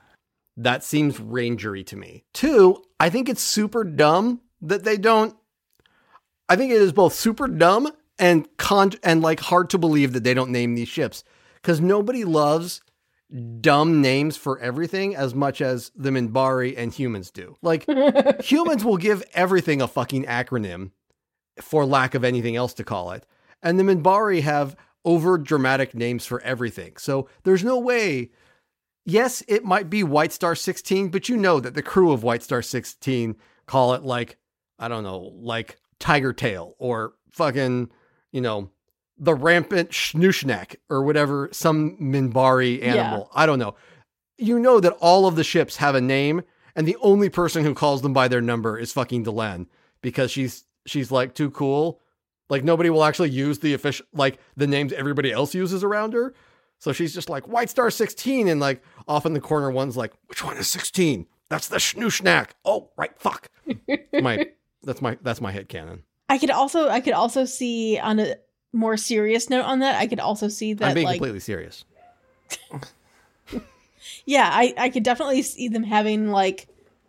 That 0.57 0.83
seems 0.83 1.17
rangery 1.17 1.85
to 1.87 1.95
me. 1.95 2.25
Two, 2.33 2.83
I 2.99 3.09
think 3.09 3.29
it's 3.29 3.41
super 3.41 3.83
dumb 3.83 4.41
that 4.61 4.83
they 4.83 4.97
don't. 4.97 5.35
I 6.47 6.55
think 6.55 6.71
it 6.71 6.81
is 6.81 6.91
both 6.91 7.13
super 7.13 7.47
dumb 7.47 7.91
and 8.17 8.47
con 8.57 8.91
and 9.03 9.21
like 9.21 9.39
hard 9.39 9.69
to 9.71 9.77
believe 9.77 10.13
that 10.13 10.23
they 10.23 10.33
don't 10.33 10.51
name 10.51 10.75
these 10.75 10.89
ships 10.89 11.23
because 11.55 11.79
nobody 11.79 12.23
loves 12.25 12.81
dumb 13.61 14.01
names 14.01 14.35
for 14.35 14.59
everything 14.59 15.15
as 15.15 15.35
much 15.35 15.61
as 15.61 15.91
the 15.95 16.09
Minbari 16.09 16.73
and 16.77 16.91
humans 16.93 17.31
do. 17.31 17.55
Like 17.61 17.85
humans 18.43 18.83
will 18.83 18.97
give 18.97 19.23
everything 19.33 19.81
a 19.81 19.87
fucking 19.87 20.25
acronym 20.25 20.91
for 21.61 21.85
lack 21.85 22.15
of 22.15 22.23
anything 22.23 22.55
else 22.55 22.73
to 22.75 22.83
call 22.83 23.11
it. 23.11 23.25
And 23.61 23.79
the 23.79 23.83
Minbari 23.83 24.41
have 24.41 24.75
over 25.05 25.37
dramatic 25.37 25.93
names 25.95 26.25
for 26.25 26.41
everything. 26.41 26.97
So 26.97 27.29
there's 27.43 27.63
no 27.63 27.79
way. 27.79 28.31
Yes, 29.05 29.43
it 29.47 29.63
might 29.63 29.89
be 29.89 30.03
White 30.03 30.33
Star 30.33 30.55
16, 30.55 31.09
but 31.09 31.29
you 31.29 31.37
know 31.37 31.59
that 31.59 31.73
the 31.73 31.81
crew 31.81 32.11
of 32.11 32.23
White 32.23 32.43
Star 32.43 32.61
16 32.61 33.35
call 33.65 33.93
it 33.93 34.03
like, 34.03 34.37
I 34.77 34.87
don't 34.87 35.03
know, 35.03 35.33
like 35.35 35.77
Tiger 35.99 36.33
Tail 36.33 36.75
or 36.79 37.13
fucking, 37.31 37.89
you 38.31 38.41
know, 38.41 38.69
the 39.17 39.35
rampant 39.35 39.89
Schnushnak 39.89 40.75
or 40.89 41.03
whatever, 41.03 41.49
some 41.51 41.97
Minbari 41.97 42.81
animal. 42.83 43.29
I 43.33 43.45
don't 43.45 43.59
know. 43.59 43.75
You 44.37 44.59
know 44.59 44.79
that 44.79 44.97
all 45.01 45.25
of 45.25 45.35
the 45.35 45.43
ships 45.43 45.77
have 45.77 45.95
a 45.95 46.01
name, 46.01 46.41
and 46.75 46.87
the 46.87 46.95
only 47.01 47.29
person 47.29 47.65
who 47.65 47.73
calls 47.73 48.01
them 48.01 48.13
by 48.13 48.29
their 48.29 48.41
number 48.41 48.77
is 48.77 48.93
fucking 48.93 49.25
Delenn 49.25 49.67
because 50.01 50.31
she's 50.31 50.63
she's 50.89 51.11
like 51.11 51.33
too 51.33 51.51
cool. 51.51 51.99
Like 52.49 52.63
nobody 52.63 52.89
will 52.89 53.03
actually 53.03 53.29
use 53.29 53.59
the 53.59 53.73
official 53.73 54.05
like 54.13 54.39
the 54.57 54.67
names 54.67 54.91
everybody 54.93 55.31
else 55.31 55.53
uses 55.53 55.83
around 55.83 56.13
her. 56.13 56.33
So 56.79 56.93
she's 56.93 57.13
just 57.13 57.29
like 57.29 57.47
White 57.47 57.69
Star 57.69 57.91
16 57.91 58.47
and 58.47 58.59
like 58.59 58.81
off 59.07 59.25
in 59.25 59.33
the 59.33 59.41
corner 59.41 59.69
one's 59.69 59.97
like, 59.97 60.13
which 60.27 60.43
one 60.43 60.57
is 60.57 60.67
16? 60.69 61.27
That's 61.49 61.67
the 61.67 61.77
Schnushnak. 61.77 62.51
Oh, 62.63 62.89
right, 62.97 63.11
fuck. 63.19 63.49
my 64.13 64.47
that's 64.83 65.01
my 65.01 65.17
that's 65.21 65.41
my 65.41 65.51
head 65.51 65.69
canon. 65.69 66.03
I 66.29 66.37
could 66.37 66.51
also 66.51 66.89
I 66.89 67.01
could 67.01 67.13
also 67.13 67.45
see 67.45 67.97
on 67.97 68.19
a 68.19 68.35
more 68.71 68.97
serious 68.97 69.49
note 69.49 69.65
on 69.65 69.79
that, 69.79 69.95
I 69.95 70.07
could 70.07 70.19
also 70.19 70.47
see 70.47 70.71
I'm 70.71 70.77
that 70.77 70.93
being 70.95 71.05
like 71.05 71.15
completely 71.17 71.39
serious. 71.39 71.85
Yeah, 74.25 74.49
I, 74.51 74.73
I 74.77 74.89
could 74.89 75.03
definitely 75.03 75.41
see 75.41 75.67
them 75.67 75.83
having 75.83 76.29
like 76.29 76.67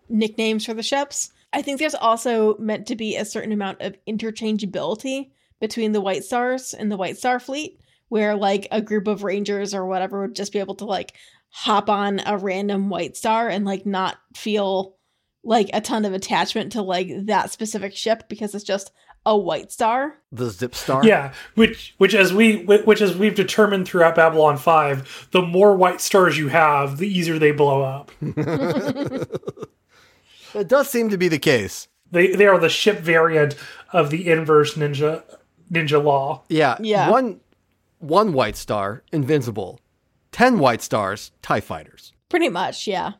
nicknames 0.08 0.64
for 0.64 0.74
the 0.74 0.82
ships. 0.82 1.32
I 1.52 1.62
think 1.62 1.78
there's 1.78 1.94
also 1.94 2.56
meant 2.58 2.86
to 2.88 2.96
be 2.96 3.16
a 3.16 3.24
certain 3.24 3.52
amount 3.52 3.80
of 3.82 3.96
interchangeability 4.06 5.30
between 5.60 5.92
the 5.92 6.00
White 6.00 6.24
Stars 6.24 6.74
and 6.74 6.90
the 6.90 6.96
White 6.96 7.18
Star 7.18 7.40
fleet, 7.40 7.80
where 8.08 8.34
like 8.34 8.68
a 8.70 8.80
group 8.80 9.06
of 9.06 9.24
Rangers 9.24 9.74
or 9.74 9.84
whatever 9.86 10.22
would 10.22 10.36
just 10.36 10.52
be 10.52 10.58
able 10.58 10.76
to 10.76 10.84
like 10.84 11.14
hop 11.50 11.90
on 11.90 12.20
a 12.24 12.36
random 12.36 12.88
White 12.88 13.16
Star 13.16 13.48
and 13.48 13.64
like 13.64 13.84
not 13.84 14.18
feel 14.34 14.96
like 15.42 15.70
a 15.72 15.80
ton 15.80 16.04
of 16.04 16.12
attachment 16.12 16.72
to 16.72 16.82
like 16.82 17.08
that 17.26 17.50
specific 17.50 17.96
ship 17.96 18.28
because 18.28 18.54
it's 18.54 18.64
just 18.64 18.92
a 19.26 19.36
White 19.36 19.72
Star. 19.72 20.18
The 20.32 20.50
Zip 20.50 20.74
Star. 20.74 21.04
Yeah, 21.04 21.32
which 21.54 21.94
which 21.98 22.14
as 22.14 22.32
we 22.32 22.64
which 22.64 23.02
as 23.02 23.16
we've 23.16 23.34
determined 23.34 23.86
throughout 23.86 24.14
Babylon 24.14 24.56
Five, 24.56 25.28
the 25.32 25.42
more 25.42 25.76
white 25.76 26.00
stars 26.00 26.38
you 26.38 26.48
have, 26.48 26.98
the 26.98 27.08
easier 27.08 27.38
they 27.38 27.52
blow 27.52 27.82
up. 27.82 28.12
It 30.54 30.68
does 30.68 30.88
seem 30.88 31.08
to 31.10 31.18
be 31.18 31.28
the 31.28 31.38
case. 31.38 31.88
They 32.10 32.32
they 32.34 32.46
are 32.46 32.58
the 32.58 32.68
ship 32.68 33.00
variant 33.00 33.54
of 33.92 34.10
the 34.10 34.30
inverse 34.30 34.74
ninja 34.74 35.22
ninja 35.70 36.02
law. 36.02 36.42
Yeah. 36.48 36.76
Yeah. 36.80 37.10
One 37.10 37.40
one 37.98 38.32
white 38.32 38.56
star, 38.56 39.04
invincible. 39.12 39.80
Ten 40.32 40.58
white 40.58 40.82
stars, 40.82 41.32
TIE 41.42 41.60
fighters. 41.60 42.12
Pretty 42.28 42.48
much, 42.48 42.86
yeah. 42.86 43.12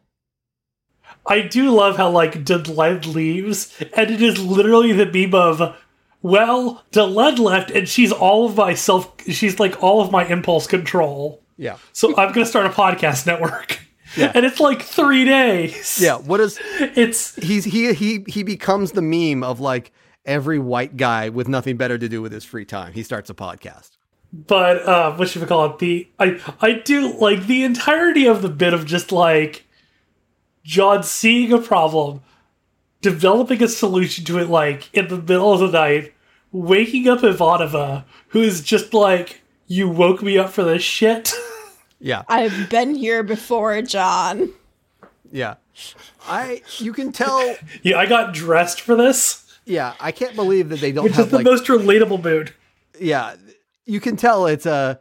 I 1.27 1.41
do 1.41 1.71
love 1.71 1.97
how 1.97 2.11
like 2.11 2.45
Delenn 2.45 3.15
leaves, 3.15 3.77
and 3.97 4.11
it 4.11 4.23
is 4.23 4.39
literally 4.43 4.93
the 4.93 5.07
meme 5.07 5.35
of, 5.35 5.77
well, 6.23 6.85
Delenn 6.93 7.39
left, 7.39 7.71
and 7.71 7.89
she's 7.89 8.13
all 8.13 8.47
of 8.47 8.57
my 8.57 8.75
self. 8.75 9.13
She's 9.27 9.59
like 9.59 9.83
all 9.83 10.01
of 10.01 10.13
my 10.13 10.25
impulse 10.27 10.67
control. 10.67 11.43
Yeah. 11.57 11.77
So 11.93 12.17
I'm 12.17 12.33
gonna 12.33 12.47
start 12.47 12.67
a 12.67 12.71
podcast 12.71 13.27
network, 13.27 13.81
Yeah. 14.17 14.33
and 14.35 14.45
it's 14.45 14.61
like 14.61 14.83
three 14.83 15.25
days. 15.25 16.01
Yeah. 16.01 16.17
What 16.17 16.41
is 16.41 16.59
it's 16.81 17.37
he's 17.37 17.65
he 17.65 17.93
he 17.95 18.25
he 18.27 18.43
becomes 18.43 18.93
the 18.93 19.03
meme 19.03 19.43
of 19.43 19.61
like 19.61 19.93
every 20.25 20.59
white 20.59 20.97
guy 20.97 21.29
with 21.29 21.49
nothing 21.49 21.77
better 21.77 21.97
to 21.99 22.09
do 22.09 22.21
with 22.23 22.33
his 22.33 22.45
free 22.45 22.65
time. 22.65 22.93
He 22.93 23.03
starts 23.03 23.31
a 23.31 23.35
podcast. 23.35 23.91
but 24.33 24.83
uh, 24.87 25.15
what 25.17 25.29
should 25.29 25.43
we 25.43 25.49
call 25.49 25.65
it? 25.67 25.79
The 25.79 26.09
I 26.19 26.41
I 26.61 26.73
do 26.73 27.13
like 27.19 27.47
the 27.47 27.63
entirety 27.65 28.27
of 28.27 28.43
the 28.43 28.49
bit 28.49 28.75
of 28.75 28.85
just 28.87 29.13
like 29.13 29.67
John 30.65 31.03
seeing 31.03 31.53
a 31.53 31.59
problem, 31.59 32.21
developing 33.01 33.63
a 33.63 33.69
solution 33.69 34.25
to 34.27 34.39
it, 34.39 34.49
like 34.49 34.89
in 34.93 35.09
the 35.09 35.17
middle 35.17 35.53
of 35.53 35.61
the 35.61 35.69
night, 35.79 36.13
waking 36.53 37.09
up 37.09 37.21
Ivanova, 37.21 38.05
who 38.29 38.41
is 38.43 38.63
just 38.63 38.93
like, 38.93 39.41
"You 39.67 39.89
woke 39.89 40.23
me 40.23 40.37
up 40.39 40.51
for 40.51 40.65
this 40.65 40.83
shit." 40.83 41.33
Yeah. 42.01 42.23
I've 42.29 42.69
been 42.71 42.95
here 42.95 43.23
before, 43.23 43.81
John. 43.83 44.51
Yeah. 45.31 45.57
I 46.27 46.63
you 46.79 46.93
can 46.93 47.13
tell 47.13 47.57
yeah, 47.83 47.99
I 47.99 48.07
got 48.07 48.35
dressed 48.35 48.81
for 48.81 48.97
this, 48.97 49.47
yeah, 49.65 49.95
I 50.01 50.13
can't 50.13 50.35
believe 50.35 50.69
that 50.71 50.81
they 50.81 50.93
don't 50.93 51.05
which 51.05 51.19
is 51.19 51.29
the 51.29 51.37
like 51.37 51.45
most 51.45 51.65
relatable 51.67 52.23
mood. 52.23 52.53
yeah, 52.99 53.37
you 53.87 54.01
can 54.01 54.17
tell 54.17 54.47
it's 54.47 54.67
a 54.67 55.01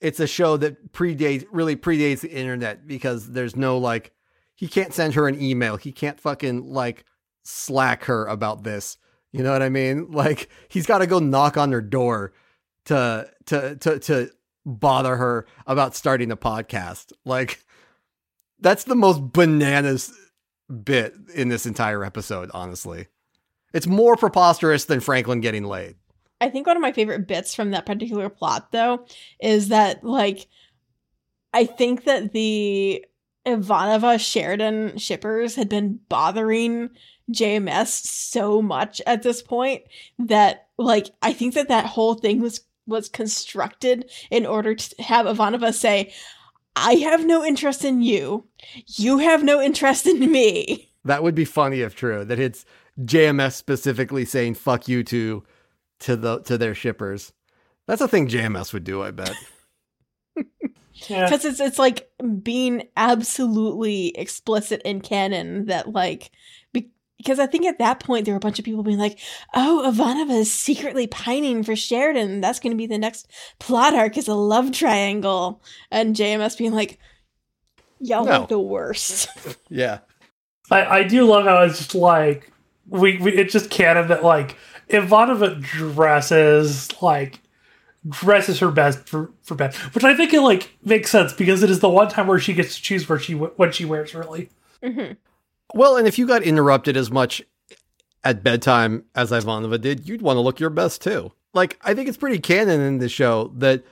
it's 0.00 0.20
a 0.20 0.26
show 0.26 0.56
that 0.58 0.92
predates 0.92 1.46
really 1.50 1.76
predates 1.76 2.20
the 2.20 2.30
internet 2.30 2.86
because 2.86 3.30
there's 3.32 3.56
no 3.56 3.78
like 3.78 4.12
he 4.54 4.68
can't 4.68 4.92
send 4.92 5.14
her 5.14 5.28
an 5.28 5.40
email. 5.40 5.76
He 5.76 5.92
can't 5.92 6.20
fucking 6.20 6.72
like 6.72 7.04
slack 7.44 8.04
her 8.04 8.26
about 8.26 8.62
this. 8.64 8.98
You 9.32 9.42
know 9.42 9.52
what 9.52 9.62
I 9.62 9.68
mean? 9.68 10.10
Like 10.10 10.48
he's 10.68 10.86
got 10.86 10.98
to 10.98 11.06
go 11.06 11.18
knock 11.18 11.56
on 11.56 11.72
her 11.72 11.80
door 11.82 12.32
to 12.86 13.30
to 13.46 13.76
to 13.76 13.98
to 13.98 14.30
bother 14.66 15.16
her 15.16 15.46
about 15.66 15.94
starting 15.94 16.28
the 16.28 16.36
podcast. 16.36 17.12
Like 17.24 17.64
that's 18.60 18.84
the 18.84 18.96
most 18.96 19.32
bananas 19.32 20.12
bit 20.84 21.14
in 21.34 21.48
this 21.48 21.64
entire 21.64 22.04
episode, 22.04 22.50
honestly. 22.52 23.06
It's 23.72 23.86
more 23.86 24.16
preposterous 24.16 24.84
than 24.84 25.00
Franklin 25.00 25.40
getting 25.40 25.64
laid. 25.64 25.96
I 26.40 26.50
think 26.50 26.66
one 26.66 26.76
of 26.76 26.82
my 26.82 26.92
favorite 26.92 27.26
bits 27.26 27.54
from 27.54 27.70
that 27.70 27.86
particular 27.86 28.28
plot, 28.28 28.72
though, 28.72 29.06
is 29.40 29.68
that 29.68 30.04
like 30.04 30.48
I 31.54 31.64
think 31.64 32.04
that 32.04 32.32
the 32.32 33.04
Ivanova 33.46 34.18
Sheridan 34.20 34.98
shippers 34.98 35.54
had 35.54 35.68
been 35.68 36.00
bothering 36.08 36.90
JMS 37.32 37.88
so 37.88 38.60
much 38.60 39.00
at 39.06 39.22
this 39.22 39.42
point 39.42 39.82
that 40.18 40.68
like 40.76 41.06
I 41.22 41.32
think 41.32 41.54
that 41.54 41.68
that 41.68 41.86
whole 41.86 42.14
thing 42.14 42.40
was 42.40 42.60
was 42.86 43.08
constructed 43.08 44.10
in 44.30 44.46
order 44.46 44.74
to 44.74 45.02
have 45.02 45.26
Ivanova 45.26 45.74
say, 45.74 46.12
"I 46.74 46.94
have 46.96 47.24
no 47.24 47.44
interest 47.44 47.84
in 47.84 48.02
you. 48.02 48.46
You 48.86 49.18
have 49.18 49.42
no 49.42 49.60
interest 49.60 50.06
in 50.06 50.30
me." 50.30 50.90
That 51.04 51.22
would 51.22 51.34
be 51.34 51.44
funny 51.44 51.80
if 51.80 51.94
true. 51.94 52.24
That 52.24 52.38
it's 52.38 52.64
JMS 53.00 53.54
specifically 53.54 54.24
saying 54.24 54.54
"fuck 54.54 54.88
you" 54.88 55.04
to 55.04 55.44
to 56.00 56.16
the 56.16 56.40
to 56.42 56.58
their 56.58 56.74
shippers. 56.74 57.32
That's 57.86 58.00
a 58.00 58.08
thing 58.08 58.28
JMS 58.28 58.72
would 58.72 58.84
do. 58.84 59.02
I 59.02 59.10
bet. 59.10 59.34
Yeah. 61.08 61.24
because 61.24 61.44
it's 61.44 61.60
it's 61.60 61.78
like 61.78 62.10
being 62.42 62.88
absolutely 62.96 64.08
explicit 64.16 64.80
in 64.82 65.02
canon 65.02 65.66
that 65.66 65.92
like 65.92 66.30
be- 66.65 66.65
because 67.18 67.38
I 67.38 67.46
think 67.46 67.64
at 67.66 67.78
that 67.78 68.00
point 68.00 68.24
there 68.24 68.34
were 68.34 68.38
a 68.38 68.40
bunch 68.40 68.58
of 68.58 68.64
people 68.64 68.82
being 68.82 68.98
like, 68.98 69.18
"Oh, 69.54 69.82
Ivanova 69.86 70.38
is 70.40 70.52
secretly 70.52 71.06
pining 71.06 71.62
for 71.62 71.74
Sheridan. 71.76 72.40
That's 72.40 72.60
going 72.60 72.72
to 72.72 72.76
be 72.76 72.86
the 72.86 72.98
next 72.98 73.28
plot 73.58 73.94
arc 73.94 74.16
is 74.16 74.28
a 74.28 74.34
love 74.34 74.72
triangle," 74.72 75.62
and 75.90 76.14
JMS 76.16 76.56
being 76.58 76.72
like, 76.74 76.98
"Y'all 78.00 78.24
No. 78.24 78.42
are 78.42 78.46
the 78.46 78.58
worst." 78.60 79.28
Yeah. 79.68 79.98
I, 80.70 80.84
I 80.98 81.02
do 81.04 81.24
love 81.24 81.44
how 81.44 81.62
it's 81.62 81.78
just 81.78 81.94
like 81.94 82.50
we, 82.88 83.18
we 83.18 83.32
it's 83.32 83.52
just 83.52 83.70
canon 83.70 84.08
that 84.08 84.24
like 84.24 84.56
Ivanova 84.90 85.60
dresses 85.62 86.90
like 87.00 87.40
dresses 88.08 88.58
her 88.60 88.70
best 88.70 89.08
for 89.08 89.30
for 89.42 89.54
bed, 89.54 89.74
which 89.94 90.04
I 90.04 90.16
think 90.16 90.32
it 90.34 90.40
like 90.40 90.76
makes 90.84 91.10
sense 91.10 91.32
because 91.32 91.62
it 91.62 91.70
is 91.70 91.80
the 91.80 91.88
one 91.88 92.08
time 92.08 92.26
where 92.26 92.38
she 92.40 92.52
gets 92.52 92.76
to 92.76 92.82
choose 92.82 93.08
where 93.08 93.18
she 93.18 93.34
what 93.34 93.74
she 93.74 93.84
wears 93.84 94.14
really. 94.14 94.50
hmm 94.82 95.12
Well, 95.74 95.96
and 95.96 96.06
if 96.06 96.18
you 96.18 96.26
got 96.26 96.42
interrupted 96.42 96.96
as 96.96 97.10
much 97.10 97.42
at 98.24 98.42
bedtime 98.42 99.04
as 99.14 99.30
Ivanova 99.30 99.80
did, 99.80 100.08
you'd 100.08 100.22
want 100.22 100.36
to 100.36 100.40
look 100.40 100.60
your 100.60 100.70
best 100.70 101.02
too. 101.02 101.32
Like, 101.54 101.78
I 101.82 101.94
think 101.94 102.08
it's 102.08 102.18
pretty 102.18 102.38
canon 102.38 102.80
in 102.80 102.98
the 102.98 103.08
show 103.08 103.52
that 103.56 103.84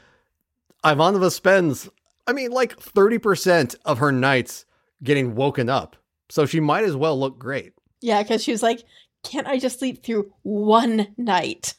Ivanova 0.84 1.32
spends, 1.32 1.88
I 2.26 2.32
mean, 2.32 2.50
like 2.50 2.76
30% 2.76 3.76
of 3.84 3.98
her 3.98 4.12
nights 4.12 4.66
getting 5.02 5.34
woken 5.34 5.68
up. 5.68 5.96
So 6.28 6.46
she 6.46 6.60
might 6.60 6.84
as 6.84 6.96
well 6.96 7.18
look 7.18 7.38
great. 7.38 7.74
Yeah, 8.00 8.22
because 8.22 8.42
she 8.42 8.52
was 8.52 8.62
like, 8.62 8.82
"Can't 9.22 9.46
I 9.46 9.58
just 9.58 9.78
sleep 9.78 10.04
through 10.04 10.32
one 10.42 11.08
night?" 11.16 11.74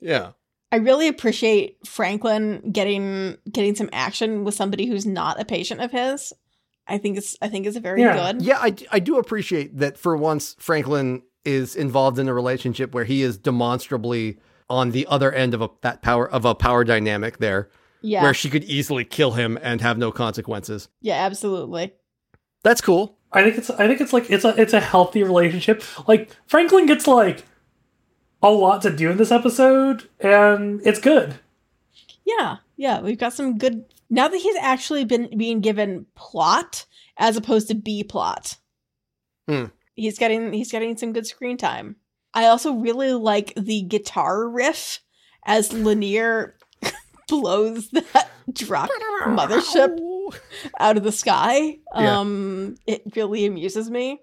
Yeah. 0.00 0.32
I 0.70 0.76
really 0.76 1.08
appreciate 1.08 1.78
Franklin 1.86 2.70
getting 2.72 3.36
getting 3.50 3.74
some 3.74 3.88
action 3.92 4.44
with 4.44 4.54
somebody 4.54 4.86
who's 4.86 5.06
not 5.06 5.40
a 5.40 5.44
patient 5.44 5.80
of 5.80 5.90
his. 5.90 6.32
I 6.88 6.98
think 6.98 7.18
it's 7.18 7.36
I 7.42 7.48
think 7.48 7.66
it's 7.66 7.76
very 7.76 8.00
Yeah. 8.02 8.32
good. 8.32 8.42
Yeah, 8.42 8.58
I, 8.58 8.74
I 8.90 8.98
do 8.98 9.18
appreciate 9.18 9.78
that 9.78 9.98
for 9.98 10.16
once 10.16 10.56
Franklin 10.58 11.22
is 11.44 11.76
involved 11.76 12.18
in 12.18 12.28
a 12.28 12.34
relationship 12.34 12.94
where 12.94 13.04
he 13.04 13.22
is 13.22 13.36
demonstrably 13.38 14.38
on 14.70 14.90
the 14.90 15.06
other 15.08 15.32
end 15.32 15.54
of 15.54 15.62
a 15.62 15.68
that 15.82 16.02
power 16.02 16.30
of 16.30 16.44
a 16.44 16.54
power 16.54 16.84
dynamic 16.84 17.38
there 17.38 17.70
Yeah, 18.02 18.22
where 18.22 18.34
she 18.34 18.50
could 18.50 18.64
easily 18.64 19.04
kill 19.04 19.32
him 19.32 19.58
and 19.62 19.80
have 19.80 19.98
no 19.98 20.10
consequences. 20.12 20.88
yeah, 21.00 21.14
absolutely. 21.24 21.92
That's 22.64 22.80
cool. 22.80 23.16
I 23.32 23.42
think 23.44 23.58
it's 23.58 23.70
I 23.70 23.86
think 23.86 24.00
it's 24.00 24.12
like 24.12 24.30
it's 24.30 24.44
a 24.44 24.60
it's 24.60 24.72
a 24.72 24.80
healthy 24.80 25.22
relationship. 25.22 25.82
Like 26.08 26.30
Franklin 26.46 26.86
gets 26.86 27.06
like 27.06 27.44
a 28.42 28.50
lot 28.50 28.82
to 28.82 28.90
do 28.94 29.10
in 29.10 29.16
this 29.18 29.30
episode, 29.32 30.08
and 30.20 30.80
it's 30.86 31.00
good. 31.00 31.34
Yeah, 32.24 32.56
yeah, 32.76 33.00
we've 33.00 33.18
got 33.18 33.32
some 33.32 33.58
good. 33.58 33.84
Now 34.10 34.28
that 34.28 34.38
he's 34.40 34.56
actually 34.56 35.04
been 35.04 35.36
being 35.36 35.60
given 35.60 36.06
plot 36.14 36.86
as 37.18 37.36
opposed 37.36 37.68
to 37.68 37.74
B 37.74 38.02
plot, 38.04 38.56
Hmm. 39.48 39.66
he's 39.94 40.18
getting 40.18 40.52
he's 40.52 40.70
getting 40.72 40.96
some 40.96 41.12
good 41.12 41.26
screen 41.26 41.56
time. 41.56 41.96
I 42.34 42.46
also 42.46 42.74
really 42.74 43.12
like 43.12 43.52
the 43.56 43.82
guitar 43.82 44.48
riff 44.48 45.00
as 45.44 45.70
Lennier 45.70 46.52
blows 47.28 47.88
that 47.90 48.28
drop 48.52 48.90
mothership 49.26 49.98
out 50.78 50.96
of 50.96 51.02
the 51.02 51.12
sky. 51.12 51.78
Yeah. 51.94 52.18
Um, 52.20 52.76
it 52.86 53.02
really 53.16 53.46
amuses 53.46 53.90
me. 53.90 54.20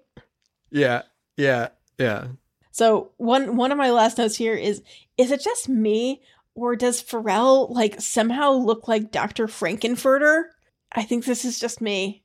Yeah, 0.70 1.02
yeah, 1.36 1.68
yeah. 1.98 2.28
So 2.70 3.12
one 3.16 3.56
one 3.56 3.72
of 3.72 3.78
my 3.78 3.90
last 3.90 4.18
notes 4.18 4.36
here 4.36 4.54
is: 4.54 4.82
is 5.16 5.30
it 5.30 5.40
just 5.40 5.68
me, 5.68 6.22
or 6.56 6.74
does 6.74 7.02
Forell 7.02 7.70
like 7.70 8.00
somehow 8.00 8.52
look 8.52 8.88
like 8.88 9.12
Doctor 9.12 9.46
Frank-N-Furter? 9.46 10.44
I 10.92 11.02
think 11.02 11.24
this 11.24 11.44
is 11.44 11.60
just 11.60 11.80
me. 11.80 12.24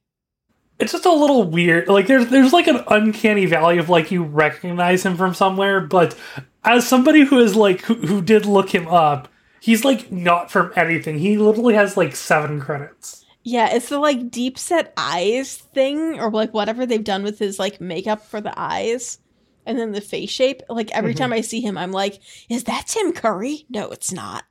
It's 0.79 0.93
just 0.93 1.05
a 1.05 1.13
little 1.13 1.43
weird. 1.43 1.87
Like 1.87 2.07
there's 2.07 2.27
there's 2.29 2.53
like 2.53 2.67
an 2.67 2.83
uncanny 2.87 3.45
valley 3.45 3.77
of 3.77 3.89
like 3.89 4.09
you 4.09 4.23
recognize 4.23 5.05
him 5.05 5.15
from 5.15 5.35
somewhere, 5.35 5.79
but 5.81 6.17
as 6.63 6.87
somebody 6.87 7.23
who 7.23 7.39
is 7.39 7.55
like 7.55 7.81
who, 7.81 7.95
who 7.95 8.21
did 8.21 8.47
look 8.47 8.73
him 8.73 8.87
up, 8.87 9.27
he's 9.59 9.85
like 9.85 10.11
not 10.11 10.49
from 10.49 10.71
anything. 10.75 11.19
He 11.19 11.37
literally 11.37 11.75
has 11.75 11.97
like 11.97 12.15
seven 12.15 12.59
credits. 12.59 13.23
Yeah, 13.43 13.73
it's 13.73 13.89
the 13.89 13.99
like 13.99 14.31
deep 14.31 14.57
set 14.57 14.93
eyes 14.97 15.55
thing, 15.55 16.19
or 16.19 16.31
like 16.31 16.53
whatever 16.53 16.85
they've 16.85 17.03
done 17.03 17.23
with 17.23 17.37
his 17.37 17.59
like 17.59 17.81
makeup 17.81 18.25
for 18.25 18.41
the 18.41 18.53
eyes, 18.59 19.19
and 19.65 19.77
then 19.79 19.91
the 19.91 20.01
face 20.01 20.29
shape. 20.29 20.61
Like 20.69 20.91
every 20.91 21.13
Mhm. 21.13 21.17
time 21.17 21.33
I 21.33 21.41
see 21.41 21.61
him, 21.61 21.77
I'm 21.77 21.91
like, 21.91 22.19
is 22.49 22.63
that 22.65 22.87
Tim 22.87 23.13
Curry? 23.13 23.65
No, 23.69 23.89
it's 23.91 24.11
not. 24.11 24.43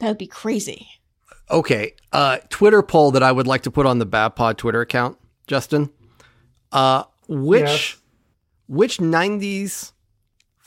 That 0.00 0.08
would 0.08 0.18
be 0.18 0.26
crazy. 0.26 0.88
Okay. 1.50 1.94
Uh, 2.12 2.38
Twitter 2.48 2.82
poll 2.82 3.10
that 3.12 3.22
I 3.22 3.30
would 3.32 3.46
like 3.46 3.62
to 3.62 3.70
put 3.70 3.86
on 3.86 3.98
the 3.98 4.06
Babpod 4.06 4.56
Twitter 4.56 4.80
account, 4.80 5.18
Justen. 5.46 5.90
Uh, 6.72 7.04
which 7.28 7.62
Yes. 7.62 7.96
which 8.66 8.98
'90s 9.00 9.92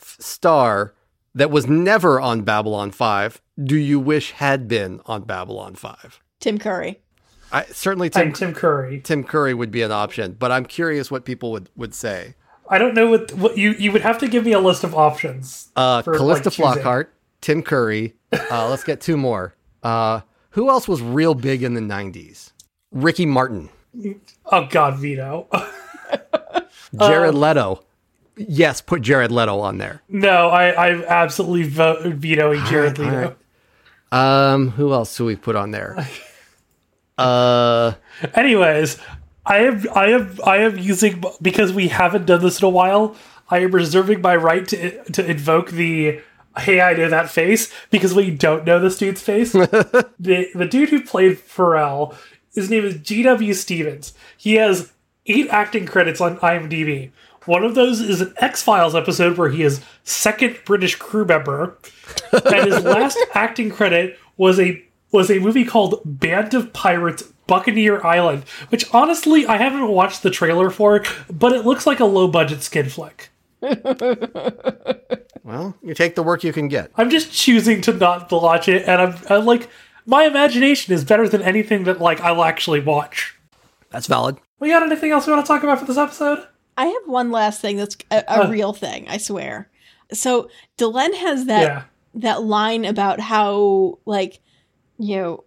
f- 0.00 0.16
star 0.20 0.94
that 1.34 1.50
was 1.50 1.66
never 1.66 2.20
on 2.20 2.42
Babylon 2.42 2.90
Five 2.90 3.40
do 3.62 3.76
you 3.76 3.98
wish 4.00 4.30
had 4.32 4.68
been 4.68 5.00
on 5.06 5.22
Babylon 5.22 5.74
Five? 5.74 6.20
Tim 6.40 6.58
Curry. 6.58 7.00
I 7.50 7.64
certainly 7.64 8.08
I'm 8.14 8.32
Tim 8.32 8.32
Tim 8.32 8.54
Curry. 8.54 9.00
Tim 9.00 9.24
Curry 9.24 9.52
would 9.54 9.70
be 9.70 9.82
an 9.82 9.90
option, 9.92 10.36
but 10.38 10.52
I'm 10.52 10.64
curious 10.64 11.10
what 11.10 11.24
people 11.24 11.50
would 11.52 11.68
would 11.76 11.94
say. 11.94 12.34
I 12.68 12.78
don't 12.78 12.94
know 12.94 13.08
what 13.10 13.32
what 13.34 13.56
you 13.58 13.72
you 13.72 13.92
would 13.92 14.02
have 14.02 14.18
to 14.18 14.28
give 14.28 14.44
me 14.44 14.52
a 14.52 14.60
list 14.60 14.84
of 14.84 14.94
options. 14.94 15.68
Uh, 15.76 16.02
for, 16.02 16.14
Calista 16.16 16.48
like. 16.62 16.78
Flockhart, 16.80 17.06
Tim 17.40 17.62
Curry. 17.62 18.14
Uh, 18.32 18.68
let's 18.70 18.84
get 18.84 19.00
two 19.00 19.16
more. 19.16 19.54
Uh, 19.82 20.20
who 20.50 20.68
else 20.70 20.86
was 20.88 21.00
real 21.02 21.34
big 21.34 21.62
in 21.62 21.74
the 21.74 21.80
'90s? 21.80 22.52
Ricky 22.92 23.26
Martin, 23.26 23.68
Oh 24.46 24.66
God, 24.70 24.98
Vito. 24.98 25.46
Jared 26.98 27.34
Um, 27.34 27.40
Leto. 27.40 27.84
Yes, 28.36 28.80
put 28.80 29.02
Jared 29.02 29.30
Leto 29.32 29.58
on 29.60 29.78
there. 29.78 30.00
no, 30.08 30.48
I 30.48 30.88
I'm 30.88 31.02
absolutely 31.08 31.64
vo- 31.68 32.00
vetoing 32.10 32.64
Jared 32.66 32.98
all 32.98 33.04
Leto. 33.04 33.36
right. 34.12 34.52
Um, 34.52 34.70
who 34.70 34.92
else 34.92 35.14
do 35.16 35.24
we 35.26 35.36
put 35.36 35.54
on 35.56 35.70
there? 35.72 36.06
Uh, 37.18 37.92
Anyways, 38.34 38.98
I 39.48 39.58
am 39.60 39.84
I 39.94 40.06
am 40.08 40.38
I 40.44 40.58
am 40.58 40.78
using 40.78 41.24
because 41.40 41.72
we 41.72 41.88
haven't 41.88 42.26
done 42.26 42.42
this 42.42 42.60
in 42.60 42.66
a 42.66 42.70
while. 42.70 43.16
I 43.50 43.60
am 43.60 43.70
reserving 43.70 44.20
my 44.20 44.36
right 44.36 44.68
to 44.68 45.02
to 45.12 45.28
invoke 45.28 45.70
the 45.70 46.20
"Hey, 46.58 46.82
I 46.82 46.92
know 46.92 47.08
that 47.08 47.30
face" 47.30 47.72
because 47.90 48.14
we 48.14 48.30
don't 48.30 48.66
know 48.66 48.78
this 48.78 48.98
dude's 48.98 49.22
face. 49.22 49.52
the 49.52 50.50
the 50.54 50.68
dude 50.70 50.90
who 50.90 51.02
played 51.02 51.38
Forell, 51.38 52.14
his 52.54 52.68
name 52.68 52.84
is 52.84 52.96
G.W. 52.98 53.54
Stevens. 53.54 54.12
He 54.36 54.56
has 54.56 54.92
eight 55.26 55.48
acting 55.48 55.86
credits 55.86 56.20
on 56.20 56.36
IMDb. 56.38 57.10
One 57.46 57.64
of 57.64 57.74
those 57.74 58.02
is 58.02 58.20
an 58.20 58.34
X 58.36 58.62
Files 58.62 58.94
episode 58.94 59.38
where 59.38 59.48
he 59.48 59.62
is 59.62 59.80
second 60.04 60.58
British 60.66 60.96
crew 60.96 61.24
member, 61.24 61.78
and 62.32 62.66
his 62.70 62.84
last 62.84 63.18
acting 63.34 63.70
credit 63.70 64.18
was 64.36 64.60
a 64.60 64.84
was 65.10 65.30
a 65.30 65.38
movie 65.38 65.64
called 65.64 66.02
Band 66.04 66.52
of 66.52 66.74
Pirates 66.74 67.24
Buccaneer 67.48 68.04
Island, 68.06 68.44
which 68.68 68.84
honestly 68.94 69.44
I 69.46 69.56
haven't 69.56 69.88
watched 69.88 70.22
the 70.22 70.30
trailer 70.30 70.70
for, 70.70 71.02
but 71.28 71.52
it 71.52 71.64
looks 71.64 71.84
like 71.84 71.98
a 71.98 72.04
low 72.04 72.28
budget 72.28 72.62
skid 72.62 72.92
flick. 72.92 73.30
well, 75.42 75.74
you 75.82 75.94
take 75.94 76.14
the 76.14 76.22
work 76.22 76.44
you 76.44 76.52
can 76.52 76.68
get. 76.68 76.92
I'm 76.94 77.10
just 77.10 77.32
choosing 77.32 77.80
to 77.82 77.92
not 77.92 78.30
watch 78.30 78.68
it, 78.68 78.86
and 78.86 79.00
I'm, 79.00 79.16
I'm 79.28 79.44
like, 79.44 79.68
my 80.06 80.24
imagination 80.24 80.94
is 80.94 81.04
better 81.04 81.28
than 81.28 81.42
anything 81.42 81.84
that 81.84 82.00
like 82.00 82.20
I'll 82.20 82.44
actually 82.44 82.80
watch. 82.80 83.36
That's 83.90 84.06
valid. 84.06 84.36
We 84.60 84.68
got 84.68 84.82
anything 84.82 85.10
else 85.10 85.26
we 85.26 85.32
want 85.32 85.44
to 85.44 85.48
talk 85.48 85.64
about 85.64 85.80
for 85.80 85.86
this 85.86 85.96
episode? 85.96 86.46
I 86.76 86.86
have 86.86 87.02
one 87.06 87.30
last 87.30 87.60
thing 87.60 87.76
that's 87.76 87.96
a, 88.10 88.22
a 88.28 88.44
uh. 88.44 88.48
real 88.48 88.72
thing, 88.72 89.08
I 89.08 89.18
swear. 89.18 89.68
So 90.12 90.48
Delenn 90.78 91.14
has 91.14 91.46
that 91.46 91.62
yeah. 91.62 91.82
that 92.14 92.44
line 92.44 92.84
about 92.84 93.20
how 93.20 93.98
like 94.06 94.40
you 94.98 95.16
know 95.16 95.44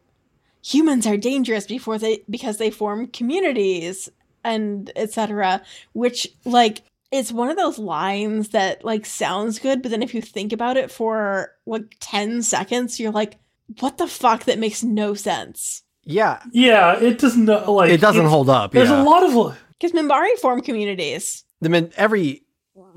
humans 0.63 1.07
are 1.07 1.17
dangerous 1.17 1.65
before 1.65 1.97
they 1.97 2.23
because 2.29 2.57
they 2.57 2.69
form 2.69 3.07
communities 3.07 4.09
and 4.43 4.91
etc 4.95 5.61
which 5.93 6.27
like 6.45 6.81
it's 7.11 7.31
one 7.31 7.49
of 7.49 7.57
those 7.57 7.77
lines 7.77 8.49
that 8.49 8.83
like 8.83 9.05
sounds 9.05 9.59
good 9.59 9.81
but 9.81 9.91
then 9.91 10.01
if 10.03 10.13
you 10.13 10.21
think 10.21 10.53
about 10.53 10.77
it 10.77 10.91
for 10.91 11.51
like 11.65 11.95
10 11.99 12.41
seconds 12.41 12.99
you're 12.99 13.11
like 13.11 13.37
what 13.79 13.97
the 13.97 14.07
fuck 14.07 14.43
that 14.45 14.59
makes 14.59 14.83
no 14.83 15.13
sense 15.13 15.83
Yeah, 16.03 16.41
Yeah, 16.51 16.99
it 16.99 17.19
doesn't 17.19 17.45
like 17.45 17.91
it 17.91 18.01
doesn't 18.01 18.25
hold 18.25 18.49
up. 18.49 18.71
There's 18.71 18.89
yeah. 18.89 19.01
a 19.01 19.05
lot 19.05 19.23
of 19.23 19.55
because 19.69 19.91
Minbari 19.91 20.35
form 20.39 20.61
communities 20.61 21.45
the 21.61 21.69
mean, 21.69 21.91
every 21.95 22.43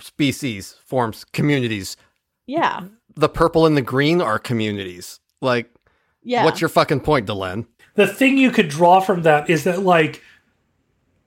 species 0.01 0.77
forms 0.85 1.25
communities. 1.25 1.97
yeah 2.47 2.85
The 3.15 3.29
purple 3.29 3.67
and 3.67 3.77
the 3.77 3.83
green 3.83 4.21
are 4.21 4.39
communities. 4.39 5.21
Like, 5.41 5.71
yeah 6.25 6.45
what's 6.45 6.61
your 6.61 6.69
fucking 6.69 7.01
point, 7.01 7.27
Delenn? 7.27 7.67
the 7.95 8.07
thing 8.07 8.37
you 8.37 8.51
could 8.51 8.69
draw 8.69 9.01
from 9.01 9.23
that 9.23 9.49
is 9.49 9.65
that 9.65 9.83
like 9.83 10.21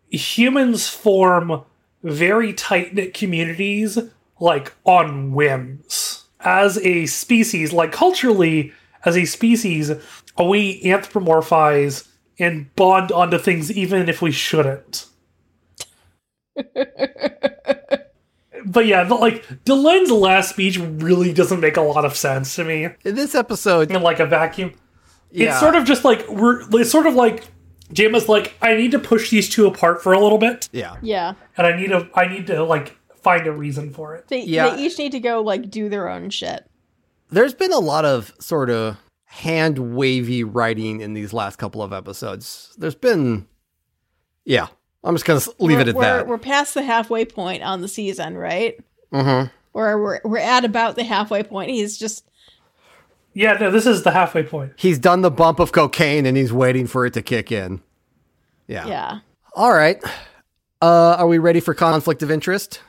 humans 0.10 0.88
form 0.88 1.64
very 2.04 2.54
tight 2.54 2.94
knit 2.94 3.14
communities 3.14 3.98
like 4.40 4.74
on 4.84 5.34
whims. 5.34 6.26
As 6.40 6.78
a 6.80 7.08
species, 7.08 7.74
like 7.74 7.92
culturally, 7.92 8.72
as 9.04 9.18
a 9.18 9.26
species, 9.26 9.92
we 10.40 10.82
anthropomorphize 10.84 12.08
and 12.40 12.74
bond 12.76 13.12
onto 13.12 13.40
things 13.40 13.72
even 13.72 14.08
if 14.08 14.22
we 14.22 14.32
shouldn't. 14.32 15.08
but 18.66 18.86
yeah, 18.86 19.04
the, 19.04 19.16
like 19.16 19.44
Delenn's 19.66 20.12
last 20.12 20.52
speech 20.52 20.78
really 20.78 21.34
doesn't 21.34 21.60
make 21.60 21.78
a 21.78 21.82
lot 21.82 22.06
of 22.06 22.16
sense 22.16 22.56
to 22.56 22.64
me 22.64 22.90
In 23.04 23.16
this 23.16 23.34
episode, 23.36 23.92
in 23.92 24.02
like 24.02 24.20
a 24.20 24.26
vacuum. 24.26 24.74
Yeah, 25.32 25.52
It's 25.52 25.60
sort 25.60 25.76
of 25.76 25.86
just 25.86 26.04
like 26.04 26.28
we're 26.30 26.62
it's 26.80 26.92
sort 26.92 27.06
of 27.06 27.14
like 27.16 27.46
Jim 27.94 28.16
is 28.16 28.28
like, 28.28 28.54
I 28.62 28.76
need 28.76 28.92
to 28.92 29.00
push 29.00 29.30
these 29.30 29.50
two 29.50 29.66
apart 29.66 30.04
for 30.04 30.12
a 30.12 30.20
little 30.20 30.38
bit, 30.38 30.68
yeah. 30.74 30.98
yeah 31.02 31.34
and 31.58 31.66
I 31.66 31.76
need 31.76 31.88
to 31.90 32.10
I 32.14 32.28
need 32.28 32.48
to 32.48 32.64
like 32.64 32.98
find 33.16 33.48
a 33.48 33.52
reason 33.52 33.92
for 33.94 34.16
it. 34.16 34.28
they, 34.28 34.44
Yeah. 34.44 34.70
they 34.70 34.84
each 34.84 34.98
need 34.98 35.12
to 35.14 35.20
go 35.20 35.42
like 35.42 35.70
do 35.70 35.90
their 35.90 36.10
own 36.10 36.30
shit 36.30 36.66
There's 37.30 37.54
been 37.54 37.74
a 37.74 37.80
lot 37.80 38.06
of 38.06 38.34
sort 38.40 38.70
of 38.70 38.98
hand 39.26 39.96
wavy 39.96 40.44
writing 40.44 41.02
in 41.02 41.14
these 41.14 41.34
last 41.34 41.58
couple 41.58 41.82
of 41.82 41.92
episodes. 41.92 42.74
There's 42.78 42.96
been, 42.96 43.48
yeah. 44.46 44.68
I'm 45.04 45.16
just 45.16 45.26
gonna 45.26 45.40
leave 45.60 45.78
we're, 45.78 45.82
it 45.82 45.88
at 45.90 45.96
we're, 45.96 46.02
that. 46.04 46.28
We're 46.28 46.38
past 46.38 46.74
the 46.74 46.84
halfway 46.84 47.26
point 47.26 47.64
on 47.64 47.82
the 47.82 47.88
season, 47.88 48.38
right? 48.38 48.78
Mm-hmm. 49.14 49.48
Or 49.74 50.02
we're 50.02 50.20
we're 50.26 50.38
at 50.40 50.66
about 50.66 50.96
the 50.96 51.04
halfway 51.04 51.44
point. 51.44 51.70
He's 51.70 51.98
just 51.98 52.28
Yeah, 53.38 53.54
no, 53.54 53.70
this 53.70 53.86
is 53.86 54.02
the 54.02 54.10
halfway 54.10 54.42
point. 54.42 54.74
He's 54.78 54.98
done 54.98 55.22
the 55.22 55.30
bump 55.30 55.60
of 55.60 55.72
cocaine 55.72 56.26
and 56.26 56.36
he's 56.36 56.52
waiting 56.52 56.88
for 56.88 57.06
it 57.06 57.14
to 57.14 57.22
kick 57.22 57.52
in. 57.52 57.82
Yeah. 58.66 58.88
yeah, 58.88 59.20
All 59.54 59.72
right. 59.72 60.04
Uh, 60.82 61.18
are 61.20 61.28
we 61.28 61.38
ready 61.38 61.60
for 61.60 61.76
conflict 61.76 62.24
of 62.24 62.32
interest? 62.32 62.82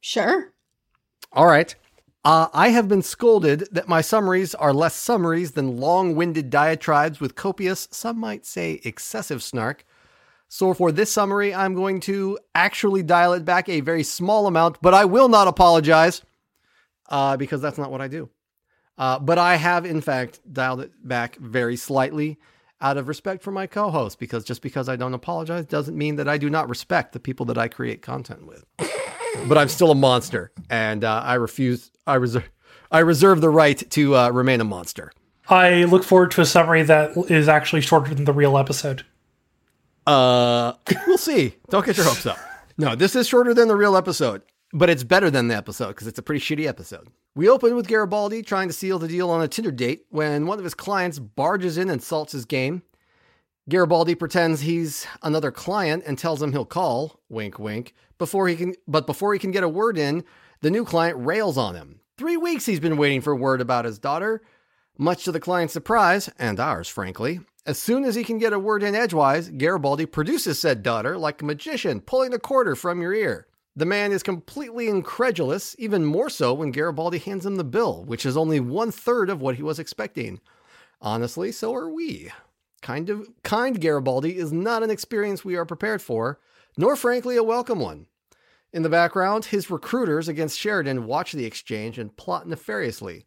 sure. 0.00 0.50
All 1.30 1.44
right. 1.44 1.74
Uh, 2.24 2.48
I 2.54 2.68
have 2.68 2.88
been 2.88 3.02
scolded 3.02 3.68
that 3.70 3.86
my 3.86 4.00
summaries 4.00 4.54
are 4.54 4.72
less 4.72 4.94
summaries 4.94 5.52
than 5.52 5.76
long 5.76 6.16
winded 6.16 6.48
diatribes 6.48 7.20
with 7.20 7.34
copious, 7.34 7.86
some 7.90 8.18
might 8.18 8.46
say 8.46 8.80
excessive 8.82 9.42
snark. 9.42 9.84
So 10.48 10.72
for 10.72 10.90
this 10.90 11.12
summary, 11.12 11.54
I'm 11.54 11.74
going 11.74 12.00
to 12.00 12.38
actually 12.54 13.02
dial 13.02 13.34
it 13.34 13.44
back 13.44 13.68
a 13.68 13.80
very 13.80 14.04
small 14.04 14.46
amount, 14.46 14.80
but 14.80 14.94
I 14.94 15.04
will 15.04 15.28
not 15.28 15.48
apologize 15.48 16.22
uh, 17.10 17.36
because 17.36 17.60
that's 17.60 17.76
not 17.76 17.90
what 17.90 18.00
I 18.00 18.08
do. 18.08 18.30
Uh, 18.96 19.18
but 19.18 19.38
I 19.38 19.56
have, 19.56 19.84
in 19.84 20.00
fact, 20.00 20.40
dialed 20.50 20.80
it 20.80 20.92
back 21.06 21.36
very 21.36 21.76
slightly 21.76 22.38
out 22.80 22.96
of 22.96 23.08
respect 23.08 23.42
for 23.42 23.50
my 23.50 23.66
co 23.66 23.90
host 23.90 24.18
because 24.18 24.44
just 24.44 24.62
because 24.62 24.88
I 24.88 24.96
don't 24.96 25.14
apologize 25.14 25.66
doesn't 25.66 25.96
mean 25.96 26.16
that 26.16 26.28
I 26.28 26.38
do 26.38 26.50
not 26.50 26.68
respect 26.68 27.12
the 27.12 27.20
people 27.20 27.46
that 27.46 27.58
I 27.58 27.68
create 27.68 28.02
content 28.02 28.46
with 28.46 28.64
but 29.48 29.58
I'm 29.58 29.68
still 29.68 29.90
a 29.90 29.94
monster, 29.94 30.52
and 30.70 31.04
uh, 31.04 31.22
I 31.24 31.34
refuse. 31.34 31.90
I 32.06 32.14
reserve. 32.14 32.48
I 32.90 33.00
reserve 33.00 33.40
the 33.40 33.50
right 33.50 33.90
to 33.90 34.16
uh, 34.16 34.30
remain 34.30 34.60
a 34.60 34.64
monster. 34.64 35.12
I 35.48 35.84
look 35.84 36.04
forward 36.04 36.30
to 36.32 36.40
a 36.40 36.46
summary 36.46 36.82
that 36.84 37.16
is 37.28 37.48
actually 37.48 37.82
shorter 37.82 38.14
than 38.14 38.24
the 38.24 38.32
real 38.32 38.56
episode. 38.56 39.04
Uh, 40.06 40.74
we'll 41.06 41.18
see. 41.18 41.56
Don't 41.70 41.84
get 41.84 41.96
your 41.96 42.06
hopes 42.06 42.26
up. 42.26 42.38
No, 42.76 42.94
this 42.94 43.16
is 43.16 43.26
shorter 43.28 43.54
than 43.54 43.68
the 43.68 43.76
real 43.76 43.96
episode, 43.96 44.42
but 44.74 44.90
it's 44.90 45.04
better 45.04 45.30
than 45.30 45.46
the 45.46 45.56
episode 45.56 45.88
because 45.88 46.08
it's 46.08 46.18
a 46.18 46.22
pretty 46.22 46.40
shitty 46.40 46.66
episode. 46.66 47.08
We 47.36 47.48
open 47.48 47.76
with 47.76 47.86
Garibaldi 47.86 48.42
trying 48.42 48.68
to 48.68 48.74
seal 48.74 48.98
the 48.98 49.08
deal 49.08 49.30
on 49.30 49.40
a 49.40 49.48
Tinder 49.48 49.70
date 49.70 50.04
when 50.10 50.46
one 50.46 50.58
of 50.58 50.64
his 50.64 50.74
clients 50.74 51.20
barges 51.20 51.78
in 51.78 51.88
and 51.88 52.02
salts 52.02 52.32
his 52.32 52.44
game. 52.44 52.82
Garibaldi 53.68 54.16
pretends 54.16 54.60
he's 54.60 55.06
another 55.22 55.50
client 55.50 56.02
and 56.06 56.18
tells 56.18 56.42
him 56.42 56.52
he'll 56.52 56.64
call, 56.64 57.20
wink 57.28 57.58
wink, 57.58 57.94
before 58.18 58.48
he 58.48 58.56
can 58.56 58.74
but 58.86 59.06
before 59.06 59.32
he 59.32 59.38
can 59.38 59.52
get 59.52 59.64
a 59.64 59.68
word 59.68 59.96
in, 59.96 60.24
the 60.60 60.70
new 60.70 60.84
client 60.84 61.16
rails 61.24 61.56
on 61.56 61.74
him. 61.74 62.00
3 62.18 62.36
weeks 62.36 62.66
he's 62.66 62.80
been 62.80 62.96
waiting 62.96 63.20
for 63.20 63.34
word 63.34 63.60
about 63.60 63.84
his 63.84 63.98
daughter, 63.98 64.42
much 64.98 65.24
to 65.24 65.32
the 65.32 65.40
client's 65.40 65.72
surprise 65.72 66.28
and 66.38 66.58
ours 66.58 66.88
frankly. 66.88 67.40
As 67.64 67.78
soon 67.78 68.04
as 68.04 68.16
he 68.16 68.24
can 68.24 68.38
get 68.38 68.52
a 68.52 68.58
word 68.58 68.82
in 68.82 68.94
edgewise, 68.94 69.48
Garibaldi 69.48 70.06
produces 70.06 70.58
said 70.58 70.82
daughter 70.82 71.16
like 71.16 71.40
a 71.40 71.46
magician, 71.46 72.00
pulling 72.00 72.34
a 72.34 72.38
quarter 72.38 72.74
from 72.76 73.00
your 73.00 73.14
ear. 73.14 73.46
The 73.76 73.86
man 73.86 74.12
is 74.12 74.22
completely 74.22 74.88
incredulous, 74.88 75.74
even 75.78 76.04
more 76.04 76.30
so 76.30 76.54
when 76.54 76.70
Garibaldi 76.70 77.18
hands 77.18 77.44
him 77.44 77.56
the 77.56 77.64
bill, 77.64 78.04
which 78.04 78.24
is 78.24 78.36
only 78.36 78.60
one 78.60 78.92
third 78.92 79.28
of 79.28 79.40
what 79.40 79.56
he 79.56 79.62
was 79.62 79.80
expecting. 79.80 80.40
Honestly, 81.00 81.50
so 81.50 81.74
are 81.74 81.90
we. 81.90 82.30
Kind 82.82 83.10
of 83.10 83.28
kind 83.42 83.80
Garibaldi 83.80 84.36
is 84.36 84.52
not 84.52 84.82
an 84.84 84.90
experience 84.90 85.44
we 85.44 85.56
are 85.56 85.64
prepared 85.64 86.00
for, 86.00 86.38
nor 86.76 86.94
frankly 86.94 87.36
a 87.36 87.42
welcome 87.42 87.80
one. 87.80 88.06
In 88.72 88.82
the 88.82 88.88
background, 88.88 89.46
his 89.46 89.70
recruiters 89.70 90.28
against 90.28 90.58
Sheridan 90.58 91.06
watch 91.06 91.32
the 91.32 91.44
exchange 91.44 91.98
and 91.98 92.16
plot 92.16 92.46
nefariously. 92.46 93.24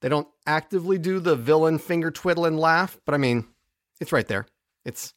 They 0.00 0.08
don't 0.10 0.28
actively 0.46 0.98
do 0.98 1.20
the 1.20 1.36
villain 1.36 1.78
finger 1.78 2.10
twiddle 2.10 2.44
and 2.44 2.58
laugh, 2.58 2.98
but 3.06 3.14
I 3.14 3.18
mean, 3.18 3.46
it's 4.00 4.12
right 4.12 4.28
there. 4.28 4.46
It's 4.84 5.14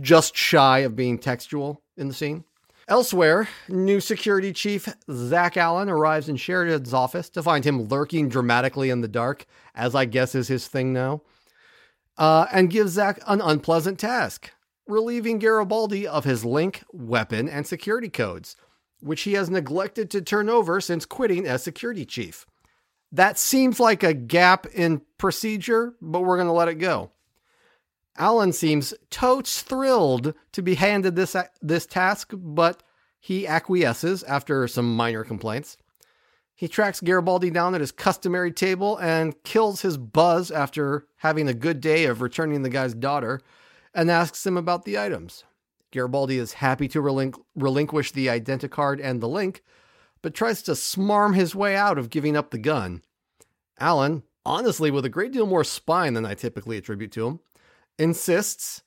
just 0.00 0.36
shy 0.36 0.80
of 0.80 0.94
being 0.94 1.18
textual 1.18 1.82
in 1.96 2.08
the 2.08 2.14
scene. 2.14 2.44
Elsewhere, 2.88 3.50
new 3.68 4.00
security 4.00 4.50
chief 4.50 4.88
Zach 5.12 5.58
Allan 5.58 5.90
arrives 5.90 6.26
in 6.26 6.36
Sheridan's 6.36 6.94
office 6.94 7.28
to 7.30 7.42
find 7.42 7.62
him 7.62 7.82
lurking 7.82 8.30
dramatically 8.30 8.88
in 8.88 9.02
the 9.02 9.08
dark, 9.08 9.44
as 9.74 9.94
I 9.94 10.06
guess 10.06 10.34
is 10.34 10.48
his 10.48 10.66
thing 10.68 10.94
now, 10.94 11.20
uh, 12.16 12.46
and 12.50 12.70
gives 12.70 12.92
Zach 12.92 13.20
an 13.26 13.42
unpleasant 13.42 13.98
task 13.98 14.52
relieving 14.86 15.38
Garibaldi 15.38 16.08
of 16.08 16.24
his 16.24 16.46
link, 16.46 16.82
weapon, 16.90 17.46
and 17.46 17.66
security 17.66 18.08
codes. 18.08 18.56
which 19.00 19.22
he 19.22 19.34
has 19.34 19.48
neglected 19.50 20.10
to 20.10 20.20
turn 20.20 20.48
over 20.48 20.80
since 20.80 21.06
quitting 21.06 21.46
as 21.46 21.62
security 21.62 22.04
chief. 22.04 22.46
That 23.12 23.38
seems 23.38 23.80
like 23.80 24.02
a 24.02 24.14
gap 24.14 24.66
in 24.66 25.02
procedure, 25.18 25.94
but 26.00 26.20
we're 26.20 26.36
going 26.36 26.48
to 26.48 26.52
let 26.52 26.68
it 26.68 26.74
go. 26.76 27.12
Allan 28.18 28.52
seems 28.52 28.92
totes 29.10 29.62
thrilled 29.62 30.34
to 30.52 30.62
be 30.62 30.74
handed 30.74 31.14
this 31.16 31.34
uh, 31.34 31.44
this 31.62 31.86
task, 31.86 32.32
but 32.34 32.82
he 33.20 33.46
acquiesces 33.46 34.22
after 34.24 34.66
some 34.68 34.94
minor 34.94 35.24
complaints. 35.24 35.76
He 36.54 36.66
tracks 36.66 37.00
Garibaldi 37.00 37.50
down 37.50 37.76
at 37.76 37.80
his 37.80 37.92
customary 37.92 38.50
table 38.50 38.96
and 38.96 39.40
kills 39.44 39.82
his 39.82 39.96
buzz 39.96 40.50
after 40.50 41.06
having 41.18 41.46
a 41.46 41.54
good 41.54 41.80
day 41.80 42.06
of 42.06 42.20
returning 42.20 42.62
the 42.62 42.68
guy's 42.68 42.94
daughter 42.94 43.40
and 43.94 44.10
asks 44.10 44.44
him 44.44 44.56
about 44.56 44.84
the 44.84 44.98
items. 44.98 45.44
Garibaldi 45.92 46.36
is 46.36 46.54
happy 46.54 46.88
to 46.88 47.00
relinqu- 47.00 47.40
relinquish 47.54 48.10
the 48.10 48.26
identicard 48.26 49.00
and 49.00 49.20
the 49.20 49.28
link, 49.28 49.62
but 50.20 50.34
tries 50.34 50.60
to 50.62 50.72
smarm 50.72 51.36
his 51.36 51.54
way 51.54 51.76
out 51.76 51.96
of 51.96 52.10
giving 52.10 52.36
up 52.36 52.50
the 52.50 52.58
gun. 52.58 53.02
Allan, 53.78 54.24
honestly, 54.44 54.90
with 54.90 55.04
a 55.04 55.08
great 55.08 55.32
deal 55.32 55.46
more 55.46 55.64
spine 55.64 56.14
than 56.14 56.26
I 56.26 56.34
typically 56.34 56.76
attribute 56.76 57.12
to 57.12 57.26
him, 57.26 57.40
insists 57.98 58.82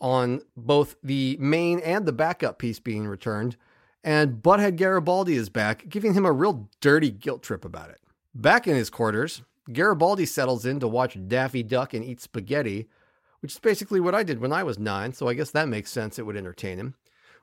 on 0.00 0.42
both 0.56 0.96
the 1.02 1.36
main 1.40 1.80
and 1.80 2.06
the 2.06 2.12
backup 2.12 2.58
piece 2.58 2.80
being 2.80 3.06
returned, 3.06 3.56
and 4.04 4.42
Butthead 4.42 4.76
Garibaldi 4.76 5.34
is 5.34 5.48
back, 5.48 5.88
giving 5.88 6.14
him 6.14 6.24
a 6.24 6.32
real 6.32 6.68
dirty 6.80 7.10
guilt 7.10 7.42
trip 7.42 7.64
about 7.64 7.90
it. 7.90 8.00
Back 8.34 8.68
in 8.68 8.76
his 8.76 8.90
quarters, 8.90 9.42
Garibaldi 9.72 10.26
settles 10.26 10.66
in 10.66 10.78
to 10.80 10.88
watch 10.88 11.18
Daffy 11.26 11.62
Duck 11.62 11.94
and 11.94 12.04
eat 12.04 12.20
spaghetti, 12.20 12.88
which 13.40 13.52
is 13.52 13.58
basically 13.58 14.00
what 14.00 14.14
I 14.14 14.22
did 14.22 14.40
when 14.40 14.52
I 14.52 14.62
was 14.62 14.78
nine, 14.78 15.12
so 15.12 15.28
I 15.28 15.34
guess 15.34 15.50
that 15.50 15.68
makes 15.68 15.90
sense 15.90 16.18
it 16.18 16.26
would 16.26 16.36
entertain 16.36 16.78
him, 16.78 16.94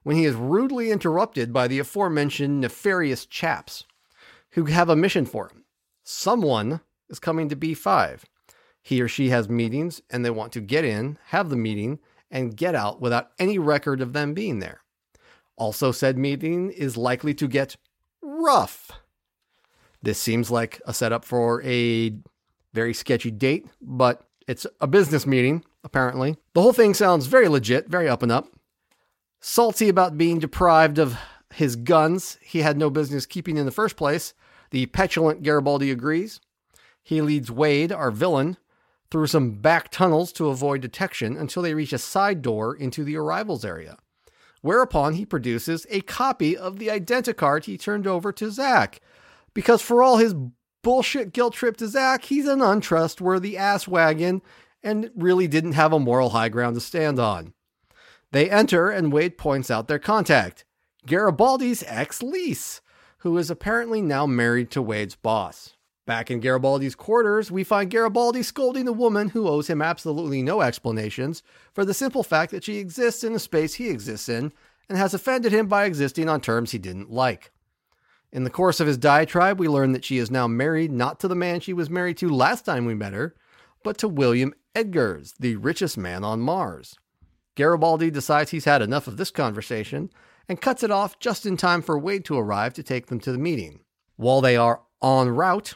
when 0.03 0.15
he 0.15 0.25
is 0.25 0.35
rudely 0.35 0.91
interrupted 0.91 1.51
by 1.51 1.67
the 1.67 1.79
aforementioned 1.79 2.61
nefarious 2.61 3.25
chaps 3.25 3.85
who 4.51 4.65
have 4.65 4.89
a 4.89 4.95
mission 4.95 5.25
for 5.25 5.49
him. 5.49 5.65
Someone 6.03 6.81
is 7.09 7.19
coming 7.19 7.49
to 7.49 7.55
B5. 7.55 8.21
He 8.83 9.01
or 9.01 9.07
she 9.07 9.29
has 9.29 9.49
meetings 9.49 10.01
and 10.09 10.23
they 10.23 10.29
want 10.29 10.51
to 10.53 10.61
get 10.61 10.85
in, 10.85 11.17
have 11.27 11.49
the 11.49 11.55
meeting, 11.55 11.99
and 12.29 12.55
get 12.55 12.75
out 12.75 13.01
without 13.01 13.31
any 13.39 13.57
record 13.57 14.01
of 14.01 14.13
them 14.13 14.33
being 14.33 14.59
there. 14.59 14.81
Also, 15.55 15.91
said 15.91 16.17
meeting 16.17 16.69
is 16.69 16.97
likely 16.97 17.33
to 17.33 17.47
get 17.47 17.77
rough. 18.21 18.91
This 20.01 20.19
seems 20.19 20.51
like 20.51 20.81
a 20.85 20.93
setup 20.93 21.23
for 21.23 21.63
a 21.63 22.13
very 22.73 22.93
sketchy 22.93 23.31
date, 23.31 23.67
but 23.81 24.27
it's 24.47 24.67
a 24.81 24.87
business 24.87 25.25
meeting, 25.25 25.63
apparently. 25.83 26.35
The 26.53 26.61
whole 26.61 26.73
thing 26.73 26.93
sounds 26.93 27.27
very 27.27 27.47
legit, 27.47 27.87
very 27.87 28.09
up 28.09 28.21
and 28.21 28.31
up. 28.31 28.47
Salty 29.39 29.87
about 29.87 30.17
being 30.17 30.39
deprived 30.39 30.97
of 30.97 31.17
his 31.53 31.75
guns 31.75 32.37
he 32.41 32.59
had 32.59 32.77
no 32.77 32.89
business 32.89 33.25
keeping 33.25 33.57
in 33.57 33.65
the 33.65 33.71
first 33.71 33.95
place, 33.95 34.33
the 34.71 34.87
petulant 34.87 35.43
Garibaldi 35.43 35.91
agrees. 35.91 36.41
He 37.01 37.21
leads 37.21 37.51
Wade, 37.51 37.91
our 37.91 38.11
villain, 38.11 38.57
through 39.13 39.27
some 39.27 39.51
back 39.51 39.91
tunnels 39.91 40.31
to 40.33 40.49
avoid 40.49 40.81
detection 40.81 41.37
until 41.37 41.61
they 41.61 41.75
reach 41.75 41.93
a 41.93 41.99
side 41.99 42.41
door 42.41 42.75
into 42.75 43.03
the 43.03 43.15
arrivals 43.15 43.63
area 43.63 43.95
whereupon 44.63 45.13
he 45.13 45.25
produces 45.25 45.85
a 45.91 46.01
copy 46.01 46.57
of 46.57 46.79
the 46.79 46.87
identicard 46.87 47.65
he 47.65 47.77
turned 47.77 48.07
over 48.07 48.31
to 48.31 48.49
Zack. 48.49 49.01
Because 49.53 49.83
for 49.83 50.01
all 50.01 50.17
his 50.17 50.33
bullshit 50.81 51.33
guilt 51.33 51.53
trip 51.53 51.77
to 51.77 51.87
Zack, 51.87 52.23
he's 52.23 52.47
an 52.47 52.61
untrustworthy 52.61 53.55
ass 53.55 53.87
wagon 53.87 54.41
and 54.81 55.11
really 55.15 55.47
didn't 55.47 55.73
have 55.73 55.93
a 55.93 55.99
moral 55.99 56.29
high 56.29 56.49
ground 56.49 56.75
to 56.75 56.81
stand 56.81 57.19
on. 57.19 57.53
They 58.31 58.49
enter, 58.49 58.89
and 58.89 59.11
Wade 59.13 59.37
points 59.37 59.69
out 59.69 59.87
their 59.87 59.99
contact 59.99 60.65
Garibaldi's 61.05 61.83
ex 61.85 62.23
Lise, 62.23 62.81
who 63.19 63.37
is 63.37 63.51
apparently 63.51 64.01
now 64.01 64.25
married 64.25 64.71
to 64.71 64.81
Wade's 64.81 65.15
boss. 65.15 65.73
Back 66.05 66.29
in 66.29 66.41
Garibaldi's 66.41 66.95
quarters, 66.95 67.49
we 67.49 67.63
find 67.63 67.89
Garibaldi 67.89 68.43
scolding 68.43 68.83
the 68.83 68.91
woman 68.91 69.29
who 69.29 69.47
owes 69.47 69.69
him 69.69 69.81
absolutely 69.81 70.41
no 70.41 70.61
explanations 70.61 71.43
for 71.73 71.85
the 71.85 71.93
simple 71.93 72.23
fact 72.23 72.51
that 72.51 72.65
she 72.65 72.77
exists 72.77 73.23
in 73.23 73.31
the 73.31 73.39
space 73.39 73.75
he 73.75 73.89
exists 73.89 74.27
in 74.27 74.51
and 74.89 74.97
has 74.97 75.13
offended 75.13 75.53
him 75.53 75.67
by 75.67 75.85
existing 75.85 76.27
on 76.27 76.41
terms 76.41 76.71
he 76.71 76.77
didn't 76.77 77.09
like. 77.09 77.51
In 78.33 78.43
the 78.43 78.49
course 78.49 78.81
of 78.81 78.87
his 78.87 78.97
diatribe, 78.97 79.59
we 79.59 79.69
learn 79.69 79.93
that 79.93 80.03
she 80.03 80.17
is 80.17 80.29
now 80.29 80.45
married 80.45 80.91
not 80.91 81.21
to 81.21 81.29
the 81.29 81.35
man 81.35 81.61
she 81.61 81.71
was 81.71 81.89
married 81.89 82.17
to 82.17 82.29
last 82.29 82.65
time 82.65 82.85
we 82.85 82.95
met 82.95 83.13
her, 83.13 83.33
but 83.81 83.97
to 83.99 84.09
William 84.09 84.53
Edgars, 84.75 85.33
the 85.39 85.55
richest 85.55 85.97
man 85.97 86.25
on 86.25 86.41
Mars. 86.41 86.97
Garibaldi 87.55 88.11
decides 88.11 88.51
he's 88.51 88.65
had 88.65 88.81
enough 88.81 89.07
of 89.07 89.15
this 89.15 89.31
conversation 89.31 90.09
and 90.49 90.59
cuts 90.59 90.83
it 90.83 90.91
off 90.91 91.19
just 91.19 91.45
in 91.45 91.55
time 91.55 91.81
for 91.81 91.97
Wade 91.97 92.25
to 92.25 92.37
arrive 92.37 92.73
to 92.73 92.83
take 92.83 93.05
them 93.05 93.21
to 93.21 93.31
the 93.31 93.37
meeting. 93.37 93.79
While 94.17 94.41
they 94.41 94.57
are 94.57 94.81
en 95.01 95.29
route, 95.29 95.75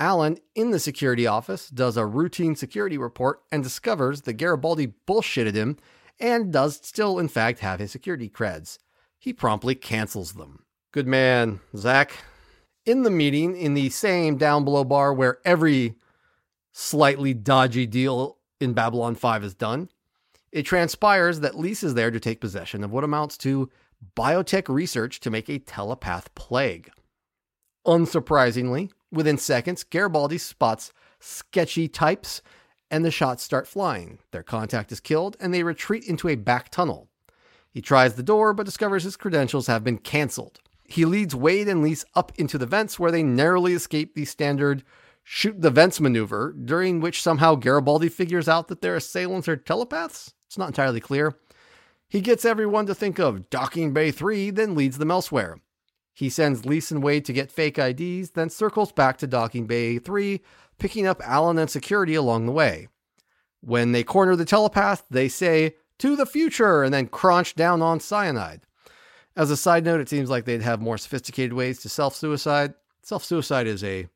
Allan, 0.00 0.38
in 0.54 0.70
the 0.70 0.78
security 0.78 1.26
office, 1.26 1.68
does 1.68 1.96
a 1.96 2.06
routine 2.06 2.56
security 2.56 2.98
report 2.98 3.42
and 3.52 3.62
discovers 3.62 4.22
that 4.22 4.34
Garibaldi 4.34 4.94
bullshitted 5.06 5.54
him 5.54 5.76
and 6.18 6.52
does 6.52 6.80
still, 6.82 7.18
in 7.18 7.28
fact, 7.28 7.60
have 7.60 7.80
his 7.80 7.92
security 7.92 8.28
creds. 8.28 8.78
He 9.18 9.32
promptly 9.32 9.74
cancels 9.74 10.32
them. 10.32 10.64
Good 10.92 11.06
man, 11.06 11.60
Zack. 11.76 12.12
In 12.84 13.02
the 13.02 13.10
meeting, 13.10 13.56
in 13.56 13.74
the 13.74 13.88
same 13.88 14.36
down 14.36 14.64
below 14.64 14.84
bar 14.84 15.14
where 15.14 15.38
every 15.44 15.94
slightly 16.72 17.32
dodgy 17.32 17.86
deal 17.86 18.38
in 18.60 18.74
Babylon 18.74 19.14
5 19.14 19.44
is 19.44 19.54
done, 19.54 19.88
it 20.52 20.64
transpires 20.64 21.40
that 21.40 21.56
Lise 21.56 21.82
is 21.82 21.94
there 21.94 22.10
to 22.10 22.20
take 22.20 22.40
possession 22.40 22.84
of 22.84 22.92
what 22.92 23.04
amounts 23.04 23.36
to 23.38 23.70
biotech 24.16 24.68
research 24.68 25.20
to 25.20 25.30
make 25.30 25.48
a 25.48 25.58
telepath 25.58 26.32
plague. 26.34 26.90
Unsurprisingly, 27.86 28.90
Within 29.14 29.38
seconds, 29.38 29.84
Garibaldi 29.84 30.38
spots 30.38 30.92
sketchy 31.20 31.88
types 31.88 32.42
and 32.90 33.04
the 33.04 33.10
shots 33.10 33.44
start 33.44 33.68
flying. 33.68 34.18
Their 34.32 34.42
contact 34.42 34.90
is 34.90 35.00
killed 35.00 35.36
and 35.38 35.54
they 35.54 35.62
retreat 35.62 36.04
into 36.04 36.28
a 36.28 36.34
back 36.34 36.70
tunnel. 36.70 37.08
He 37.70 37.80
tries 37.80 38.14
the 38.14 38.24
door 38.24 38.52
but 38.52 38.66
discovers 38.66 39.04
his 39.04 39.16
credentials 39.16 39.68
have 39.68 39.84
been 39.84 39.98
canceled. 39.98 40.60
He 40.84 41.04
leads 41.04 41.34
Wade 41.34 41.68
and 41.68 41.82
Lise 41.82 42.04
up 42.14 42.32
into 42.36 42.58
the 42.58 42.66
vents 42.66 42.98
where 42.98 43.12
they 43.12 43.22
narrowly 43.22 43.72
escape 43.72 44.14
the 44.14 44.24
standard 44.24 44.82
shoot 45.22 45.62
the 45.62 45.70
vents 45.70 46.00
maneuver, 46.00 46.52
during 46.52 47.00
which 47.00 47.22
somehow 47.22 47.54
Garibaldi 47.54 48.10
figures 48.10 48.48
out 48.48 48.68
that 48.68 48.82
their 48.82 48.96
assailants 48.96 49.48
are 49.48 49.56
telepaths. 49.56 50.34
It's 50.46 50.58
not 50.58 50.68
entirely 50.68 51.00
clear. 51.00 51.38
He 52.08 52.20
gets 52.20 52.44
everyone 52.44 52.86
to 52.86 52.94
think 52.94 53.18
of 53.18 53.48
Docking 53.48 53.92
Bay 53.94 54.10
3, 54.10 54.50
then 54.50 54.74
leads 54.74 54.98
them 54.98 55.10
elsewhere. 55.10 55.58
He 56.14 56.30
sends 56.30 56.64
and 56.64 57.02
Wade 57.02 57.24
to 57.24 57.32
get 57.32 57.50
fake 57.50 57.76
IDs, 57.76 58.30
then 58.30 58.48
circles 58.48 58.92
back 58.92 59.18
to 59.18 59.26
Docking 59.26 59.66
Bay 59.66 59.98
3, 59.98 60.40
picking 60.78 61.06
up 61.06 61.20
Allan 61.24 61.58
and 61.58 61.68
security 61.68 62.14
along 62.14 62.46
the 62.46 62.52
way. 62.52 62.88
When 63.60 63.92
they 63.92 64.04
corner 64.04 64.36
the 64.36 64.44
telepath, 64.44 65.04
they 65.10 65.28
say, 65.28 65.74
to 65.98 66.14
the 66.14 66.26
future, 66.26 66.84
and 66.84 66.94
then 66.94 67.08
crunch 67.08 67.56
down 67.56 67.82
on 67.82 67.98
cyanide. 67.98 68.62
As 69.36 69.50
a 69.50 69.56
side 69.56 69.84
note, 69.84 70.00
it 70.00 70.08
seems 70.08 70.30
like 70.30 70.44
they'd 70.44 70.62
have 70.62 70.80
more 70.80 70.98
sophisticated 70.98 71.52
ways 71.52 71.80
to 71.80 71.88
self 71.88 72.14
suicide. 72.14 72.74
Self 73.02 73.24
suicide 73.24 73.66
is 73.66 73.82
a 73.82 74.08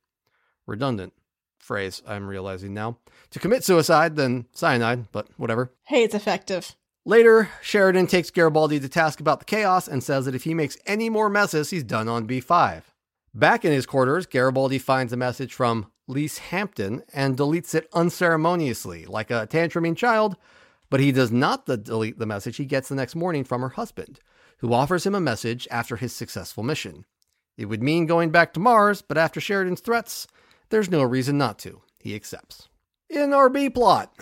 redundant 0.66 1.12
phrase, 1.59 2.01
I'm 2.07 2.28
realizing 2.28 2.72
now. 2.74 2.99
To 3.30 3.38
commit 3.38 3.64
suicide, 3.64 4.16
then 4.16 4.46
cyanide, 4.53 5.11
but 5.11 5.28
whatever. 5.36 5.72
Hey, 5.84 6.05
it's 6.05 6.14
effective. 6.14 6.76
Later, 7.09 7.48
Sheridan 7.62 8.06
takes 8.06 8.30
Garibaldi 8.30 8.78
to 8.80 8.86
task 8.86 9.18
about 9.18 9.38
the 9.38 9.46
chaos 9.46 9.88
and 9.88 10.04
says 10.04 10.26
that 10.26 10.34
if 10.34 10.44
he 10.44 10.52
makes 10.52 10.76
any 10.84 11.09
more 11.09 11.30
messes, 11.30 11.70
he's 11.70 11.82
done 11.82 12.06
on 12.06 12.28
B5. 12.28 12.82
Back 13.32 13.64
in 13.64 13.72
his 13.72 13.86
quarters, 13.86 14.26
Garibaldi 14.26 14.78
finds 14.78 15.11
a 15.11 15.16
message 15.16 15.54
from 15.54 15.90
Lise 16.06 16.36
Hampton 16.36 17.02
and 17.14 17.38
deletes 17.38 17.74
it 17.74 17.88
unceremoniously, 17.94 19.06
like 19.06 19.30
a 19.30 19.46
tantruming 19.50 19.96
child, 19.96 20.36
but 20.90 21.00
he 21.00 21.11
does 21.11 21.32
not 21.32 21.64
delete 21.64 22.18
the 22.18 22.26
message 22.26 22.59
he 22.59 22.66
gets 22.66 22.90
the 22.90 22.94
next 22.94 23.16
morning 23.16 23.42
from 23.42 23.62
her 23.62 23.70
husband, 23.70 24.20
who 24.59 24.74
offers 24.74 25.06
him 25.06 25.14
a 25.14 25.18
message 25.18 25.66
after 25.70 25.96
his 25.96 26.14
successful 26.14 26.62
mission. 26.62 27.06
It 27.56 27.70
would 27.70 27.82
mean 27.82 28.04
going 28.04 28.28
back 28.28 28.52
to 28.52 28.61
Mars, 28.61 29.00
but 29.00 29.16
after 29.16 29.40
Sheridan's 29.40 29.80
threats, 29.80 30.26
there's 30.68 30.90
no 30.90 31.02
reason 31.04 31.38
not 31.38 31.59
to. 31.61 31.80
He 32.00 32.14
accepts. 32.14 32.68
In 33.09 33.32
our 33.32 33.48
B 33.48 33.70
plot, 33.70 34.12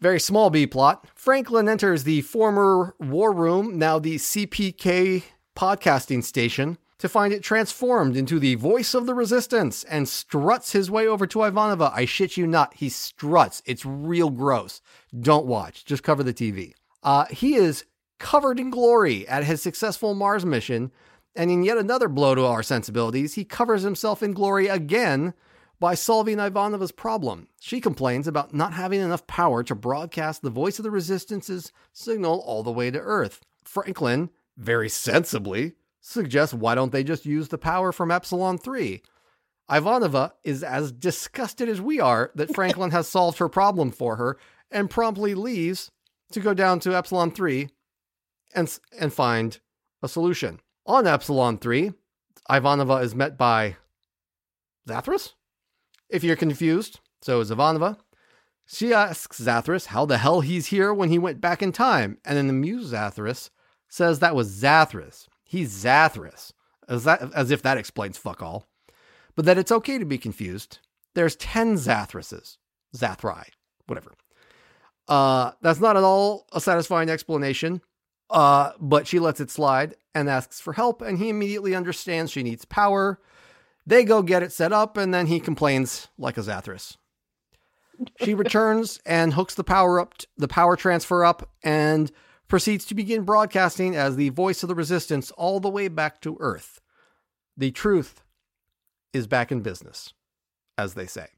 very 0.00 0.20
small 0.20 0.50
B 0.50 0.66
plot. 0.66 1.06
Franklin 1.14 1.68
enters 1.68 2.04
the 2.04 2.22
former 2.22 2.94
War 2.98 3.32
Room, 3.32 3.78
now 3.78 3.98
the 3.98 4.16
CPK 4.16 5.24
podcasting 5.56 6.22
station, 6.22 6.78
to 6.98 7.08
find 7.08 7.32
it 7.32 7.42
transformed 7.42 8.16
into 8.16 8.38
the 8.38 8.56
voice 8.56 8.94
of 8.94 9.06
the 9.06 9.14
resistance 9.14 9.84
and 9.84 10.08
struts 10.08 10.72
his 10.72 10.90
way 10.90 11.06
over 11.06 11.26
to 11.26 11.40
Ivanova. 11.40 11.92
I 11.94 12.04
shit 12.04 12.36
you 12.36 12.46
not, 12.46 12.74
he 12.74 12.88
struts. 12.88 13.62
It's 13.66 13.84
real 13.84 14.30
gross. 14.30 14.80
Don't 15.18 15.46
watch, 15.46 15.84
just 15.84 16.02
cover 16.02 16.22
the 16.22 16.34
TV. 16.34 16.74
Uh, 17.02 17.26
he 17.30 17.54
is 17.54 17.84
covered 18.18 18.58
in 18.58 18.70
glory 18.70 19.26
at 19.28 19.44
his 19.44 19.62
successful 19.62 20.14
Mars 20.14 20.44
mission, 20.44 20.90
and 21.36 21.50
in 21.50 21.62
yet 21.62 21.78
another 21.78 22.08
blow 22.08 22.34
to 22.34 22.44
our 22.44 22.64
sensibilities, 22.64 23.34
he 23.34 23.44
covers 23.44 23.82
himself 23.82 24.22
in 24.22 24.32
glory 24.32 24.66
again 24.66 25.34
by 25.80 25.94
solving 25.94 26.38
Ivanova's 26.38 26.92
problem. 26.92 27.48
She 27.60 27.80
complains 27.80 28.26
about 28.26 28.52
not 28.52 28.72
having 28.72 29.00
enough 29.00 29.26
power 29.26 29.62
to 29.64 29.74
broadcast 29.74 30.42
the 30.42 30.50
voice 30.50 30.78
of 30.78 30.82
the 30.82 30.90
resistance's 30.90 31.72
signal 31.92 32.40
all 32.40 32.62
the 32.62 32.72
way 32.72 32.90
to 32.90 32.98
Earth. 32.98 33.40
Franklin, 33.64 34.30
very 34.56 34.88
sensibly, 34.88 35.74
suggests 36.00 36.54
why 36.54 36.74
don't 36.74 36.92
they 36.92 37.04
just 37.04 37.26
use 37.26 37.48
the 37.48 37.58
power 37.58 37.92
from 37.92 38.10
Epsilon 38.10 38.58
3? 38.58 39.02
Ivanova 39.70 40.32
is 40.44 40.64
as 40.64 40.90
disgusted 40.90 41.68
as 41.68 41.80
we 41.80 42.00
are 42.00 42.32
that 42.34 42.54
Franklin 42.54 42.90
has 42.90 43.06
solved 43.06 43.38
her 43.38 43.48
problem 43.48 43.90
for 43.90 44.16
her 44.16 44.38
and 44.70 44.90
promptly 44.90 45.34
leaves 45.34 45.90
to 46.32 46.40
go 46.40 46.54
down 46.54 46.80
to 46.80 46.96
Epsilon 46.96 47.30
3 47.30 47.68
and, 48.54 48.78
and 48.98 49.12
find 49.12 49.60
a 50.02 50.08
solution. 50.08 50.60
On 50.86 51.06
Epsilon 51.06 51.58
3, 51.58 51.92
Ivanova 52.50 53.02
is 53.02 53.14
met 53.14 53.36
by 53.36 53.76
Zathras? 54.88 55.34
If 56.08 56.24
you're 56.24 56.36
confused, 56.36 57.00
so 57.20 57.40
is 57.40 57.50
Ivanova. 57.50 57.98
She 58.66 58.92
asks 58.92 59.40
Zathras 59.40 59.86
how 59.86 60.06
the 60.06 60.18
hell 60.18 60.40
he's 60.40 60.66
here 60.66 60.92
when 60.92 61.10
he 61.10 61.18
went 61.18 61.40
back 61.40 61.62
in 61.62 61.72
time, 61.72 62.18
and 62.24 62.36
then 62.36 62.46
the 62.46 62.52
Muse 62.52 62.92
Zathras 62.92 63.50
says 63.88 64.18
that 64.18 64.34
was 64.34 64.50
Zathras. 64.50 65.26
He's 65.44 65.72
Zathras, 65.72 66.52
as, 66.88 67.04
that, 67.04 67.32
as 67.34 67.50
if 67.50 67.62
that 67.62 67.78
explains 67.78 68.18
fuck 68.18 68.42
all. 68.42 68.66
But 69.34 69.44
that 69.46 69.58
it's 69.58 69.72
okay 69.72 69.98
to 69.98 70.04
be 70.04 70.18
confused. 70.18 70.78
There's 71.14 71.36
10 71.36 71.76
Zathrases. 71.76 72.58
Zathrii, 72.94 73.44
whatever. 73.86 74.12
Uh, 75.08 75.52
that's 75.62 75.80
not 75.80 75.96
at 75.96 76.04
all 76.04 76.46
a 76.52 76.60
satisfying 76.60 77.08
explanation, 77.08 77.80
uh, 78.30 78.72
but 78.78 79.06
she 79.06 79.18
lets 79.18 79.40
it 79.40 79.50
slide 79.50 79.94
and 80.14 80.28
asks 80.28 80.60
for 80.60 80.74
help, 80.74 81.00
and 81.00 81.18
he 81.18 81.28
immediately 81.28 81.74
understands 81.74 82.30
she 82.30 82.42
needs 82.42 82.64
power. 82.64 83.20
They 83.88 84.04
go 84.04 84.20
get 84.20 84.42
it 84.42 84.52
set 84.52 84.70
up, 84.70 84.98
and 84.98 85.14
then 85.14 85.28
he 85.28 85.40
complains 85.40 86.08
like 86.18 86.36
a 86.36 86.42
Zathras. 86.42 86.98
She 88.22 88.34
returns 88.44 89.00
and 89.06 89.32
hooks 89.32 89.54
the 89.54 89.64
power 89.64 89.98
up, 89.98 90.12
the 90.36 90.46
power 90.46 90.76
transfer 90.76 91.24
up, 91.24 91.48
and 91.64 92.12
proceeds 92.48 92.84
to 92.84 92.94
begin 92.94 93.22
broadcasting 93.22 93.96
as 93.96 94.16
the 94.16 94.28
voice 94.28 94.62
of 94.62 94.68
the 94.68 94.74
resistance 94.74 95.30
all 95.30 95.58
the 95.58 95.70
way 95.70 95.88
back 95.88 96.20
to 96.20 96.36
Earth. 96.38 96.82
The 97.56 97.70
truth 97.70 98.22
is 99.14 99.26
back 99.26 99.50
in 99.50 99.62
business, 99.62 100.12
as 100.76 100.92
they 100.92 101.06
say. 101.06 101.28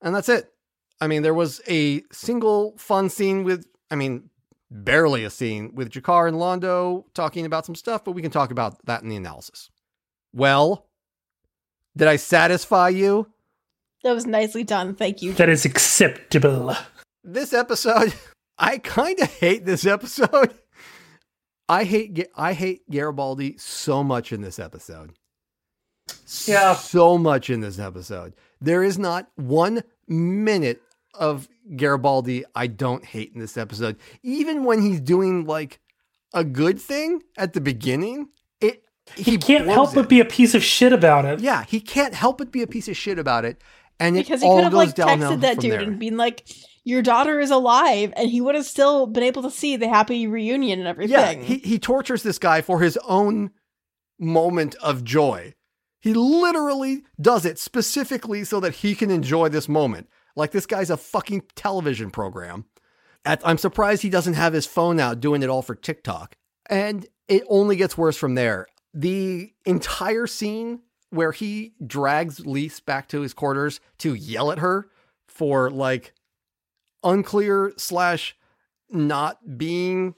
And 0.00 0.14
that's 0.14 0.28
it. 0.28 0.52
I 1.00 1.08
mean, 1.08 1.22
there 1.22 1.34
was 1.34 1.60
a 1.66 2.02
single 2.12 2.76
fun 2.78 3.10
scene 3.10 3.42
with, 3.42 3.66
I 3.90 3.96
mean, 3.96 4.30
barely 4.70 5.24
a 5.24 5.30
scene 5.30 5.74
with 5.74 5.90
G'Kar 5.90 6.28
and 6.28 6.36
Londo 6.36 7.02
talking 7.14 7.46
about 7.46 7.66
some 7.66 7.74
stuff, 7.74 8.04
but 8.04 8.12
we 8.12 8.22
can 8.22 8.30
talk 8.30 8.52
about 8.52 8.86
that 8.86 9.02
in 9.02 9.08
the 9.08 9.16
analysis. 9.16 9.70
Well, 10.32 10.85
did 11.96 12.08
I 12.08 12.16
satisfy 12.16 12.90
you? 12.90 13.26
That 14.04 14.12
was 14.12 14.26
nicely 14.26 14.62
done. 14.62 14.94
Thank 14.94 15.22
you. 15.22 15.32
That 15.32 15.48
is 15.48 15.64
acceptable. 15.64 16.76
This 17.24 17.52
episode, 17.52 18.14
I 18.58 18.78
kind 18.78 19.18
of 19.20 19.32
hate 19.32 19.64
this 19.64 19.86
episode. 19.86 20.54
I 21.68 21.84
hate 21.84 22.28
I 22.36 22.52
hate 22.52 22.88
Garibaldi 22.88 23.56
so 23.58 24.04
much 24.04 24.32
in 24.32 24.40
this 24.40 24.58
episode. 24.58 25.14
Yeah. 26.44 26.74
So 26.74 27.18
much 27.18 27.50
in 27.50 27.60
this 27.60 27.78
episode. 27.78 28.34
There 28.60 28.84
is 28.84 28.98
not 28.98 29.28
one 29.34 29.82
minute 30.06 30.80
of 31.14 31.48
Garibaldi 31.74 32.44
I 32.54 32.68
don't 32.68 33.04
hate 33.04 33.32
in 33.34 33.40
this 33.40 33.56
episode. 33.56 33.96
Even 34.22 34.64
when 34.64 34.80
he's 34.82 35.00
doing 35.00 35.46
like 35.46 35.80
a 36.32 36.44
good 36.44 36.80
thing 36.80 37.22
at 37.36 37.52
the 37.52 37.60
beginning, 37.60 38.20
it 38.20 38.28
he, 39.14 39.22
He 39.32 39.38
can't 39.38 39.66
help 39.66 39.90
it. 39.92 39.94
but 39.94 40.08
be 40.08 40.20
a 40.20 40.24
piece 40.24 40.54
of 40.54 40.62
shit 40.62 40.92
about 40.92 41.24
it. 41.24 41.40
Yeah, 41.40 41.64
he 41.64 41.80
can't 41.80 42.14
help 42.14 42.38
but 42.38 42.50
be 42.50 42.62
a 42.62 42.66
piece 42.66 42.88
of 42.88 42.96
shit 42.96 43.18
about 43.18 43.44
it. 43.44 43.62
And 43.98 44.14
because 44.16 44.42
it 44.42 44.46
he 44.46 44.50
all 44.50 44.56
could 44.58 44.64
have 44.64 44.74
like 44.74 44.94
texted 44.94 45.40
that 45.40 45.58
dude 45.58 45.72
there. 45.72 45.80
and 45.80 45.98
been 45.98 46.16
like, 46.18 46.46
"Your 46.84 47.00
daughter 47.00 47.40
is 47.40 47.50
alive," 47.50 48.12
and 48.16 48.28
he 48.28 48.40
would 48.42 48.54
have 48.54 48.66
still 48.66 49.06
been 49.06 49.22
able 49.22 49.42
to 49.42 49.50
see 49.50 49.76
the 49.76 49.88
happy 49.88 50.26
reunion 50.26 50.80
and 50.80 50.88
everything. 50.88 51.14
Yeah, 51.14 51.32
he, 51.32 51.58
he 51.58 51.78
tortures 51.78 52.22
this 52.22 52.38
guy 52.38 52.60
for 52.60 52.80
his 52.80 52.98
own 53.08 53.52
moment 54.18 54.74
of 54.82 55.02
joy. 55.04 55.54
He 56.00 56.12
literally 56.14 57.04
does 57.20 57.44
it 57.44 57.58
specifically 57.58 58.44
so 58.44 58.60
that 58.60 58.76
he 58.76 58.94
can 58.94 59.10
enjoy 59.10 59.48
this 59.48 59.68
moment. 59.68 60.08
Like 60.36 60.50
this 60.52 60.66
guy's 60.66 60.90
a 60.90 60.96
fucking 60.96 61.44
television 61.54 62.10
program. 62.10 62.66
At, 63.24 63.40
I'm 63.44 63.58
surprised 63.58 64.02
he 64.02 64.10
doesn't 64.10 64.34
have 64.34 64.52
his 64.52 64.66
phone 64.66 65.00
out 65.00 65.20
doing 65.20 65.42
it 65.42 65.48
all 65.48 65.62
for 65.62 65.74
TikTok. 65.74 66.36
And 66.68 67.06
it 67.28 67.42
only 67.48 67.76
gets 67.76 67.96
worse 67.98 68.16
from 68.16 68.34
there. 68.34 68.66
The 68.98 69.52
entire 69.66 70.26
scene 70.26 70.80
where 71.10 71.32
he 71.32 71.74
drags 71.86 72.46
Lise 72.46 72.80
back 72.80 73.08
to 73.08 73.20
his 73.20 73.34
quarters 73.34 73.78
to 73.98 74.14
yell 74.14 74.50
at 74.50 74.58
her 74.58 74.88
for 75.28 75.70
like 75.70 76.14
unclear 77.04 77.74
slash 77.76 78.34
not 78.88 79.58
being 79.58 80.14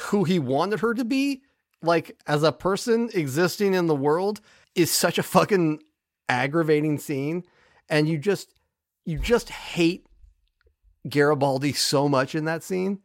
who 0.00 0.24
he 0.24 0.40
wanted 0.40 0.80
her 0.80 0.94
to 0.94 1.04
be, 1.04 1.42
like 1.80 2.18
as 2.26 2.42
a 2.42 2.50
person 2.50 3.08
existing 3.14 3.72
in 3.72 3.86
the 3.86 3.94
world, 3.94 4.40
is 4.74 4.90
such 4.90 5.16
a 5.16 5.22
fucking 5.22 5.80
aggravating 6.28 6.98
scene. 6.98 7.44
And 7.88 8.08
you 8.08 8.18
just, 8.18 8.52
you 9.04 9.16
just 9.16 9.50
hate 9.50 10.06
Garibaldi 11.08 11.72
so 11.72 12.08
much 12.08 12.34
in 12.34 12.46
that 12.46 12.64
scene. 12.64 12.98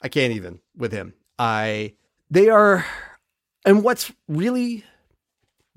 I 0.00 0.08
can't 0.08 0.34
even 0.34 0.60
with 0.76 0.92
him. 0.92 1.14
I, 1.36 1.94
they 2.30 2.48
are, 2.48 2.86
and 3.64 3.82
what's 3.84 4.12
really 4.28 4.84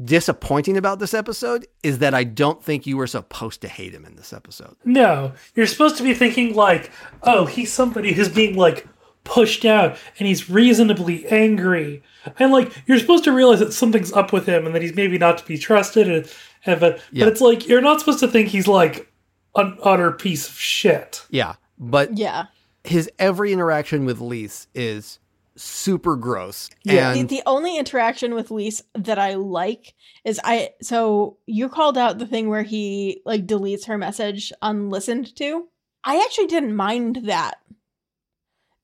disappointing 0.04 0.76
about 0.76 1.00
this 1.00 1.14
episode 1.14 1.66
is 1.84 2.00
that 2.00 2.14
I 2.14 2.24
don't 2.26 2.62
think 2.62 2.86
you 2.86 2.98
were 2.98 3.08
supposed 3.08 3.62
to 3.62 3.68
hate 3.68 3.94
him 3.94 4.06
in 4.06 4.16
this 4.16 4.34
episode. 4.34 4.76
No, 4.84 5.32
you're 5.56 5.68
supposed 5.68 5.96
to 5.98 6.04
be 6.04 6.14
thinking 6.14 6.54
like, 6.54 6.92
oh, 7.24 7.46
he's 7.46 7.72
somebody 7.72 8.12
who's 8.14 8.28
being 8.30 8.56
like 8.58 8.86
pushed 9.24 9.64
out 9.66 9.98
and 10.20 10.28
he's 10.28 10.50
reasonably 10.50 11.26
angry. 11.28 12.04
And 12.38 12.52
like 12.52 12.74
you're 12.88 13.00
supposed 13.00 13.24
to 13.24 13.32
realize 13.32 13.60
that 13.60 13.72
something's 13.72 14.12
up 14.12 14.34
with 14.34 14.46
him 14.46 14.66
and 14.66 14.76
that 14.76 14.82
he's 14.82 14.96
maybe 14.96 15.18
not 15.18 15.38
to 15.38 15.46
be 15.46 15.58
trusted 15.58 16.10
and, 16.10 16.32
and 16.66 16.80
but, 16.80 17.02
Yeah. 17.12 17.26
but 17.26 17.32
it's 17.32 17.42
like 17.42 17.68
you're 17.68 17.82
not 17.82 18.00
supposed 18.00 18.20
to 18.20 18.28
think 18.28 18.50
he's 18.50 18.68
like 18.68 19.12
an 19.56 19.78
utter 19.82 20.12
piece 20.12 20.50
of 20.50 20.56
shit. 20.56 21.26
Yeah. 21.30 21.54
But 21.80 22.18
yeah. 22.18 22.48
his 22.84 23.10
every 23.18 23.54
interaction 23.54 24.04
with 24.06 24.20
Lise 24.20 24.68
is 24.76 25.20
super 25.58 26.16
gross. 26.16 26.70
Yeah. 26.84 27.14
The, 27.14 27.20
And 27.20 27.30
the 27.30 27.44
only 27.46 27.78
interaction 27.78 28.36
with 28.36 28.52
Lise 28.52 28.84
that 28.94 29.20
I 29.20 29.36
like 29.36 29.94
is 30.24 30.40
I. 30.44 30.72
So 30.82 31.38
you 31.46 31.70
called 31.70 31.98
out 31.98 32.20
the 32.20 32.28
thing 32.28 32.50
where 32.50 32.64
he 32.64 33.22
like 33.26 33.46
deletes 33.46 33.86
her 33.86 33.98
message 33.98 34.52
unlistened 34.62 35.36
to. 35.38 35.68
I 36.04 36.18
actually 36.18 36.48
didn't 36.48 36.76
mind 36.76 37.22
that. 37.26 37.60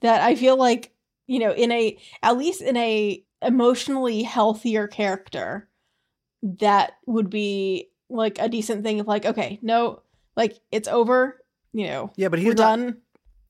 That 0.02 0.22
I 0.22 0.36
feel 0.36 0.58
like 0.58 0.92
you 1.28 1.40
know 1.40 1.54
in 1.54 1.72
a 1.72 1.98
at 2.24 2.38
least 2.38 2.62
in 2.62 2.76
a 2.78 3.24
emotionally 3.42 4.24
healthier 4.24 4.88
character, 4.88 5.70
that 6.42 6.94
would 7.06 7.30
be 7.30 7.90
like 8.10 8.40
a 8.40 8.50
decent 8.50 8.84
thing 8.84 9.00
of 9.00 9.08
like 9.08 9.26
okay 9.26 9.58
no 9.62 10.02
like 10.36 10.60
it's 10.70 10.90
over 10.90 11.42
you 11.72 11.88
know 11.88 12.12
yeah, 12.18 12.28
but 12.28 12.40
he's 12.40 12.48
we're 12.48 12.54
not, 12.56 12.78
done 12.78 12.98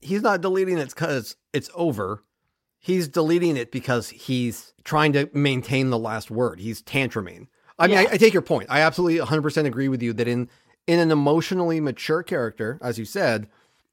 he's 0.01 0.22
not 0.22 0.41
deleting 0.41 0.78
it 0.78 0.89
because 0.89 1.36
it's 1.53 1.69
over. 1.74 2.24
He's 2.84 3.07
deleting 3.07 3.57
it 3.57 3.71
because 3.71 4.09
he's 4.09 4.73
trying 4.84 5.13
to 5.13 5.29
maintain 5.34 5.91
the 5.91 5.99
last 5.99 6.32
word. 6.32 6.59
He's 6.59 6.82
tantruming. 6.82 7.47
I 7.77 7.88
mean, 7.88 7.97
Yeah. 7.97 8.09
I, 8.09 8.13
I 8.13 8.17
take 8.17 8.34
your 8.34 8.41
point. 8.41 8.67
I 8.71 8.82
absolutely 8.82 9.23
100% 9.23 9.65
agree 9.65 9.88
with 9.88 10.01
you 10.01 10.13
that 10.13 10.27
in 10.27 10.49
in 10.88 10.99
an 10.99 11.11
emotionally 11.11 11.79
mature 11.79 12.23
character, 12.23 12.79
as 12.82 12.97
you 12.97 13.05
said, 13.05 13.47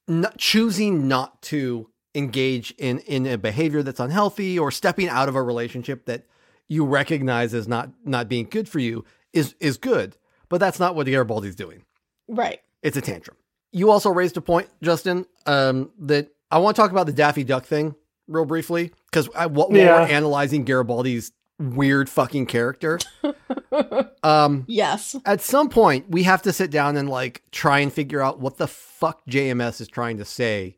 not, 0.06 0.38
choosing 0.38 1.06
not 1.06 1.42
to 1.42 1.90
engage 2.14 2.70
in 2.78 3.00
in 3.00 3.26
a 3.26 3.36
behavior 3.36 3.82
that's 3.82 4.00
unhealthy 4.00 4.58
or 4.58 4.70
stepping 4.70 5.08
out 5.08 5.28
of 5.28 5.36
a 5.36 5.42
relationship 5.42 6.06
that 6.06 6.24
you 6.66 6.84
recognize 6.86 7.52
as 7.52 7.68
not 7.68 7.90
not 8.06 8.26
being 8.26 8.46
good 8.48 8.68
for 8.70 8.78
you 8.78 9.04
is 9.34 9.54
is 9.60 9.76
good. 9.76 10.16
But 10.48 10.60
that's 10.60 10.80
not 10.80 10.94
what 10.94 11.06
Garibaldi's 11.06 11.54
doing. 11.54 11.84
right 12.26 12.60
It's 12.82 12.96
a 12.96 13.02
tantrum. 13.02 13.36
You 13.70 13.90
also 13.90 14.08
raised 14.08 14.38
a 14.38 14.40
point, 14.40 14.70
Justen, 14.82 15.26
um, 15.44 15.90
that 15.98 16.30
I 16.50 16.56
want 16.56 16.74
to 16.74 16.80
talk 16.80 16.90
about 16.90 17.04
the 17.04 17.12
Daffy 17.12 17.44
Duck 17.44 17.66
thing 17.66 17.94
real 18.28 18.44
briefly 18.44 18.92
because 19.10 19.26
while 19.34 19.48
while 19.48 19.72
Yeah. 19.76 20.02
we're 20.02 20.08
analyzing 20.08 20.64
Garibaldi's 20.64 21.32
weird 21.58 22.08
fucking 22.08 22.46
character, 22.46 23.00
um, 24.22 24.64
yes 24.68 25.16
at 25.26 25.40
some 25.40 25.68
point 25.68 26.08
we 26.10 26.22
have 26.24 26.42
to 26.42 26.52
sit 26.52 26.70
down 26.70 26.96
and 26.96 27.08
like 27.08 27.42
try 27.50 27.80
and 27.80 27.92
figure 27.92 28.20
out 28.20 28.38
what 28.38 28.58
the 28.58 28.66
fuck 28.68 29.24
JMS 29.26 29.80
is 29.80 29.88
trying 29.88 30.18
to 30.18 30.24
say 30.24 30.76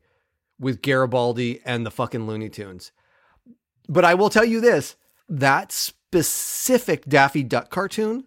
with 0.59 0.81
Garibaldi 0.83 1.61
and 1.65 1.85
the 1.85 1.91
fucking 1.91 2.27
Looney 2.27 2.49
Tunes. 2.49 2.93
But 3.89 4.05
I 4.05 4.15
will 4.15 4.31
tell 4.31 4.45
you 4.45 4.61
this: 4.61 4.97
that 5.29 5.73
specific 5.73 7.05
Daffy 7.07 7.43
Duck 7.43 7.71
cartoon 7.71 8.25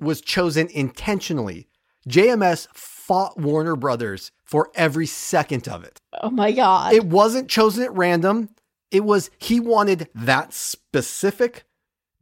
was 0.00 0.20
chosen 0.20 0.68
intentionally. 0.68 1.68
JMS 2.08 2.68
fought 2.74 3.38
Warner 3.38 3.76
Brothers 3.76 4.30
for 4.44 4.70
every 4.74 5.06
second 5.06 5.66
of 5.68 5.82
it. 5.84 6.00
oh 6.22 6.30
my 6.30 6.52
god 6.52 6.92
It 6.92 7.04
wasn't 7.06 7.48
chosen 7.48 7.82
at 7.84 7.92
random. 7.94 8.50
It 8.96 9.04
was 9.04 9.30
he 9.36 9.60
wanted 9.60 10.08
that 10.14 10.54
specific 10.54 11.66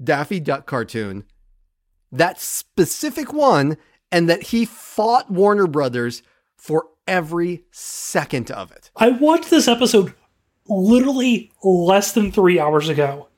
Daffy 0.02 0.40
Duck 0.40 0.66
cartoon, 0.66 1.22
that 2.10 2.40
specific 2.40 3.32
one, 3.32 3.76
and 4.10 4.28
that 4.28 4.42
he 4.42 4.64
fought 4.64 5.30
Warner 5.30 5.68
Brothers 5.68 6.24
for 6.56 6.88
every 7.06 7.62
second 7.70 8.50
of 8.50 8.72
it. 8.72 8.90
I 8.96 9.10
watched 9.10 9.50
this 9.50 9.68
episode 9.68 10.14
literally 10.66 11.52
less 11.62 12.10
than 12.10 12.32
three 12.32 12.58
hours 12.58 12.88
ago. 12.88 13.28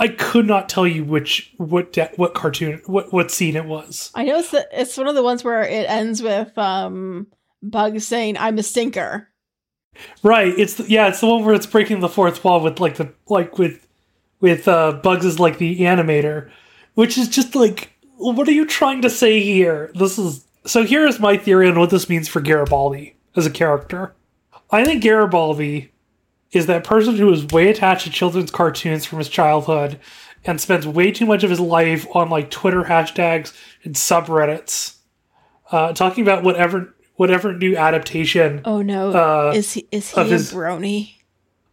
I 0.00 0.08
could 0.08 0.48
not 0.48 0.68
tell 0.68 0.84
you 0.84 1.04
which 1.04 1.54
what 1.58 1.92
de- 1.92 2.10
what 2.16 2.34
cartoon 2.34 2.82
what 2.86 3.12
what 3.12 3.30
scene 3.30 3.54
it 3.54 3.66
was. 3.66 4.10
I 4.16 4.24
know 4.24 4.40
it's 4.40 4.50
the, 4.50 4.66
it's 4.72 4.96
one 4.96 5.06
of 5.06 5.14
the 5.14 5.22
ones 5.22 5.44
where 5.44 5.62
it 5.62 5.88
ends 5.88 6.20
with 6.20 6.58
um 6.58 7.28
Bugs 7.62 8.08
saying 8.08 8.36
I'm 8.38 8.58
a 8.58 8.64
stinker. 8.64 9.28
Right. 10.22 10.54
It's 10.58 10.80
yeah. 10.80 11.08
It's 11.08 11.20
the 11.20 11.26
one 11.26 11.44
where 11.44 11.54
it's 11.54 11.66
breaking 11.66 12.00
the 12.00 12.08
fourth 12.08 12.42
wall 12.44 12.60
with 12.60 12.80
like 12.80 12.96
the 12.96 13.12
like 13.28 13.58
with 13.58 13.86
with 14.40 14.68
uh, 14.68 14.92
Bugs 14.92 15.24
is 15.24 15.40
like 15.40 15.58
the 15.58 15.80
animator, 15.80 16.50
which 16.94 17.16
is 17.16 17.28
just 17.28 17.54
like, 17.54 17.92
what 18.16 18.48
are 18.48 18.52
you 18.52 18.66
trying 18.66 19.02
to 19.02 19.10
say 19.10 19.40
here? 19.40 19.90
This 19.94 20.18
is 20.18 20.44
so. 20.66 20.84
Here 20.84 21.06
is 21.06 21.20
my 21.20 21.36
theory 21.36 21.68
on 21.68 21.78
what 21.78 21.90
this 21.90 22.08
means 22.08 22.28
for 22.28 22.40
Garibaldi 22.40 23.16
as 23.36 23.46
a 23.46 23.50
character. 23.50 24.14
I 24.70 24.84
think 24.84 25.02
Garibaldi 25.02 25.92
is 26.52 26.66
that 26.66 26.84
person 26.84 27.16
who 27.16 27.32
is 27.32 27.46
way 27.46 27.68
attached 27.68 28.04
to 28.04 28.10
children's 28.10 28.50
cartoons 28.50 29.04
from 29.04 29.18
his 29.18 29.28
childhood 29.28 29.98
and 30.44 30.60
spends 30.60 30.86
way 30.86 31.10
too 31.10 31.26
much 31.26 31.44
of 31.44 31.50
his 31.50 31.60
life 31.60 32.06
on 32.14 32.28
like 32.28 32.50
Twitter 32.50 32.82
hashtags 32.82 33.56
and 33.84 33.94
subreddits, 33.94 34.96
uh, 35.70 35.92
talking 35.92 36.22
about 36.22 36.42
whatever 36.42 36.94
whatever 37.22 37.52
new 37.52 37.76
adaptation 37.76 38.60
Oh 38.64 38.82
no, 38.82 39.12
Uh, 39.12 39.52
is 39.54 39.72
he 39.74 39.86
is 39.92 40.10
he 40.10 40.20
of 40.20 40.26
a 40.26 40.30
his- 40.30 40.52
brony? 40.52 41.14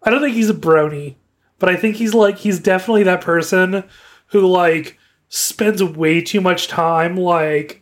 I 0.03 0.11
don't 0.11 0.21
think 0.21 0.35
he's 0.35 0.49
a 0.49 0.53
brony, 0.53 1.15
but 1.57 1.67
I 1.69 1.75
think 1.75 1.95
he's 1.97 2.13
like 2.13 2.37
he's 2.37 2.59
definitely 2.59 3.03
that 3.03 3.21
person 3.21 3.83
who 4.27 4.47
like 4.47 4.97
spends 5.27 5.83
way 5.83 6.21
too 6.21 6.39
much 6.41 6.67
time 6.67 7.17
like 7.17 7.81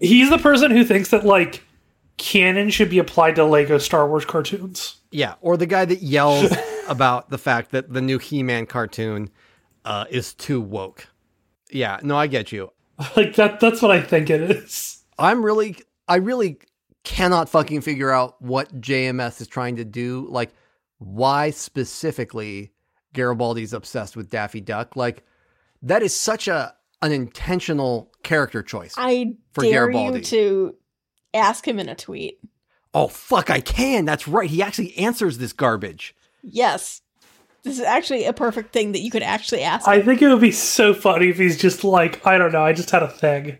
he's 0.00 0.30
the 0.30 0.38
person 0.38 0.70
who 0.70 0.84
thinks 0.84 1.10
that 1.10 1.24
like 1.24 1.62
canon 2.16 2.70
should 2.70 2.90
be 2.90 2.98
applied 2.98 3.36
to 3.36 3.44
Lego 3.44 3.78
Star 3.78 4.08
Wars 4.08 4.24
cartoons. 4.24 4.96
Yeah, 5.12 5.34
or 5.40 5.56
the 5.56 5.66
guy 5.66 5.84
that 5.84 6.02
yells 6.02 6.52
about 6.88 7.30
the 7.30 7.38
fact 7.38 7.70
that 7.72 7.92
the 7.92 8.00
new 8.00 8.18
He-Man 8.18 8.66
cartoon 8.66 9.30
uh, 9.84 10.04
is 10.10 10.34
too 10.34 10.60
woke. 10.60 11.08
Yeah, 11.70 11.98
no, 12.02 12.16
I 12.16 12.26
get 12.26 12.52
you. 12.52 12.72
Like 13.16 13.34
that 13.36 13.60
that's 13.60 13.80
what 13.82 13.90
I 13.90 14.00
think 14.02 14.28
it 14.30 14.40
is. 14.50 15.02
I'm 15.18 15.42
really, 15.44 15.76
I 16.06 16.16
really 16.16 16.58
cannot 17.04 17.48
fucking 17.48 17.80
figure 17.80 18.10
out 18.10 18.40
what 18.42 18.80
JMS 18.80 19.40
is 19.40 19.48
trying 19.48 19.76
to 19.76 19.84
do. 19.84 20.26
Like, 20.28 20.50
why 20.98 21.50
specifically 21.50 22.72
Garibaldi's 23.14 23.72
obsessed 23.72 24.16
with 24.16 24.30
Daffy 24.30 24.60
Duck? 24.60 24.96
Like, 24.96 25.24
that 25.82 26.02
is 26.02 26.14
such 26.14 26.48
a 26.48 26.74
an 27.02 27.12
intentional 27.12 28.12
character 28.22 28.62
choice. 28.62 28.94
I 28.98 29.34
For 29.54 29.62
dare 29.64 29.86
Garibaldi. 29.90 30.18
you 30.18 30.24
to 30.24 30.74
ask 31.32 31.66
him 31.66 31.78
in 31.78 31.88
a 31.88 31.94
tweet. 31.94 32.38
oh 32.92 33.08
fuck, 33.08 33.48
I 33.48 33.60
can. 33.60 34.04
That's 34.04 34.28
right. 34.28 34.50
He 34.50 34.62
actually 34.62 34.96
answers 34.98 35.38
this 35.38 35.52
garbage. 35.54 36.14
Yes. 36.42 37.00
This 37.62 37.78
is 37.78 37.84
actually 37.84 38.24
a 38.24 38.32
perfect 38.32 38.72
thing 38.72 38.92
that 38.92 39.00
you 39.00 39.10
could 39.10 39.22
actually 39.22 39.62
ask. 39.62 39.86
I 39.88 39.96
him. 40.00 40.06
think 40.06 40.22
it 40.22 40.28
would 40.28 40.40
be 40.40 40.52
so 40.52 40.92
funny 40.94 41.28
if 41.28 41.38
he's 41.38 41.56
just 41.58 41.84
like 41.84 42.26
I 42.26 42.36
don't 42.36 42.52
know, 42.52 42.62
I 42.64 42.72
just 42.74 42.90
had 42.90 43.02
a 43.02 43.08
thing. 43.08 43.56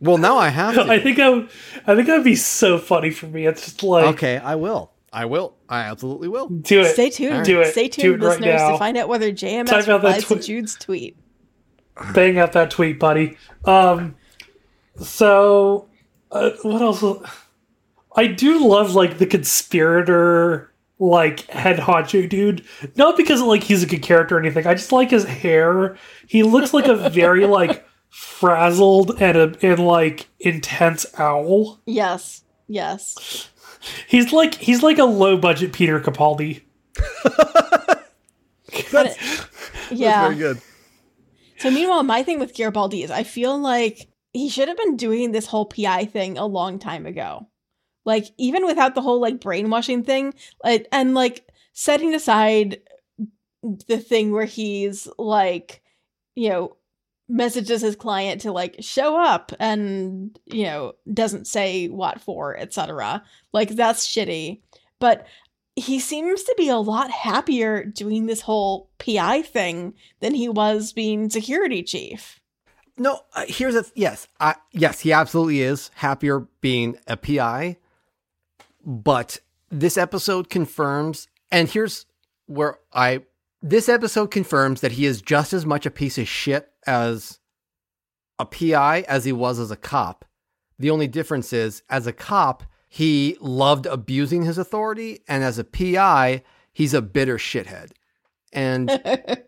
Well, 0.00 0.18
now 0.18 0.36
I 0.38 0.48
have 0.48 0.74
to. 0.76 0.82
I 0.82 1.00
think 1.00 1.18
I 1.18 1.28
would, 1.28 1.48
I 1.86 1.94
think 1.94 2.06
that'd 2.06 2.24
be 2.24 2.36
so 2.36 2.78
funny 2.78 3.10
for 3.10 3.26
me. 3.26 3.46
It's 3.46 3.64
just 3.64 3.82
like 3.82 4.06
okay, 4.14 4.36
I 4.38 4.54
will. 4.54 4.92
I 5.12 5.24
will. 5.24 5.56
I 5.68 5.80
absolutely 5.80 6.28
will. 6.28 6.48
do 6.48 6.80
it. 6.80 6.92
Stay 6.92 7.10
tuned. 7.10 7.44
Do 7.44 7.60
it. 7.62 7.72
Stay 7.72 7.88
tuned, 7.88 8.22
it 8.22 8.26
listeners, 8.26 8.60
now. 8.60 8.72
to 8.72 8.78
find 8.78 8.96
out 8.96 9.08
whether 9.08 9.32
JMS 9.32 9.66
Type 9.66 9.80
out 9.80 9.86
that 9.86 9.94
replies 9.94 10.22
to 10.24 10.34
twi- 10.34 10.42
Jude's 10.42 10.74
tweet. 10.76 11.16
bang 12.12 12.38
out 12.38 12.52
that 12.52 12.70
tweet, 12.70 12.98
buddy. 13.00 13.36
Um, 13.64 14.16
so 15.00 15.88
uh, 16.30 16.50
what 16.62 16.82
else? 16.82 17.02
I 18.16 18.26
do 18.26 18.66
love 18.66 18.94
like 18.94 19.18
the 19.18 19.26
conspirator, 19.26 20.72
like 20.98 21.40
head 21.46 21.78
honcho 21.78 22.28
dude. 22.28 22.64
Not 22.96 23.16
because 23.16 23.40
like 23.40 23.62
he's 23.64 23.82
a 23.82 23.86
good 23.86 24.02
character 24.02 24.36
or 24.36 24.40
anything. 24.40 24.66
I 24.66 24.74
just 24.74 24.92
like 24.92 25.10
his 25.10 25.24
hair. 25.24 25.96
He 26.26 26.42
looks 26.42 26.74
like 26.74 26.86
a 26.86 27.08
very 27.08 27.46
like 27.46 27.86
frazzled 28.10 29.20
and 29.20 29.36
a 29.36 29.54
and 29.62 29.86
like 29.86 30.28
intense 30.40 31.06
owl. 31.18 31.80
Yes. 31.86 32.42
Yes. 32.66 33.48
He's 34.06 34.32
like 34.32 34.54
he's 34.54 34.82
like 34.82 34.98
a 34.98 35.04
low 35.04 35.36
budget 35.36 35.72
Peter 35.72 36.00
Capaldi. 36.00 36.62
But- 38.92 39.16
yeah. 39.90 40.28
Very 40.28 40.36
good. 40.36 40.60
So 41.58 41.70
meanwhile, 41.70 42.02
my 42.02 42.22
thing 42.22 42.38
with 42.38 42.54
Garibaldi 42.54 43.02
is 43.02 43.10
I 43.10 43.24
feel 43.24 43.58
like 43.58 44.08
he 44.32 44.48
should 44.48 44.68
have 44.68 44.76
been 44.76 44.96
doing 44.96 45.32
this 45.32 45.46
whole 45.46 45.66
PI 45.66 46.04
thing 46.06 46.38
a 46.38 46.46
long 46.46 46.78
time 46.78 47.06
ago. 47.06 47.48
Like 48.04 48.26
even 48.38 48.64
without 48.66 48.94
the 48.94 49.00
whole 49.02 49.20
like 49.20 49.40
brainwashing 49.40 50.04
thing, 50.04 50.34
like 50.62 50.86
and 50.92 51.14
like 51.14 51.46
setting 51.72 52.14
aside 52.14 52.80
the 53.88 53.98
thing 53.98 54.30
where 54.32 54.44
he's 54.44 55.08
like, 55.18 55.82
you 56.34 56.48
know, 56.50 56.76
messages 57.28 57.82
his 57.82 57.96
client 57.96 58.40
to 58.42 58.52
like 58.52 58.76
show 58.80 59.20
up 59.20 59.52
and 59.58 60.38
you 60.46 60.64
know 60.64 60.94
doesn't 61.12 61.46
say 61.46 61.88
what 61.88 62.20
for, 62.20 62.56
etc. 62.56 63.22
Like 63.52 63.70
that's 63.70 64.06
shitty. 64.06 64.62
But 64.98 65.26
he 65.76 66.00
seems 66.00 66.42
to 66.42 66.54
be 66.56 66.68
a 66.68 66.76
lot 66.76 67.10
happier 67.10 67.84
doing 67.84 68.26
this 68.26 68.40
whole 68.40 68.90
PI 68.98 69.42
thing 69.42 69.94
than 70.20 70.34
he 70.34 70.48
was 70.48 70.92
being 70.92 71.30
security 71.30 71.82
chief. 71.82 72.40
No, 72.96 73.20
uh, 73.32 73.44
here's 73.46 73.76
a 73.76 73.84
yes. 73.94 74.26
I, 74.40 74.56
yes, 74.72 75.00
he 75.00 75.12
absolutely 75.12 75.62
is 75.62 75.90
happier 75.94 76.48
being 76.60 76.98
a 77.06 77.16
PI. 77.16 77.76
But 78.84 79.38
this 79.70 79.96
episode 79.96 80.50
confirms, 80.50 81.28
and 81.52 81.68
here's 81.68 82.06
where 82.46 82.78
I. 82.92 83.22
This 83.60 83.88
episode 83.88 84.30
confirms 84.30 84.80
that 84.82 84.92
he 84.92 85.04
is 85.04 85.20
just 85.20 85.52
as 85.52 85.66
much 85.66 85.84
a 85.84 85.90
piece 85.90 86.16
of 86.16 86.28
shit 86.28 86.70
as 86.86 87.40
a 88.38 88.46
PI 88.46 89.00
as 89.08 89.24
he 89.24 89.32
was 89.32 89.58
as 89.58 89.72
a 89.72 89.76
cop. 89.76 90.24
The 90.78 90.90
only 90.90 91.08
difference 91.08 91.52
is, 91.52 91.82
as 91.90 92.06
a 92.06 92.12
cop, 92.12 92.62
he 92.88 93.36
loved 93.40 93.86
abusing 93.86 94.42
his 94.42 94.58
authority, 94.58 95.24
and 95.26 95.42
as 95.42 95.58
a 95.58 95.64
PI, 95.64 96.44
he's 96.72 96.94
a 96.94 97.02
bitter 97.02 97.36
shithead. 97.36 97.90
And 98.52 98.88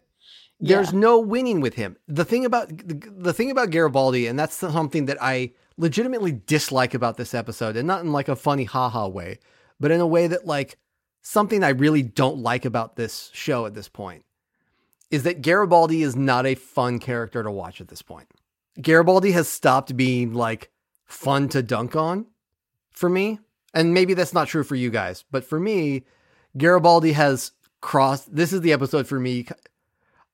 there's 0.61 0.93
no 0.93 1.21
winning 1.21 1.61
with 1.61 1.75
him. 1.75 1.97
The 2.09 2.25
thing 2.25 2.45
about 2.45 2.69
the, 2.69 3.01
the 3.17 3.33
thing 3.33 3.53
about 3.53 3.71
Garibaldi, 3.71 4.27
and 4.27 4.37
that's 4.37 4.57
something 4.57 5.07
that 5.07 5.23
I 5.23 5.53
legitimately 5.77 6.41
dislike 6.47 6.95
about 6.95 7.17
this 7.17 7.33
episode, 7.33 7.77
and 7.77 7.87
not 7.87 8.03
in 8.03 8.11
like 8.11 8.29
a 8.29 8.35
funny 8.35 8.65
haha 8.65 9.07
way, 9.07 9.39
but 9.79 9.93
in 9.93 10.01
a 10.01 10.07
way 10.07 10.27
that 10.27 10.47
like 10.47 10.79
something 11.23 11.63
I 11.65 11.71
really 11.71 12.03
don't 12.03 12.39
like 12.39 12.65
about 12.65 12.97
this 12.97 13.31
show 13.33 13.67
at 13.67 13.75
this 13.75 13.89
point 13.89 14.25
is 15.11 15.25
that 15.25 15.43
Garibaldi 15.43 16.03
is 16.03 16.15
not 16.17 16.47
a 16.47 16.55
fun 16.55 16.99
character 16.99 17.43
to 17.43 17.51
watch 17.51 17.81
at 17.81 17.89
this 17.89 18.03
point. 18.03 18.29
Garibaldi 18.81 19.33
has 19.33 19.49
stopped 19.49 19.97
being 19.97 20.33
like 20.33 20.71
fun 21.05 21.49
to 21.51 21.63
dunk 21.63 21.97
on 21.97 22.27
for 22.93 23.09
me. 23.09 23.39
And 23.75 23.93
maybe 23.95 24.15
that's 24.15 24.33
not 24.35 24.49
true 24.49 24.65
for 24.65 24.75
you 24.77 24.91
guys, 24.91 25.25
but 25.31 25.45
for 25.45 25.61
me, 25.61 26.05
Garibaldi 26.57 27.13
has 27.13 27.53
crossed. 27.81 28.35
This 28.35 28.53
is 28.53 28.61
the 28.63 28.73
episode 28.73 29.07
for 29.07 29.19
me. 29.21 29.47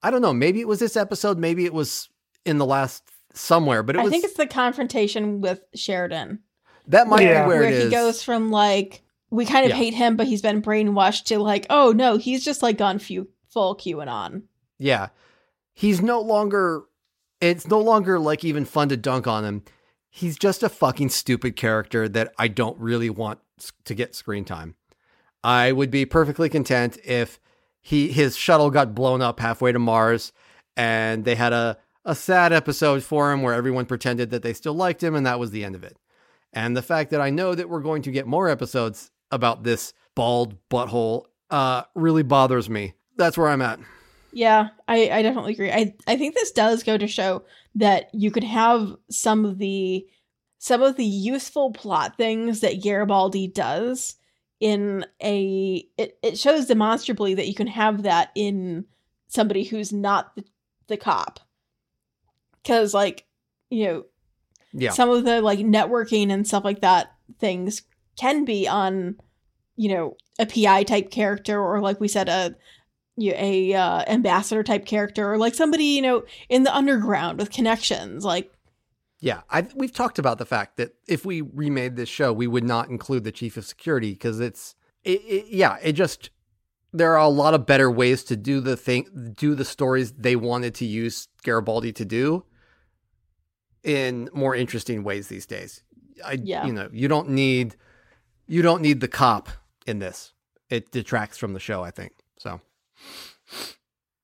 I 0.03 0.11
don't 0.11 0.23
know. 0.23 0.33
Maybe 0.33 0.61
it 0.61 0.69
was 0.69 0.79
this 0.81 0.97
episode. 0.97 1.37
Maybe 1.39 1.65
it 1.65 1.75
was 1.75 2.09
in 2.45 2.59
the 2.59 2.65
last 2.67 3.03
somewhere, 3.35 3.83
but 3.83 3.97
it 3.97 4.01
I 4.01 4.03
was 4.05 4.11
think 4.11 4.25
it's 4.25 4.35
the 4.35 4.47
confrontation 4.47 5.41
with 5.43 5.61
Sheridan 5.75 6.41
that 6.89 7.09
might 7.09 7.23
Yeah. 7.23 7.43
be 7.43 7.49
where, 7.49 7.61
where 7.61 7.69
it 7.69 7.73
he 7.75 7.79
is. 7.87 7.91
goes 7.91 8.23
from 8.23 8.51
like 8.51 9.03
we 9.37 9.45
kind 9.47 9.65
of 9.65 9.71
Yeah. 9.71 9.77
hate 9.77 9.95
him, 9.95 10.17
but 10.17 10.27
he's 10.27 10.43
been 10.43 10.63
brainwashed 10.63 11.25
to 11.27 11.39
like, 11.39 11.67
oh 11.71 11.93
no, 11.93 12.17
he's 12.17 12.45
just 12.45 12.63
like 12.63 12.79
gone 12.79 12.99
few, 12.99 13.29
full 13.49 13.77
QAnon. 13.77 14.43
Yeah. 14.79 15.09
He's 15.75 16.01
no 16.03 16.21
longer 16.21 16.85
it's 17.41 17.67
no 17.67 17.79
longer 17.81 18.19
like 18.19 18.45
even 18.45 18.65
fun 18.65 18.89
to 18.89 18.97
dunk 18.97 19.27
on 19.27 19.45
him. 19.45 19.63
He's 20.09 20.37
just 20.39 20.63
a 20.63 20.69
fucking 20.71 21.11
stupid 21.11 21.55
character 21.55 22.09
that 22.09 22.33
I 22.39 22.49
don't 22.49 22.79
really 22.79 23.11
want 23.11 23.41
to 23.85 23.95
get 23.95 24.15
screen 24.15 24.45
time. 24.47 24.75
I 25.45 25.73
would 25.73 25.91
be 25.91 26.07
perfectly 26.07 26.49
content 26.49 26.99
if 27.05 27.39
he 27.83 28.09
his 28.09 28.37
shuttle 28.37 28.71
got 28.71 28.95
blown 28.95 29.21
up 29.23 29.39
halfway 29.39 29.71
to 29.73 29.79
Mars 29.79 30.33
and 30.77 31.25
they 31.25 31.35
had 31.35 31.53
a 31.53 31.77
a 32.07 32.15
sad 32.15 32.53
episode 32.53 33.03
for 33.03 33.33
him 33.33 33.43
where 33.43 33.53
everyone 33.55 33.85
pretended 33.85 34.31
that 34.31 34.43
they 34.43 34.53
still 34.55 34.75
liked 34.75 35.03
him 35.03 35.15
and 35.15 35.27
that 35.27 35.39
was 35.41 35.51
the 35.51 35.65
end 35.65 35.75
of 35.75 35.85
it. 35.85 35.99
And 36.53 36.77
the 36.77 36.83
fact 36.83 37.11
that 37.11 37.21
I 37.21 37.31
know 37.31 37.55
that 37.55 37.69
we're 37.69 37.81
going 37.83 38.03
to 38.03 38.11
get 38.13 38.27
more 38.27 38.49
episodes 38.49 39.11
about 39.31 39.63
this 39.65 39.93
bald 40.15 40.57
butthole 40.71 41.25
uh 41.51 41.83
really 41.95 42.23
bothers 42.23 42.69
me. 42.71 42.95
That's 43.17 43.37
where 43.39 43.49
I'm 43.49 43.63
at. 43.63 43.79
Yeah, 44.33 44.69
I, 44.87 45.09
I 45.11 45.23
definitely 45.23 45.55
agree. 45.55 45.71
I 45.73 45.95
I 46.07 46.17
think 46.17 46.35
this 46.35 46.51
does 46.53 46.83
go 46.83 46.99
to 46.99 47.07
show 47.07 47.45
that 47.77 48.11
you 48.15 48.31
could 48.31 48.45
have 48.45 48.95
some 49.11 49.45
of 49.45 49.59
the 49.59 50.07
some 50.59 50.83
of 50.83 50.97
the 50.97 51.05
useful 51.05 51.73
plot 51.73 52.17
things 52.17 52.61
that 52.61 52.83
Garibaldi 52.83 53.49
does 53.49 54.17
in 54.61 55.05
a 55.23 55.87
it, 55.99 56.19
it 56.23 56.39
shows 56.39 56.67
demonstrably 56.67 57.35
that 57.35 57.47
you 57.47 57.55
can 57.55 57.67
have 57.67 58.03
that 58.05 58.31
in 58.35 58.87
somebody 59.29 59.65
who's 59.65 59.93
not 59.93 60.35
the, 60.37 60.45
the 60.89 60.97
cop. 60.97 61.41
Cause 62.65 62.93
like, 62.95 63.27
you 63.71 63.85
know, 63.85 64.05
Yeah. 64.73 64.91
some 64.91 65.11
of 65.11 65.25
the 65.25 65.41
like 65.41 65.61
networking 65.61 66.33
and 66.33 66.47
stuff 66.47 66.65
like 66.65 66.81
that 66.81 67.13
things 67.39 67.83
can 68.19 68.45
be 68.45 68.67
on 68.67 69.17
you 69.77 69.89
know 69.89 70.17
a 70.39 70.47
pi 70.47 70.83
type 70.83 71.11
character 71.11 71.61
or 71.61 71.81
like 71.81 72.01
we 72.01 72.09
said 72.09 72.29
a 72.29 72.55
a 73.19 73.73
uh, 73.73 74.05
ambassador 74.07 74.63
type 74.63 74.85
character 74.85 75.33
or 75.33 75.39
like 75.39 75.55
somebody 75.55 75.85
you 75.85 76.03
know 76.03 76.23
in 76.49 76.65
the 76.65 76.75
underground 76.75 77.39
with 77.39 77.51
connections 77.51 78.25
like 78.25 78.53
Yeah, 79.21 79.41
I, 79.49 79.67
we've 79.75 79.95
talked 79.95 80.19
about 80.19 80.37
the 80.37 80.45
fact 80.45 80.77
that 80.77 80.95
if 81.09 81.25
we 81.25 81.41
remade 81.41 81.97
this 81.97 82.11
show, 82.11 82.33
we 82.35 82.47
would 82.47 82.65
not 82.65 82.91
include 82.91 83.25
the 83.25 83.33
chief 83.33 83.57
of 83.57 83.65
security 83.65 84.13
because 84.13 84.39
it's, 84.41 84.75
it, 85.05 85.23
it, 85.25 85.47
yeah, 85.49 85.79
it 85.83 85.93
just 85.93 86.29
there 86.93 87.13
are 87.15 87.25
a 87.25 87.29
lot 87.29 87.55
of 87.55 87.65
better 87.65 87.91
ways 87.91 88.23
to 88.25 88.37
do 88.37 88.61
the 88.61 88.77
thing, 88.77 89.35
do 89.37 89.55
the 89.55 89.65
stories 89.65 90.13
they 90.13 90.37
wanted 90.37 90.75
to 90.77 90.85
use 90.85 91.29
Garibaldi 91.43 91.93
to 91.95 92.05
do 92.05 92.45
in 93.83 94.29
more 94.35 94.55
interesting 94.55 95.03
ways 95.03 95.29
these 95.29 95.47
days. 95.47 95.83
I, 96.25 96.39
Yeah. 96.43 96.67
you 96.67 96.73
know, 96.73 96.89
you 96.93 97.09
don't 97.09 97.31
need, 97.31 97.77
you 98.47 98.63
don't 98.63 98.83
need 98.83 99.01
the 99.01 99.09
cop 99.09 99.49
in 99.87 99.99
this. 99.99 100.33
It 100.71 100.91
detracts 100.91 101.39
from 101.39 101.53
the 101.53 101.61
show, 101.61 101.83
I 101.83 101.91
think. 101.91 102.13
So 102.39 102.61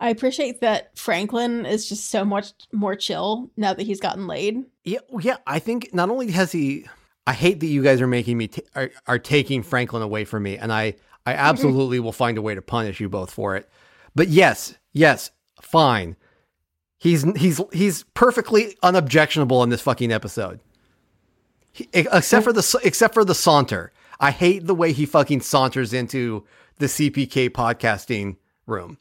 i 0.00 0.08
appreciate 0.08 0.60
that 0.60 0.90
franklin 0.98 1.64
is 1.64 1.88
just 1.88 2.10
so 2.10 2.24
much 2.24 2.52
more 2.72 2.96
chill 2.96 3.48
now 3.56 3.72
that 3.72 3.84
he's 3.84 4.00
gotten 4.00 4.26
laid 4.26 4.64
Yeah, 4.84 4.98
yeah. 5.20 5.36
I 5.46 5.58
think 5.60 5.94
not 5.94 6.10
only 6.10 6.30
has 6.32 6.50
he, 6.52 6.86
I 7.26 7.32
hate 7.32 7.60
that 7.60 7.66
you 7.66 7.82
guys 7.82 8.00
are 8.00 8.06
making 8.06 8.36
me 8.36 8.48
t- 8.48 8.64
are, 8.74 8.90
are 9.06 9.18
taking 9.18 9.62
Franklin 9.62 10.02
away 10.02 10.24
from 10.24 10.42
me, 10.42 10.58
and 10.58 10.72
I 10.72 10.96
I 11.24 11.32
mm-hmm. 11.32 11.40
absolutely 11.40 12.00
will 12.00 12.12
find 12.12 12.36
a 12.36 12.42
way 12.42 12.54
to 12.54 12.62
punish 12.62 13.00
you 13.00 13.08
both 13.08 13.30
for 13.30 13.56
it. 13.56 13.68
But 14.14 14.28
yes, 14.28 14.76
yes, 14.92 15.30
fine. 15.60 16.16
He's 16.98 17.22
he's 17.36 17.60
he's 17.72 18.04
perfectly 18.14 18.76
unobjectionable 18.82 19.62
in 19.62 19.70
this 19.70 19.80
fucking 19.80 20.12
episode, 20.12 20.60
He- 21.72 21.88
except 21.92 22.44
for 22.44 22.52
the 22.52 22.80
except 22.82 23.14
for 23.14 23.24
the 23.24 23.34
saunter. 23.34 23.92
I 24.22 24.30
hate 24.30 24.66
the 24.66 24.74
way 24.74 24.92
he 24.92 25.04
fucking 25.04 25.40
saunters 25.42 25.92
into 25.92 26.46
the 26.78 26.86
CPK 26.86 27.50
podcasting 27.50 28.36
room. 28.66 28.96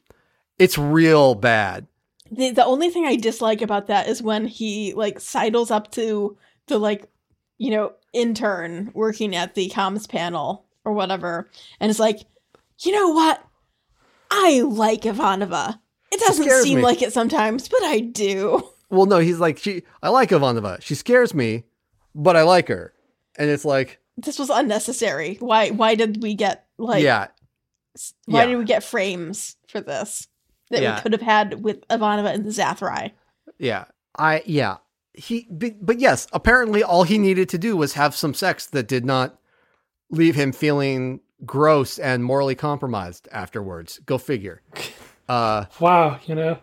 It's 0.58 0.76
real 0.76 1.34
bad. 1.34 1.86
the, 2.30 2.50
the 2.50 2.64
only 2.64 2.90
thing 2.90 3.06
i 3.06 3.16
dislike 3.16 3.62
about 3.62 3.86
that 3.86 4.08
is 4.08 4.22
when 4.22 4.46
he 4.46 4.92
like 4.94 5.20
sidles 5.20 5.70
up 5.70 5.90
to 5.92 6.36
the 6.66 6.78
like 6.78 7.08
you 7.58 7.70
know 7.70 7.92
intern 8.12 8.90
working 8.94 9.34
at 9.36 9.54
the 9.54 9.68
comms 9.70 10.08
panel 10.08 10.64
or 10.84 10.92
whatever 10.92 11.48
and 11.80 11.90
it's 11.90 12.00
like 12.00 12.20
you 12.80 12.92
know 12.92 13.08
what 13.10 13.44
i 14.30 14.60
like 14.60 15.02
ivanova 15.02 15.78
it 16.10 16.20
doesn't 16.20 16.48
seem 16.62 16.78
me. 16.78 16.82
like 16.82 17.02
it 17.02 17.12
sometimes 17.12 17.68
but 17.68 17.82
i 17.82 17.98
do 18.00 18.62
Well, 18.90 19.06
no, 19.06 19.20
he's 19.20 19.40
like 19.40 19.56
she. 19.56 19.84
I 20.02 20.10
like 20.10 20.28
Ivanova. 20.28 20.82
She 20.82 20.94
scares 20.94 21.32
me, 21.32 21.64
but 22.14 22.36
I 22.36 22.42
like 22.42 22.68
her, 22.68 22.92
and 23.38 23.48
it's 23.48 23.64
like, 23.64 23.98
this 24.16 24.38
was 24.38 24.50
unnecessary 24.50 25.36
why 25.40 25.70
why 25.70 25.94
did 25.94 26.22
we 26.22 26.34
get 26.34 26.66
like 26.78 27.02
yeah, 27.02 27.28
why 28.26 28.40
yeah. 28.42 28.46
did 28.46 28.56
we 28.58 28.64
get 28.64 28.82
frames 28.84 29.56
for 29.68 29.80
this 29.80 30.28
that 30.70 30.82
Yeah. 30.82 30.96
we 30.96 31.00
could 31.02 31.12
have 31.12 31.22
had 31.22 31.62
with 31.62 31.86
ivanova 31.88 32.32
and 32.34 32.44
the 32.44 32.50
zathrii 32.50 33.12
yeah. 33.58 33.84
I 34.18 34.42
yeah. 34.44 34.78
He, 35.14 35.46
but, 35.50 35.74
but 35.84 36.00
yes, 36.00 36.26
apparently 36.32 36.82
all 36.82 37.02
he 37.04 37.18
needed 37.18 37.48
to 37.50 37.58
do 37.58 37.76
was 37.76 37.92
have 37.94 38.14
some 38.14 38.32
sex 38.34 38.66
that 38.68 38.88
did 38.88 39.04
not 39.04 39.38
leave 40.10 40.34
him 40.34 40.52
feeling 40.52 41.20
gross 41.44 41.98
and 41.98 42.24
morally 42.24 42.54
compromised 42.54 43.28
afterwards. 43.30 44.00
Go 44.06 44.18
figure. 44.18 44.62
Uh, 45.28 45.64
Wow, 45.80 46.18
you 46.26 46.34
know. 46.34 46.58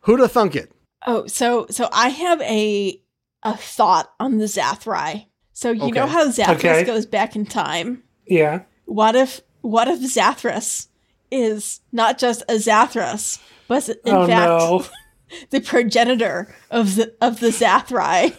who'da 0.00 0.28
thunk 0.28 0.56
it? 0.56 0.72
Oh, 1.06 1.26
so 1.26 1.66
so 1.70 1.88
I 1.92 2.08
have 2.08 2.40
a 2.42 3.00
a 3.44 3.56
thought 3.56 4.12
on 4.18 4.38
the 4.38 4.46
Zathrii. 4.46 5.26
So 5.56 5.70
you 5.70 5.90
know 5.90 6.06
how 6.06 6.26
Zathras 6.28 6.56
Okay. 6.56 6.84
goes 6.84 7.06
back 7.06 7.34
in 7.34 7.46
time? 7.46 8.02
Yeah. 8.26 8.64
What 8.84 9.16
if 9.16 9.40
what 9.62 9.88
if 9.88 10.00
Zathras 10.00 10.88
is 11.30 11.80
not 11.92 12.18
just 12.18 12.42
a 12.42 12.56
Zathras, 12.56 13.40
but 13.66 13.88
in 13.88 13.96
oh 14.04 14.26
fact 14.26 14.48
no. 14.50 14.84
the 15.50 15.60
progenitor 15.60 16.54
of 16.70 16.96
the 16.96 17.14
of 17.22 17.40
the 17.40 17.46
Zathrii? 17.48 18.36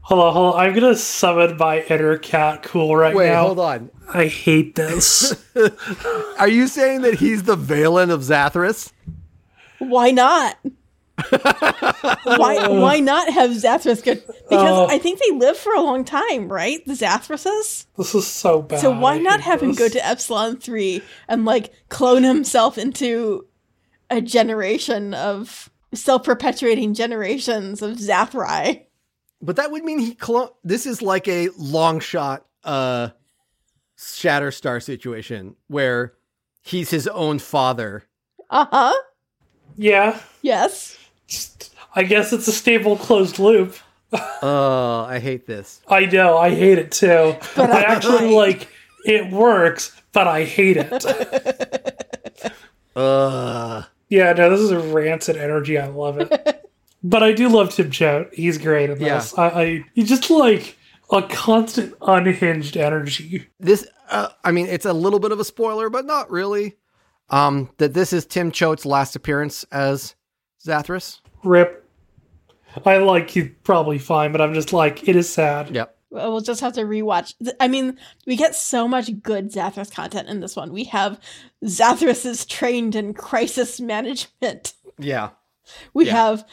Hold 0.00 0.20
on, 0.20 0.32
hold 0.32 0.54
on. 0.56 0.60
I'm 0.60 0.74
gonna 0.74 0.96
summon 0.96 1.56
my 1.58 1.82
inner 1.82 2.18
cat 2.18 2.64
cool 2.64 2.96
right 2.96 3.14
Wait, 3.14 3.28
now. 3.28 3.42
hold 3.46 3.60
on. 3.60 3.88
I 4.12 4.26
hate 4.26 4.74
this. 4.74 5.32
Are 6.40 6.48
you 6.48 6.66
saying 6.66 7.02
that 7.02 7.14
he's 7.20 7.44
the 7.44 7.56
Valen 7.56 8.10
of 8.10 8.22
Zathras? 8.22 8.90
Why 9.78 10.10
not? 10.10 10.58
Why 12.24 12.66
why 12.68 13.00
not 13.00 13.28
have 13.30 13.50
Zathras 13.50 14.04
go 14.04 14.14
because 14.14 14.32
Oh. 14.50 14.86
I 14.88 14.98
think 14.98 15.20
they 15.20 15.36
live 15.36 15.56
for 15.56 15.72
a 15.74 15.80
long 15.80 16.04
time, 16.04 16.50
right? 16.50 16.84
The 16.86 16.94
Zathrases? 16.94 17.86
this 17.96 18.14
is 18.14 18.26
so 18.26 18.62
bad. 18.62 18.80
So 18.80 18.90
why 18.90 19.18
not 19.18 19.40
hate 19.40 19.44
have 19.50 19.62
him 19.62 19.74
go 19.74 19.88
to 19.88 20.06
Epsilon 20.06 20.56
3 20.56 21.02
and 21.28 21.44
like 21.44 21.72
clone 21.88 22.22
himself 22.22 22.78
into 22.78 23.46
a 24.10 24.20
generation 24.20 25.14
of 25.14 25.70
self-perpetuating 25.94 26.94
generations 26.94 27.82
of 27.82 27.98
Zathrii? 27.98 28.84
But 29.40 29.56
that 29.56 29.70
would 29.70 29.84
mean 29.84 29.98
he 29.98 30.14
clone. 30.14 30.48
This 30.64 30.86
is 30.86 31.02
like 31.02 31.28
a 31.28 31.48
long 31.58 32.00
shot, 32.00 32.46
uh, 32.64 33.10
Shatterstar 33.98 34.82
situation 34.82 35.56
where 35.68 36.14
he's 36.62 36.90
his 36.90 37.06
own 37.08 37.38
father. 37.38 38.04
Uh-huh. 38.50 38.94
Yeah. 39.76 40.18
Yes. 40.42 40.96
I 41.94 42.02
guess 42.04 42.32
it's 42.32 42.48
a 42.48 42.52
stable 42.52 42.96
closed 42.96 43.38
loop. 43.38 43.76
Oh, 44.42 45.06
I 45.08 45.18
hate 45.18 45.46
this. 45.46 45.80
I 45.88 46.06
know, 46.06 46.36
I 46.38 46.50
hate 46.50 46.78
it 46.78 46.92
too. 46.92 47.36
But 47.56 47.70
I 47.70 47.80
I 47.80 47.82
actually 47.82 48.30
like- 48.34 48.60
like 48.60 48.68
it 49.04 49.30
works, 49.32 50.00
but 50.12 50.26
I 50.28 50.44
hate 50.44 50.76
it. 50.78 52.52
Ugh. 52.96 53.84
yeah, 54.10 54.32
no, 54.34 54.50
this 54.50 54.60
is 54.60 54.70
a 54.70 54.78
rancid 54.78 55.36
energy. 55.36 55.78
I 55.78 55.86
love 55.86 56.18
it. 56.20 56.68
but 57.02 57.22
I 57.22 57.32
do 57.32 57.48
love 57.48 57.70
Tim 57.74 57.90
Choate. 57.90 58.28
He's 58.34 58.58
great 58.58 58.90
in 58.90 59.00
Yeah. 59.00 59.24
I, 59.38 59.42
I 59.62 59.84
he's 59.94 60.08
just 60.10 60.28
like 60.30 60.76
a 61.10 61.22
constant 61.22 61.94
unhinged 62.02 62.76
energy. 62.76 63.46
This, 63.58 63.86
uh, 64.10 64.28
I 64.44 64.52
mean, 64.52 64.66
it's 64.66 64.84
a 64.84 64.92
little 64.92 65.18
bit 65.20 65.32
of 65.32 65.40
a 65.40 65.44
spoiler, 65.44 65.88
but 65.88 66.04
not 66.04 66.30
really. 66.30 66.76
Um, 67.30 67.70
that 67.78 67.94
this 67.94 68.12
is 68.12 68.26
Tim 68.26 68.52
Choate's 68.52 68.84
last 68.84 69.16
appearance 69.16 69.64
as 69.72 70.14
Zathras. 70.66 71.20
Rip. 71.44 71.88
I 72.86 72.96
like 72.98 73.30
he's 73.30 73.50
probably 73.64 73.98
fine, 73.98 74.32
but 74.32 74.40
I'm 74.40 74.54
just 74.54 74.72
like, 74.72 75.06
it 75.08 75.16
is 75.16 75.28
sad. 75.28 75.70
Yep. 75.74 75.96
Well, 76.10 76.32
We'll 76.32 76.40
just 76.40 76.60
have 76.60 76.72
to 76.74 76.82
rewatch. 76.82 77.34
I 77.60 77.68
mean, 77.68 77.98
we 78.26 78.36
get 78.36 78.54
so 78.54 78.86
much 78.88 79.10
good 79.22 79.50
Zathras 79.52 79.92
content 79.92 80.28
in 80.28 80.40
this 80.40 80.56
one. 80.56 80.72
We 80.72 80.84
have 80.84 81.20
Zathras 81.64 82.24
is 82.26 82.44
trained 82.46 82.94
in 82.94 83.14
crisis 83.14 83.80
management. 83.80 84.74
Yeah. 84.98 85.30
We 85.94 86.06
Yeah. 86.06 86.12
have 86.12 86.46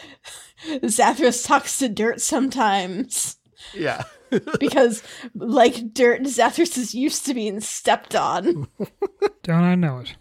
Zathras 0.68 1.46
talks 1.46 1.78
to 1.80 1.90
dirt 1.90 2.22
sometimes. 2.22 3.38
Yeah. 3.74 4.04
because 4.60 5.04
like 5.36 5.94
dirt 5.94 6.22
Zathras 6.24 6.78
is 6.78 6.94
used 6.94 7.26
to 7.26 7.34
being 7.34 7.60
stepped 7.62 8.16
on. 8.16 8.68
Don't 9.44 9.64
I 9.64 9.76
know 9.76 10.00
it? 10.00 10.16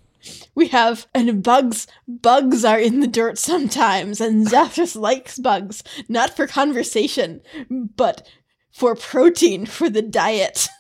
We 0.55 0.69
have 0.69 1.07
and 1.15 1.43
bugs 1.43 1.87
bugs 2.07 2.65
are 2.65 2.79
in 2.81 3.01
the 3.01 3.07
dirt 3.07 3.39
sometimes, 3.39 4.21
and 4.21 4.47
Zathras 4.47 4.97
likes 5.01 5.39
bugs, 5.39 5.83
not 6.09 6.35
for 6.37 6.47
conversation, 6.47 7.41
but 7.71 8.29
for 8.73 8.95
protein 8.95 9.67
for 9.67 9.89
the 9.91 10.03
diet. 10.03 10.69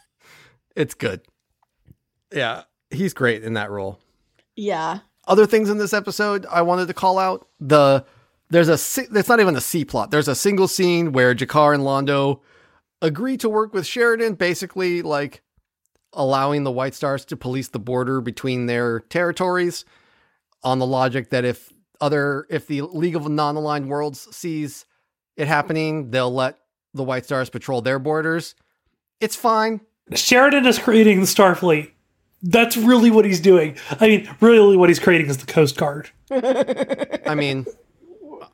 It's 0.76 0.94
good. 0.94 1.22
Yeah. 2.32 2.62
He's 2.90 3.12
great 3.12 3.42
in 3.42 3.54
that 3.54 3.68
role. 3.68 3.98
Yeah. 4.54 5.00
other 5.26 5.44
things 5.44 5.70
in 5.70 5.78
this 5.78 5.92
episode 5.92 6.46
I 6.48 6.62
wanted 6.62 6.86
to 6.86 6.94
call 6.94 7.18
out. 7.18 7.48
The 7.58 8.04
there's 8.50 8.68
a 8.68 8.78
si- 8.78 9.08
it's 9.12 9.28
not 9.28 9.40
even 9.40 9.56
a 9.56 9.60
C 9.60 9.84
plot. 9.84 10.12
There's 10.12 10.28
a 10.28 10.36
single 10.36 10.68
scene 10.68 11.10
where 11.10 11.34
G'Kar 11.34 11.74
and 11.74 11.82
Londo 11.82 12.40
agree 13.02 13.36
to 13.38 13.48
work 13.48 13.74
with 13.74 13.86
Sheridan, 13.86 14.34
basically 14.34 15.02
like 15.02 15.42
allowing 16.12 16.64
the 16.64 16.70
White 16.70 16.94
Stars 16.94 17.24
to 17.26 17.36
police 17.36 17.68
the 17.68 17.78
border 17.78 18.20
between 18.20 18.66
their 18.66 19.00
territories 19.00 19.84
on 20.62 20.78
the 20.78 20.86
logic 20.86 21.30
that 21.30 21.44
if 21.44 21.72
other 22.00 22.46
if 22.50 22.66
the 22.66 22.82
League 22.82 23.16
of 23.16 23.28
Non-Aligned 23.28 23.88
Worlds 23.88 24.34
sees 24.34 24.84
it 25.36 25.48
happening, 25.48 26.10
they'll 26.10 26.32
let 26.32 26.58
the 26.94 27.04
White 27.04 27.24
Stars 27.24 27.50
patrol 27.50 27.80
their 27.80 27.98
borders. 27.98 28.54
It's 29.20 29.36
fine. 29.36 29.80
Sheridan 30.14 30.66
is 30.66 30.78
creating 30.78 31.20
the 31.20 31.26
Starfleet. 31.26 31.90
That's 32.42 32.76
really 32.76 33.10
what 33.10 33.24
he's 33.24 33.40
doing. 33.40 33.76
I 34.00 34.08
mean, 34.08 34.30
really, 34.40 34.76
what 34.76 34.88
he's 34.88 35.00
creating 35.00 35.28
is 35.28 35.38
the 35.38 35.46
Coast 35.46 35.76
Guard, 35.76 36.10
I 36.30 37.34
mean, 37.34 37.66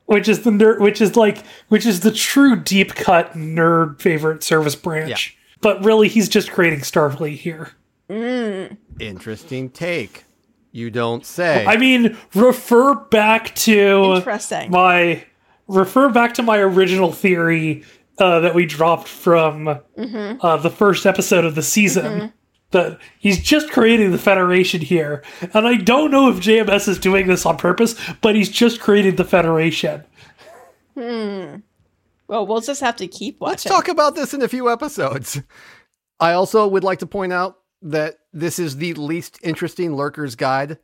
which 0.05 0.27
is 0.27 0.41
the 0.41 0.49
nerd, 0.49 0.79
which 0.79 1.01
is 1.01 1.15
like, 1.15 1.43
which 1.69 1.85
is 1.85 1.99
the 1.99 2.11
true 2.11 2.55
deep 2.55 2.95
cut 2.95 3.33
nerd 3.33 4.01
favorite 4.01 4.43
service 4.43 4.75
branch. 4.75 5.37
But 5.61 5.83
really, 5.83 6.07
he's 6.07 6.29
just 6.29 6.51
creating 6.51 6.79
Starfleet 6.81 7.37
here. 7.37 7.71
interesting 8.99 9.69
take. 9.69 10.25
You 10.71 10.89
don't 10.89 11.25
say. 11.25 11.65
I 11.65 11.77
mean, 11.77 12.17
refer 12.33 12.95
back 12.95 13.55
to 13.55 14.15
Interesting. 14.17 14.71
my 14.71 15.23
refer 15.67 16.09
back 16.09 16.33
to 16.35 16.43
my 16.43 16.57
original 16.57 17.11
theory 17.13 17.83
uh, 18.19 18.41
that 18.41 18.53
we 18.53 18.65
dropped 18.65 19.07
from 19.07 19.79
Mm-hmm. 19.97 20.45
uh, 20.45 20.57
the 20.57 20.69
first 20.69 21.05
episode 21.05 21.45
of 21.45 21.55
the 21.55 21.63
season. 21.63 22.33
that 22.71 22.99
he's 23.19 23.41
just 23.41 23.69
creating 23.71 24.11
the 24.11 24.17
Federation 24.17 24.81
here. 24.81 25.23
And 25.53 25.65
I 25.67 25.75
don't 25.75 26.11
know 26.11 26.29
if 26.29 26.37
JMS 26.37 26.89
is 26.89 26.99
doing 26.99 27.27
this 27.27 27.45
on 27.45 27.55
purpose, 27.57 27.95
but 28.21 28.35
he's 28.35 28.49
just 28.49 28.81
created 28.81 29.15
the 29.15 29.23
Federation. 29.23 30.03
Well, 32.27 32.47
we'll 32.47 32.61
just 32.61 32.81
have 32.81 32.95
to 32.97 33.07
keep 33.07 33.39
watching. 33.39 33.51
Let's 33.51 33.63
talk 33.63 33.87
about 33.87 34.15
this 34.15 34.33
in 34.33 34.41
a 34.41 34.47
few 34.47 34.69
episodes. 34.71 35.41
I 36.19 36.33
also 36.33 36.67
would 36.67 36.83
like 36.83 36.99
to 36.99 37.05
point 37.05 37.33
out 37.33 37.57
that 37.81 38.17
this 38.33 38.57
is 38.57 38.77
the 38.77 38.93
least 38.95 39.39
interesting 39.43 39.91
Lurker's 39.91 40.35
Guide 40.35 40.79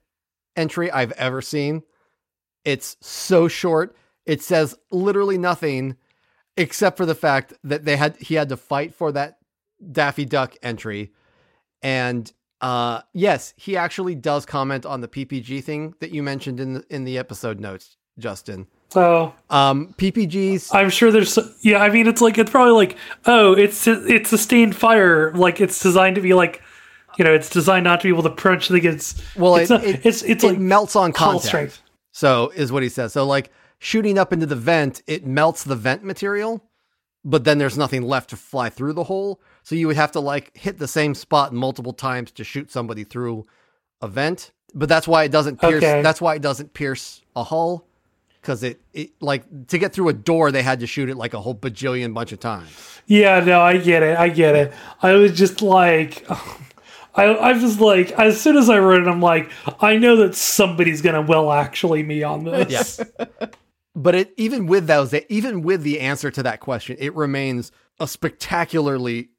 entry 0.56 0.92
I've 0.92 1.14
ever 1.14 1.42
seen. 1.42 1.84
It's 2.64 2.98
so 3.02 3.48
short. 3.48 3.96
It 4.26 4.42
says 4.42 4.78
literally 4.92 5.38
nothing 5.38 5.98
except 6.58 6.98
for 6.98 7.06
the 7.06 7.16
fact 7.16 7.54
that 7.64 7.86
they 7.86 7.96
had 7.96 8.18
he 8.18 8.36
had 8.36 8.50
to 8.50 8.58
fight 8.58 8.94
for 8.94 9.12
that 9.14 9.40
Daffy 9.92 10.26
Duck 10.26 10.56
entry. 10.62 11.12
And 11.82 12.32
uh 12.60 13.02
yes, 13.14 13.54
he 13.58 13.76
actually 13.76 14.14
does 14.16 14.46
comment 14.46 14.86
on 14.86 15.02
the 15.02 15.08
PPG 15.08 15.64
thing 15.64 15.96
that 16.02 16.12
you 16.12 16.22
mentioned 16.22 16.60
in 16.60 16.74
the, 16.74 16.86
in 16.90 17.04
the 17.04 17.18
episode 17.18 17.60
notes, 17.60 17.98
Justen. 18.20 18.68
So 18.92 19.34
Um 19.50 19.94
PPGs 19.98 20.74
I'm 20.74 20.90
sure 20.90 21.12
there's 21.12 21.38
yeah. 21.62 21.80
I 21.80 21.90
mean, 21.90 22.08
it's 22.08 22.22
like 22.22 22.38
it's 22.38 22.52
probably 22.52 22.74
like 22.74 22.98
oh, 23.26 23.54
it's 23.54 23.88
it's 23.88 24.30
sustained 24.30 24.76
fire. 24.76 25.34
Like 25.34 25.62
it's 25.62 25.80
designed 25.80 26.16
to 26.16 26.22
be 26.22 26.34
like 26.34 26.62
you 27.18 27.26
know, 27.26 27.34
it's 27.34 27.50
designed 27.50 27.84
not 27.84 28.02
to 28.02 28.08
be 28.08 28.10
able 28.10 28.24
to 28.24 28.30
punch 28.30 28.68
the 28.68 28.78
it's 28.86 29.22
well 29.36 29.56
it's 29.56 29.72
it, 29.72 29.74
not, 29.74 29.84
it, 29.84 30.06
it's 30.06 30.22
it's 30.24 30.44
it 30.44 30.48
like 30.48 30.58
melts 30.60 30.96
on 30.96 31.12
contact. 31.14 31.46
strength. 31.46 31.82
So 32.12 32.52
is 32.56 32.72
what 32.72 32.84
he 32.84 32.90
says. 32.90 33.14
So 33.14 33.26
like 33.26 33.52
shooting 33.80 34.18
up 34.18 34.34
into 34.34 34.46
the 34.46 34.56
vent, 34.56 35.02
it 35.08 35.26
melts 35.26 35.64
the 35.64 35.76
vent 35.76 36.04
material, 36.04 36.64
but 37.24 37.44
then 37.44 37.58
there's 37.58 37.78
nothing 37.78 38.04
left 38.04 38.30
to 38.32 38.36
fly 38.36 38.70
through 38.70 38.94
the 38.94 39.06
hole. 39.06 39.42
So 39.64 39.76
you 39.76 39.88
would 39.88 39.96
have 39.96 40.12
to 40.14 40.20
like 40.20 40.56
hit 40.56 40.78
the 40.78 40.88
same 40.88 41.16
spot 41.16 41.54
multiple 41.54 41.94
times 41.94 42.32
to 42.32 42.44
shoot 42.44 42.72
somebody 42.72 43.04
through 43.04 43.48
a 44.02 44.08
vent. 44.08 44.52
But 44.74 44.90
that's 44.90 45.08
why 45.08 45.24
it 45.24 45.32
doesn't 45.32 45.60
pierce. 45.60 45.84
Okay. 45.84 46.02
That's 46.02 46.22
why 46.22 46.36
it 46.36 46.42
doesn't 46.42 46.74
pierce 46.74 47.22
a 47.36 47.44
hull. 47.44 47.88
Because 48.42 48.64
it, 48.64 48.82
it 48.94 49.12
like 49.22 49.68
to 49.68 49.78
get 49.78 49.94
through 49.94 50.10
a 50.10 50.14
door, 50.14 50.52
they 50.52 50.64
had 50.64 50.80
to 50.80 50.88
shoot 50.88 51.10
it 51.10 51.16
like 51.16 51.34
a 51.34 51.40
whole 51.40 51.56
bajillion 51.56 52.14
bunch 52.14 52.32
of 52.32 52.40
times. 52.40 52.72
Yeah, 53.06 53.40
no, 53.42 53.62
I 53.62 53.78
get 53.78 54.04
it. 54.04 54.18
I 54.18 54.30
get 54.30 54.56
it. 54.56 54.74
I 55.02 55.14
was 55.14 55.38
just 55.38 55.62
like, 55.62 56.26
I, 57.16 57.26
I 57.26 57.54
was 57.54 57.62
just 57.62 57.80
like, 57.80 58.12
as 58.14 58.40
soon 58.40 58.58
as 58.58 58.70
I 58.70 58.80
wrote 58.80 59.02
it, 59.02 59.08
I'm 59.08 59.22
like, 59.22 59.52
I 59.82 59.98
know 59.98 60.16
that 60.18 60.36
somebody's 60.36 61.02
gonna 61.02 61.22
well 61.22 61.52
actually 61.52 62.04
me 62.04 62.24
on 62.24 62.44
this. 62.44 63.00
Yeah. 63.20 63.38
but 63.96 64.16
it 64.16 64.34
even 64.38 64.66
with 64.66 64.88
those, 64.88 65.14
even 65.30 65.62
with 65.62 65.84
the 65.84 66.00
answer 66.00 66.32
to 66.32 66.44
that 66.44 66.62
question, 66.62 66.96
it 67.00 67.14
remains 67.16 67.72
a 68.00 68.08
spectacularly 68.08 69.30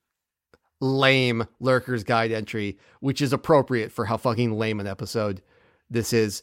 lame 0.80 1.46
lurker's 1.60 2.04
guide 2.04 2.32
entry, 2.32 2.76
which 3.00 3.22
is 3.22 3.32
appropriate 3.32 3.90
for 3.90 4.04
how 4.04 4.16
fucking 4.16 4.52
lame 4.52 4.80
an 4.80 4.86
episode 4.86 5.40
this 5.88 6.12
is. 6.12 6.42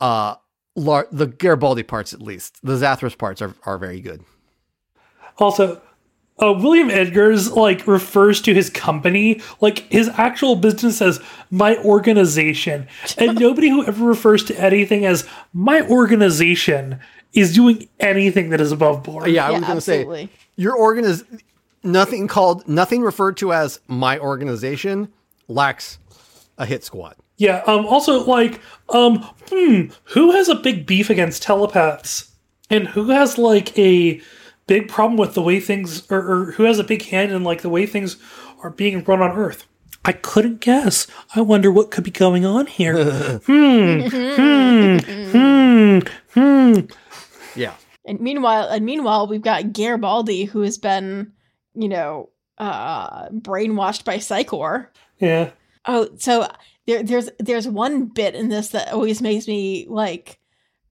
Uh, 0.00 0.36
lar- 0.76 1.08
the 1.12 1.26
Garibaldi 1.26 1.82
parts, 1.82 2.12
at 2.12 2.22
least 2.22 2.58
the 2.62 2.74
Zathras 2.74 3.16
parts, 3.16 3.40
are 3.42 3.54
are 3.64 3.78
very 3.78 4.00
good. 4.00 4.24
Also, 5.38 5.80
uh, 6.42 6.52
William 6.52 6.90
Edgar's 6.90 7.52
like 7.52 7.86
refers 7.86 8.40
to 8.42 8.54
his 8.54 8.70
company, 8.70 9.40
like 9.60 9.80
his 9.90 10.08
actual 10.10 10.56
business 10.56 11.00
as 11.00 11.20
my 11.50 11.76
organization, 11.78 12.86
and 13.18 13.38
nobody 13.38 13.68
who 13.68 13.84
ever 13.86 14.04
refers 14.04 14.44
to 14.44 14.60
anything 14.60 15.04
as 15.06 15.26
my 15.52 15.82
organization 15.82 16.98
is 17.32 17.54
doing 17.54 17.88
anything 17.98 18.50
that 18.50 18.60
is 18.60 18.70
above 18.72 19.02
board. 19.02 19.28
Yeah, 19.28 19.46
I 19.46 19.50
Yeah, 19.50 19.58
was 19.58 19.66
going 19.66 19.76
to 19.76 19.80
say 19.80 20.28
your 20.56 20.74
organ 20.74 21.04
is 21.04 21.24
nothing 21.82 22.28
called 22.28 22.66
nothing 22.68 23.02
referred 23.02 23.36
to 23.38 23.52
as 23.52 23.80
my 23.88 24.18
organization 24.18 25.12
lacks 25.48 25.98
a 26.58 26.64
hit 26.66 26.84
squad. 26.84 27.16
Yeah. 27.36 27.62
Um. 27.66 27.86
Also, 27.86 28.24
like, 28.24 28.60
um, 28.90 29.18
hmm, 29.50 29.86
who 30.04 30.32
has 30.32 30.48
a 30.48 30.54
big 30.54 30.86
beef 30.86 31.10
against 31.10 31.42
telepaths, 31.42 32.32
and 32.70 32.88
who 32.88 33.10
has 33.10 33.38
like 33.38 33.76
a 33.78 34.20
big 34.66 34.88
problem 34.88 35.16
with 35.18 35.34
the 35.34 35.42
way 35.42 35.60
things, 35.60 36.10
or, 36.10 36.18
or 36.18 36.44
who 36.52 36.62
has 36.64 36.78
a 36.78 36.84
big 36.84 37.02
hand 37.06 37.32
in 37.32 37.44
like 37.44 37.62
the 37.62 37.68
way 37.68 37.86
things 37.86 38.16
are 38.62 38.70
being 38.70 39.02
run 39.04 39.20
on 39.20 39.36
Earth? 39.36 39.66
I 40.06 40.12
couldn't 40.12 40.60
guess. 40.60 41.06
I 41.34 41.40
wonder 41.40 41.72
what 41.72 41.90
could 41.90 42.04
be 42.04 42.10
going 42.10 42.44
on 42.44 42.66
here. 42.66 43.40
Hmm. 43.46 44.00
Hmm. 45.32 45.98
Hmm. 46.34 46.80
Yeah. 47.56 47.74
And 48.06 48.20
meanwhile, 48.20 48.68
and 48.68 48.84
meanwhile, 48.84 49.26
we've 49.26 49.42
got 49.42 49.72
Garibaldi, 49.72 50.44
who 50.44 50.60
has 50.60 50.76
been, 50.78 51.32
you 51.74 51.88
know, 51.88 52.28
uh, 52.58 53.28
brainwashed 53.30 54.04
by 54.04 54.18
Psi 54.18 54.44
Corps. 54.44 54.90
yeah. 55.18 55.50
Oh, 55.86 56.08
so 56.18 56.48
there, 56.86 57.02
there's 57.02 57.30
there's 57.38 57.66
one 57.68 58.06
bit 58.06 58.34
in 58.34 58.48
this 58.48 58.68
that 58.68 58.92
always 58.92 59.20
makes 59.22 59.46
me 59.48 59.86
like 59.88 60.38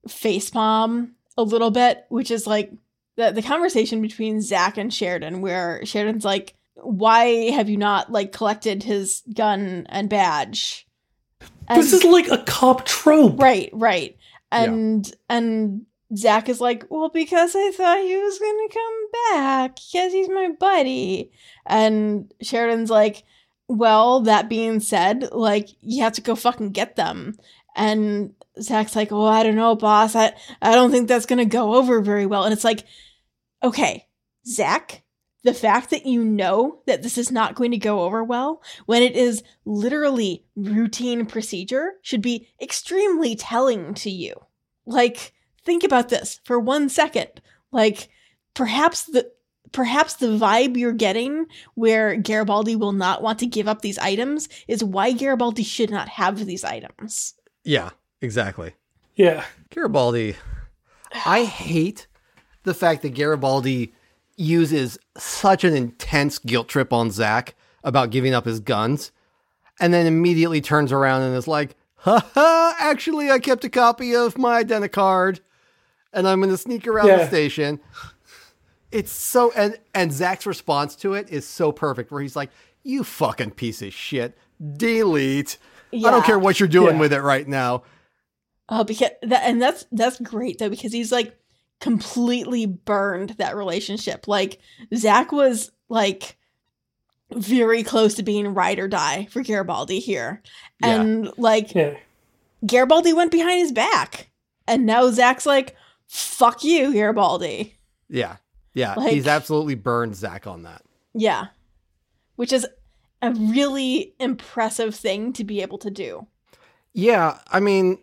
facepalm 0.08 1.12
a 1.38 1.44
little 1.44 1.72
bit, 1.72 2.06
which 2.10 2.32
is 2.32 2.48
like 2.48 2.72
the 3.16 3.32
the 3.32 3.42
conversation 3.42 4.02
between 4.02 4.42
Zach 4.42 4.78
and 4.78 4.94
Sheridan, 4.94 5.42
where 5.42 5.86
Sheridan's 5.86 6.26
like, 6.26 6.56
"Why 6.76 7.52
have 7.52 7.70
you 7.70 7.78
not 7.78 8.12
like 8.12 8.32
collected 8.32 8.84
his 8.84 9.22
gun 9.34 9.86
and 9.90 10.10
badge?" 10.10 10.88
And- 11.68 11.80
This 11.82 11.94
is 11.94 12.04
like 12.04 12.28
a 12.30 12.44
cop 12.44 12.86
trope. 12.86 13.40
Right, 13.40 13.70
right. 13.74 14.18
And 14.52 15.12
and 15.30 15.86
Zach 16.16 16.48
is 16.48 16.62
like, 16.62 16.86
well, 16.90 17.10
because 17.10 17.56
I 17.56 17.72
thought 17.72 17.98
he 18.04 18.16
was 18.16 18.38
gonna 18.38 18.70
come 18.70 19.08
back, 19.34 19.76
because 19.78 20.14
he's 20.14 20.30
my 20.30 20.50
buddy. 20.60 21.32
And 21.66 22.32
Sheridan's 22.42 22.92
like, 22.92 23.24
well, 23.68 24.22
that 24.22 24.50
being 24.50 24.80
said, 24.80 25.30
like, 25.32 25.70
you 25.82 26.04
have 26.04 26.14
to 26.14 26.22
go 26.22 26.36
fucking 26.36 26.72
get 26.72 26.96
them. 26.96 27.38
And 27.76 28.34
Zach's 28.62 28.96
like, 28.96 29.12
oh, 29.12 29.26
I 29.26 29.44
don't 29.44 29.56
know, 29.56 29.76
boss. 29.76 30.16
I, 30.16 30.34
I 30.62 30.74
don't 30.74 30.92
think 30.92 31.08
that's 31.08 31.26
gonna 31.26 31.46
go 31.46 31.76
over 31.76 32.02
very 32.02 32.26
well. 32.26 32.44
And 32.44 32.54
it's 32.54 32.64
like, 32.64 32.84
okay, 33.64 34.08
Zach, 34.46 35.04
the 35.44 35.54
fact 35.54 35.90
that 35.90 36.06
you 36.06 36.24
know 36.24 36.80
that 36.86 37.04
this 37.04 37.18
is 37.18 37.32
not 37.32 37.56
going 37.56 37.72
to 37.72 37.78
go 37.78 38.02
over 38.02 38.24
well 38.24 38.62
when 38.86 39.04
it 39.04 39.16
is 39.16 39.44
literally 39.66 40.46
routine 40.56 41.26
procedure 41.26 41.94
should 42.02 42.22
be 42.22 42.48
extremely 42.62 43.36
telling 43.36 43.94
to 43.94 44.10
you. 44.10 44.34
Like, 44.86 45.34
think 45.66 45.84
about 45.84 46.10
this 46.10 46.40
for 46.46 46.60
one 46.60 46.88
second. 46.90 47.42
Like, 47.72 48.10
perhaps 48.54 49.04
the 49.04 49.32
perhaps 49.74 50.14
the 50.14 50.28
vibe 50.28 50.78
you're 50.78 50.94
getting 50.94 51.48
where 51.76 52.16
Garibaldi 52.16 52.76
will 52.78 52.94
not 52.94 53.22
want 53.22 53.40
to 53.40 53.46
give 53.46 53.68
up 53.68 53.82
these 53.82 53.98
items 53.98 54.48
is 54.68 54.84
why 54.84 55.12
Garibaldi 55.12 55.64
should 55.64 55.90
not 55.90 56.08
have 56.08 56.46
these 56.46 56.64
items. 56.64 57.34
Yeah, 57.66 57.90
exactly. 58.22 58.76
Yeah. 59.16 59.44
Garibaldi. 59.70 60.36
I 61.26 61.44
hate 61.44 62.08
the 62.64 62.74
fact 62.74 63.02
that 63.02 63.14
Garibaldi 63.14 63.94
uses 64.36 64.98
such 65.18 65.64
an 65.64 65.76
intense 65.76 66.40
guilt 66.40 66.68
trip 66.68 66.94
on 66.94 67.12
Zack 67.12 67.56
about 67.84 68.10
giving 68.10 68.34
up 68.34 68.46
his 68.46 68.60
guns, 68.60 69.12
and 69.80 69.94
then 69.94 70.08
immediately 70.08 70.62
turns 70.62 70.92
around 70.92 71.24
and 71.24 71.36
is 71.36 71.48
like, 71.48 71.76
ha 71.98 72.26
ha, 72.34 72.76
actually, 72.80 73.30
I 73.30 73.40
kept 73.40 73.66
a 73.66 73.70
copy 73.70 74.16
of 74.16 74.38
my 74.38 74.64
Identicard, 74.64 75.42
and 76.14 76.28
I'm 76.28 76.40
going 76.40 76.52
to 76.52 76.58
sneak 76.58 76.88
around 76.88 77.08
the 77.08 77.28
station. 77.28 77.80
It's 78.94 79.12
so, 79.12 79.52
and, 79.56 79.78
and 79.94 80.12
Zach's 80.12 80.46
response 80.46 80.96
to 80.98 81.14
it 81.16 81.30
is 81.30 81.48
so 81.48 81.72
perfect, 81.72 82.12
where 82.12 82.22
he's 82.22 82.36
like, 82.36 82.52
you 82.84 83.04
fucking 83.04 83.52
piece 83.52 83.82
of 83.82 83.94
shit, 83.94 84.38
delete. 84.78 85.58
I 85.94 85.98
don't 86.00 86.26
care 86.26 86.40
what 86.40 86.60
you're 86.60 86.70
doing 86.70 86.96
Yeah. 86.96 87.00
with 87.02 87.14
it 87.14 87.22
right 87.22 87.48
now. 87.48 87.84
Oh, 88.70 88.84
because 88.84 89.10
that 89.24 89.44
and 89.44 89.62
that's 89.62 89.86
that's 89.92 90.20
great 90.20 90.58
though 90.58 90.70
because 90.70 90.92
he's 90.94 91.12
like 91.12 91.38
completely 91.80 92.66
burned 92.66 93.32
that 93.32 93.56
relationship. 93.56 94.28
Like 94.28 94.60
Zach 94.96 95.32
was 95.32 95.72
like 95.90 96.38
very 97.32 97.84
close 97.84 98.14
to 98.16 98.24
being 98.24 98.54
ride 98.54 98.80
or 98.80 98.88
die 98.88 99.26
for 99.32 99.42
Garibaldi 99.42 100.00
here, 100.00 100.42
Yeah. 100.82 101.02
and 101.02 101.32
like 101.38 101.74
Yeah. 101.76 101.98
Garibaldi 102.66 103.14
went 103.14 103.32
behind 103.32 103.60
his 103.60 103.72
back, 103.72 104.30
and 104.68 104.86
now 104.86 105.10
Zach's 105.12 105.46
like, 105.46 105.76
"Fuck 106.08 106.64
you, 106.64 106.94
Garibaldi." 106.94 107.76
Yeah. 108.10 108.38
Yeah. 108.74 108.96
Like- 108.96 109.14
he's 109.14 109.28
absolutely 109.28 109.76
burned 109.76 110.16
Zach 110.16 110.48
on 110.48 110.64
that. 110.64 110.82
Yeah, 111.14 111.48
which 112.36 112.52
is 112.52 112.66
a 113.22 113.32
really 113.32 114.16
impressive 114.20 114.96
thing 114.96 115.32
to 115.34 115.44
be 115.44 115.62
able 115.62 115.78
to 115.78 115.92
do. 115.92 116.28
Yeah. 116.94 117.40
I 117.52 117.60
mean, 117.60 118.00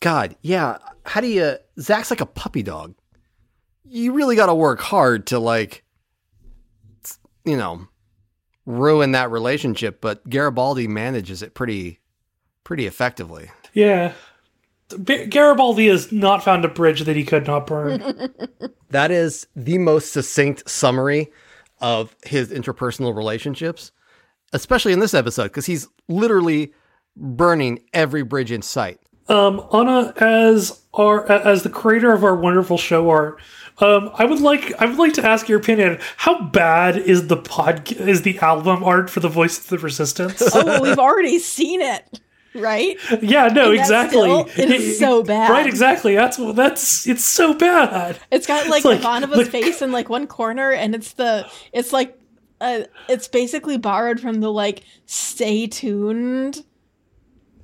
God, 0.00 0.36
yeah. 0.42 0.78
How 1.04 1.20
do 1.20 1.26
you. 1.28 1.56
Zach's 1.78 2.10
like 2.10 2.20
a 2.20 2.26
puppy 2.26 2.62
dog. 2.62 2.94
You 3.84 4.12
really 4.14 4.36
got 4.36 4.46
to 4.46 4.54
work 4.54 4.80
hard 4.80 5.26
to, 5.28 5.38
like, 5.38 5.84
you 7.44 7.56
know, 7.56 7.86
ruin 8.64 9.12
that 9.12 9.30
relationship, 9.30 10.00
but 10.00 10.28
Garibaldi 10.28 10.88
manages 10.88 11.42
it 11.42 11.54
pretty, 11.54 12.00
pretty 12.64 12.86
effectively. 12.86 13.50
Yeah. 13.74 14.12
B- 14.94 15.26
Garibaldi 15.26 15.88
has 15.88 16.10
not 16.12 16.42
found 16.44 16.64
a 16.64 16.68
bridge 16.68 17.02
that 17.02 17.16
he 17.16 17.24
could 17.24 17.46
not 17.46 17.66
burn. 17.66 18.02
That 18.90 19.10
is 19.10 19.46
the 19.56 19.78
most 19.78 20.12
succinct 20.12 20.68
summary 20.68 21.32
of 21.80 22.14
his 22.26 22.50
interpersonal 22.50 23.16
relationships. 23.16 23.90
especially 24.52 24.92
in 24.92 24.98
this 24.98 25.14
episode, 25.14 25.44
because 25.44 25.64
he's 25.64 25.88
literally 26.08 26.74
burning 27.16 27.78
every 27.94 28.22
bridge 28.22 28.52
in 28.52 28.60
sight. 28.60 29.00
Um, 29.28 29.66
Ana, 29.70 30.12
as 30.18 30.82
our 30.92 31.26
as 31.30 31.62
the 31.62 31.70
creator 31.70 32.12
of 32.12 32.22
our 32.22 32.36
wonderful 32.36 32.76
show 32.76 33.08
art, 33.08 33.40
um, 33.78 34.10
I 34.14 34.26
would 34.26 34.40
like 34.40 34.74
I 34.78 34.84
would 34.84 34.98
like 34.98 35.14
to 35.14 35.26
ask 35.26 35.48
your 35.48 35.58
opinion. 35.58 35.98
How 36.18 36.42
bad 36.42 36.98
is 36.98 37.28
the 37.28 37.38
pod 37.38 37.90
is 37.92 38.22
the 38.22 38.38
album 38.40 38.84
art 38.84 39.08
for 39.08 39.20
the 39.20 39.28
Voice 39.30 39.56
of 39.58 39.68
the 39.68 39.78
Resistance? 39.78 40.42
oh, 40.54 40.82
we've 40.82 40.98
already 41.08 41.38
seen 41.38 41.80
it, 41.80 42.20
right? 42.54 42.96
yeah, 43.22 43.48
no, 43.48 43.70
And 43.70 43.78
exactly. 43.80 44.30
it 44.56 44.70
is 44.70 44.98
so 44.98 45.22
bad. 45.22 45.50
Right, 45.50 45.66
exactly. 45.66 46.14
That's 46.14 46.38
what 46.38 46.56
that's 46.56 47.06
it's 47.06 47.24
so 47.24 47.54
bad. 47.54 48.18
It's 48.30 48.46
got 48.46 48.68
like, 48.68 48.84
like- 48.84 49.00
Ivanova's 49.00 49.36
like- 49.38 49.46
face 49.48 49.82
in 49.82 49.92
like 49.92 50.08
one 50.08 50.26
corner, 50.26 50.70
and 50.72 50.94
it's 50.94 51.12
the 51.14 51.46
it's 51.72 51.92
like 51.92 52.18
uh, 52.60 52.82
it's 53.08 53.26
basically 53.28 53.76
borrowed 53.78 54.20
from 54.20 54.40
the 54.40 54.50
like 54.52 54.82
"Stay 55.06 55.66
tuned" 55.66 56.64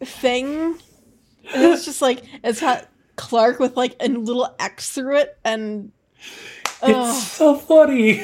thing. 0.01 0.79
And 1.55 1.63
it's 1.73 1.85
just 1.85 2.03
like 2.03 2.25
it's 2.45 2.61
got 2.61 2.89
Clark 3.17 3.59
with 3.59 3.77
like 3.77 3.97
a 4.01 4.09
little 4.09 4.55
X 4.59 4.91
through 4.91 5.19
it, 5.19 5.39
and 5.45 5.93
oh, 6.83 7.11
It's 7.11 7.27
so 7.29 7.57
funny. 7.57 8.23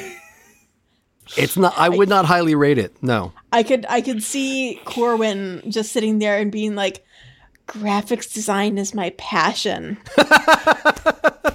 It's 1.36 1.56
not. 1.56 1.74
I 1.76 1.88
would 1.88 2.08
not 2.08 2.24
highly 2.26 2.54
rate 2.54 2.78
it. 2.78 2.94
No. 3.02 3.32
I 3.52 3.62
could 3.62 3.86
I 3.88 4.00
could 4.00 4.22
see 4.22 4.80
Corwin 4.84 5.62
just 5.68 5.92
sitting 5.92 6.18
there 6.18 6.38
and 6.38 6.52
being 6.52 6.74
like, 6.74 7.04
"Graphics 7.66 8.32
design 8.32 8.78
is 8.78 8.94
my 8.94 9.10
passion." 9.16 9.98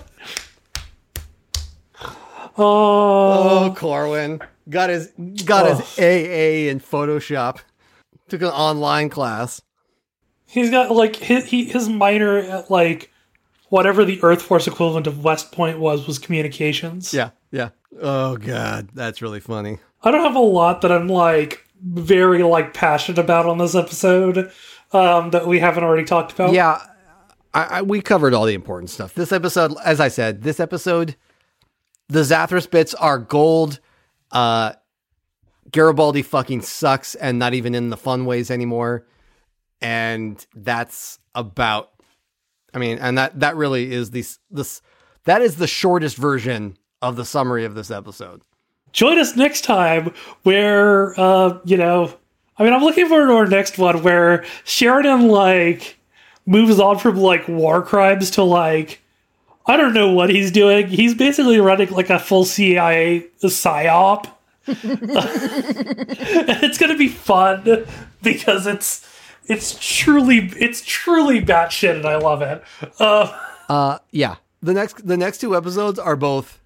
Oh, 2.62 3.70
Oh, 3.72 3.74
Corwin 3.78 4.42
got 4.70 4.90
his 4.90 5.12
got 5.46 5.66
his 5.68 5.80
oh. 5.98 6.04
AA 6.04 6.70
in 6.70 6.80
Photoshop. 6.82 7.60
Took 8.28 8.42
an 8.42 8.50
online 8.50 9.10
class. 9.10 9.62
he's 10.46 10.70
got 10.70 10.92
like 10.92 11.16
his 11.16 11.46
he, 11.46 11.66
his 11.66 11.88
minor 11.88 12.38
at 12.38 12.70
like 12.70 13.12
whatever 13.70 14.04
the 14.04 14.22
Earth 14.24 14.42
Force 14.42 14.68
equivalent 14.68 15.08
of 15.08 15.24
West 15.24 15.54
Point 15.54 15.80
was 15.80 16.06
was 16.06 16.20
communications. 16.20 17.14
Yeah, 17.14 17.30
yeah. 17.52 17.70
Oh 18.02 18.38
god, 18.38 18.90
that's 18.94 19.22
really 19.22 19.40
funny. 19.40 19.80
I 20.04 20.12
don't 20.12 20.24
have 20.24 20.36
a 20.36 20.40
lot 20.40 20.82
that 20.82 20.92
I'm 20.92 21.08
like 21.08 21.66
very 21.82 22.44
like 22.44 22.74
passionate 22.74 23.20
about 23.20 23.46
on 23.46 23.58
this 23.58 23.76
episode 23.76 24.52
um, 24.92 25.32
that 25.32 25.48
we 25.48 25.60
haven't 25.60 25.84
already 25.84 26.06
talked 26.06 26.32
about. 26.32 26.54
Yeah, 26.54 26.82
I, 27.54 27.64
I, 27.64 27.82
we 27.82 28.02
covered 28.02 28.34
all 28.34 28.46
the 28.46 28.54
important 28.54 28.90
stuff. 28.90 29.14
This 29.14 29.32
episode, 29.32 29.76
as 29.84 30.00
I 30.00 30.08
said, 30.08 30.44
this 30.44 30.60
episode, 30.60 31.16
the 32.08 32.22
Zathras 32.22 32.70
bits 32.70 32.94
are 32.94 33.18
gold. 33.18 33.80
Uh, 34.32 34.74
Garibaldi 35.72 36.22
fucking 36.22 36.62
sucks 36.62 37.16
and 37.16 37.40
not 37.40 37.54
even 37.54 37.76
in 37.76 37.90
the 37.90 37.98
fun 37.98 38.26
ways 38.26 38.52
anymore. 38.52 39.06
And 39.82 40.46
that's 40.56 41.20
about. 41.36 41.92
I 42.74 42.78
mean, 42.78 43.00
and 43.00 43.18
that 43.18 43.40
that 43.40 43.56
really 43.56 43.92
is 43.92 44.12
the 44.12 44.26
this 44.52 44.82
that 45.24 45.42
is 45.42 45.56
the 45.56 45.68
shortest 45.68 46.18
version 46.18 46.78
of 47.02 47.16
the 47.16 47.26
summary 47.26 47.66
of 47.66 47.76
this 47.76 47.92
episode. 47.92 48.42
Join 48.92 49.20
us 49.20 49.36
next 49.36 49.62
time 49.62 50.14
where 50.44 51.20
uh, 51.20 51.60
you 51.66 51.78
know. 51.78 52.14
I 52.58 52.64
mean, 52.64 52.74
I'm 52.74 52.82
looking 52.82 53.08
forward 53.08 53.28
to 53.28 53.34
our 53.36 53.48
next 53.48 53.78
one 53.78 54.04
where 54.04 54.44
Sheridan 54.66 55.30
like 55.30 55.98
moves 56.46 56.78
on 56.78 56.98
from 56.98 57.16
like 57.16 57.48
war 57.48 57.82
crimes 57.82 58.32
to 58.32 58.44
like 58.44 59.00
I 59.66 59.78
don't 59.78 59.94
know 59.94 60.12
what 60.12 60.30
he's 60.30 60.52
doing. 60.52 60.88
He's 60.88 61.14
basically 61.14 61.60
running 61.60 61.90
like 61.92 62.10
a 62.10 62.20
full 62.20 62.44
CIA 62.44 63.28
psyop. 63.42 64.30
it's 64.68 66.78
gonna 66.78 66.98
be 66.98 67.08
fun 67.08 67.86
because 68.22 68.68
it's 68.68 69.08
it's 69.46 69.78
truly 69.80 70.52
it's 70.58 70.82
truly 70.82 71.42
batshit 71.42 71.96
and 71.96 72.06
I 72.06 72.18
love 72.18 72.42
it. 72.42 72.64
Uh, 73.00 73.38
Uh, 73.70 74.00
yeah. 74.12 74.36
The 74.62 74.74
next 74.74 75.08
the 75.08 75.18
next 75.18 75.40
two 75.40 75.56
episodes 75.56 76.00
are 76.00 76.16
both 76.16 76.59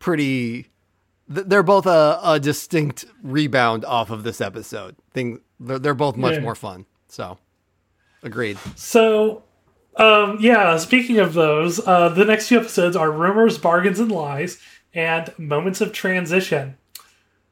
pretty. 0.00 0.66
They're 1.28 1.62
both 1.62 1.86
a, 1.86 2.18
a 2.24 2.40
distinct 2.40 3.04
rebound 3.22 3.84
off 3.84 4.10
of 4.10 4.24
this 4.24 4.40
episode. 4.40 4.96
Thing 5.14 5.40
they're, 5.60 5.78
they're 5.78 5.94
both 5.94 6.16
much 6.16 6.34
Yeah. 6.34 6.40
more 6.40 6.56
fun. 6.56 6.86
So, 7.06 7.38
agreed. 8.24 8.58
So, 8.74 9.44
um, 9.96 10.38
yeah, 10.40 10.76
speaking 10.78 11.18
of 11.18 11.34
those, 11.34 11.78
uh, 11.86 12.08
the 12.08 12.24
next 12.24 12.48
few 12.48 12.58
episodes 12.58 12.96
are 12.96 13.12
Rumors, 13.12 13.58
Bargains, 13.58 14.00
and 14.00 14.10
Lies, 14.10 14.58
and 14.92 15.32
Moments 15.38 15.80
of 15.80 15.92
Transition. 15.92 16.76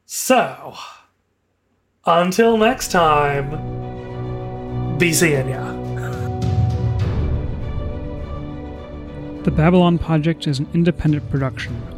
So, 0.07 0.75
until 2.05 2.57
next 2.57 2.91
time, 2.91 3.49
be 4.99 5.13
seeing 5.13 5.51
ya. 5.51 5.75
The 9.45 9.51
Babylon 9.53 9.99
Podject 9.99 10.47
is 10.49 10.59
an 10.59 10.67
independent 10.75 11.31
production. 11.31 11.81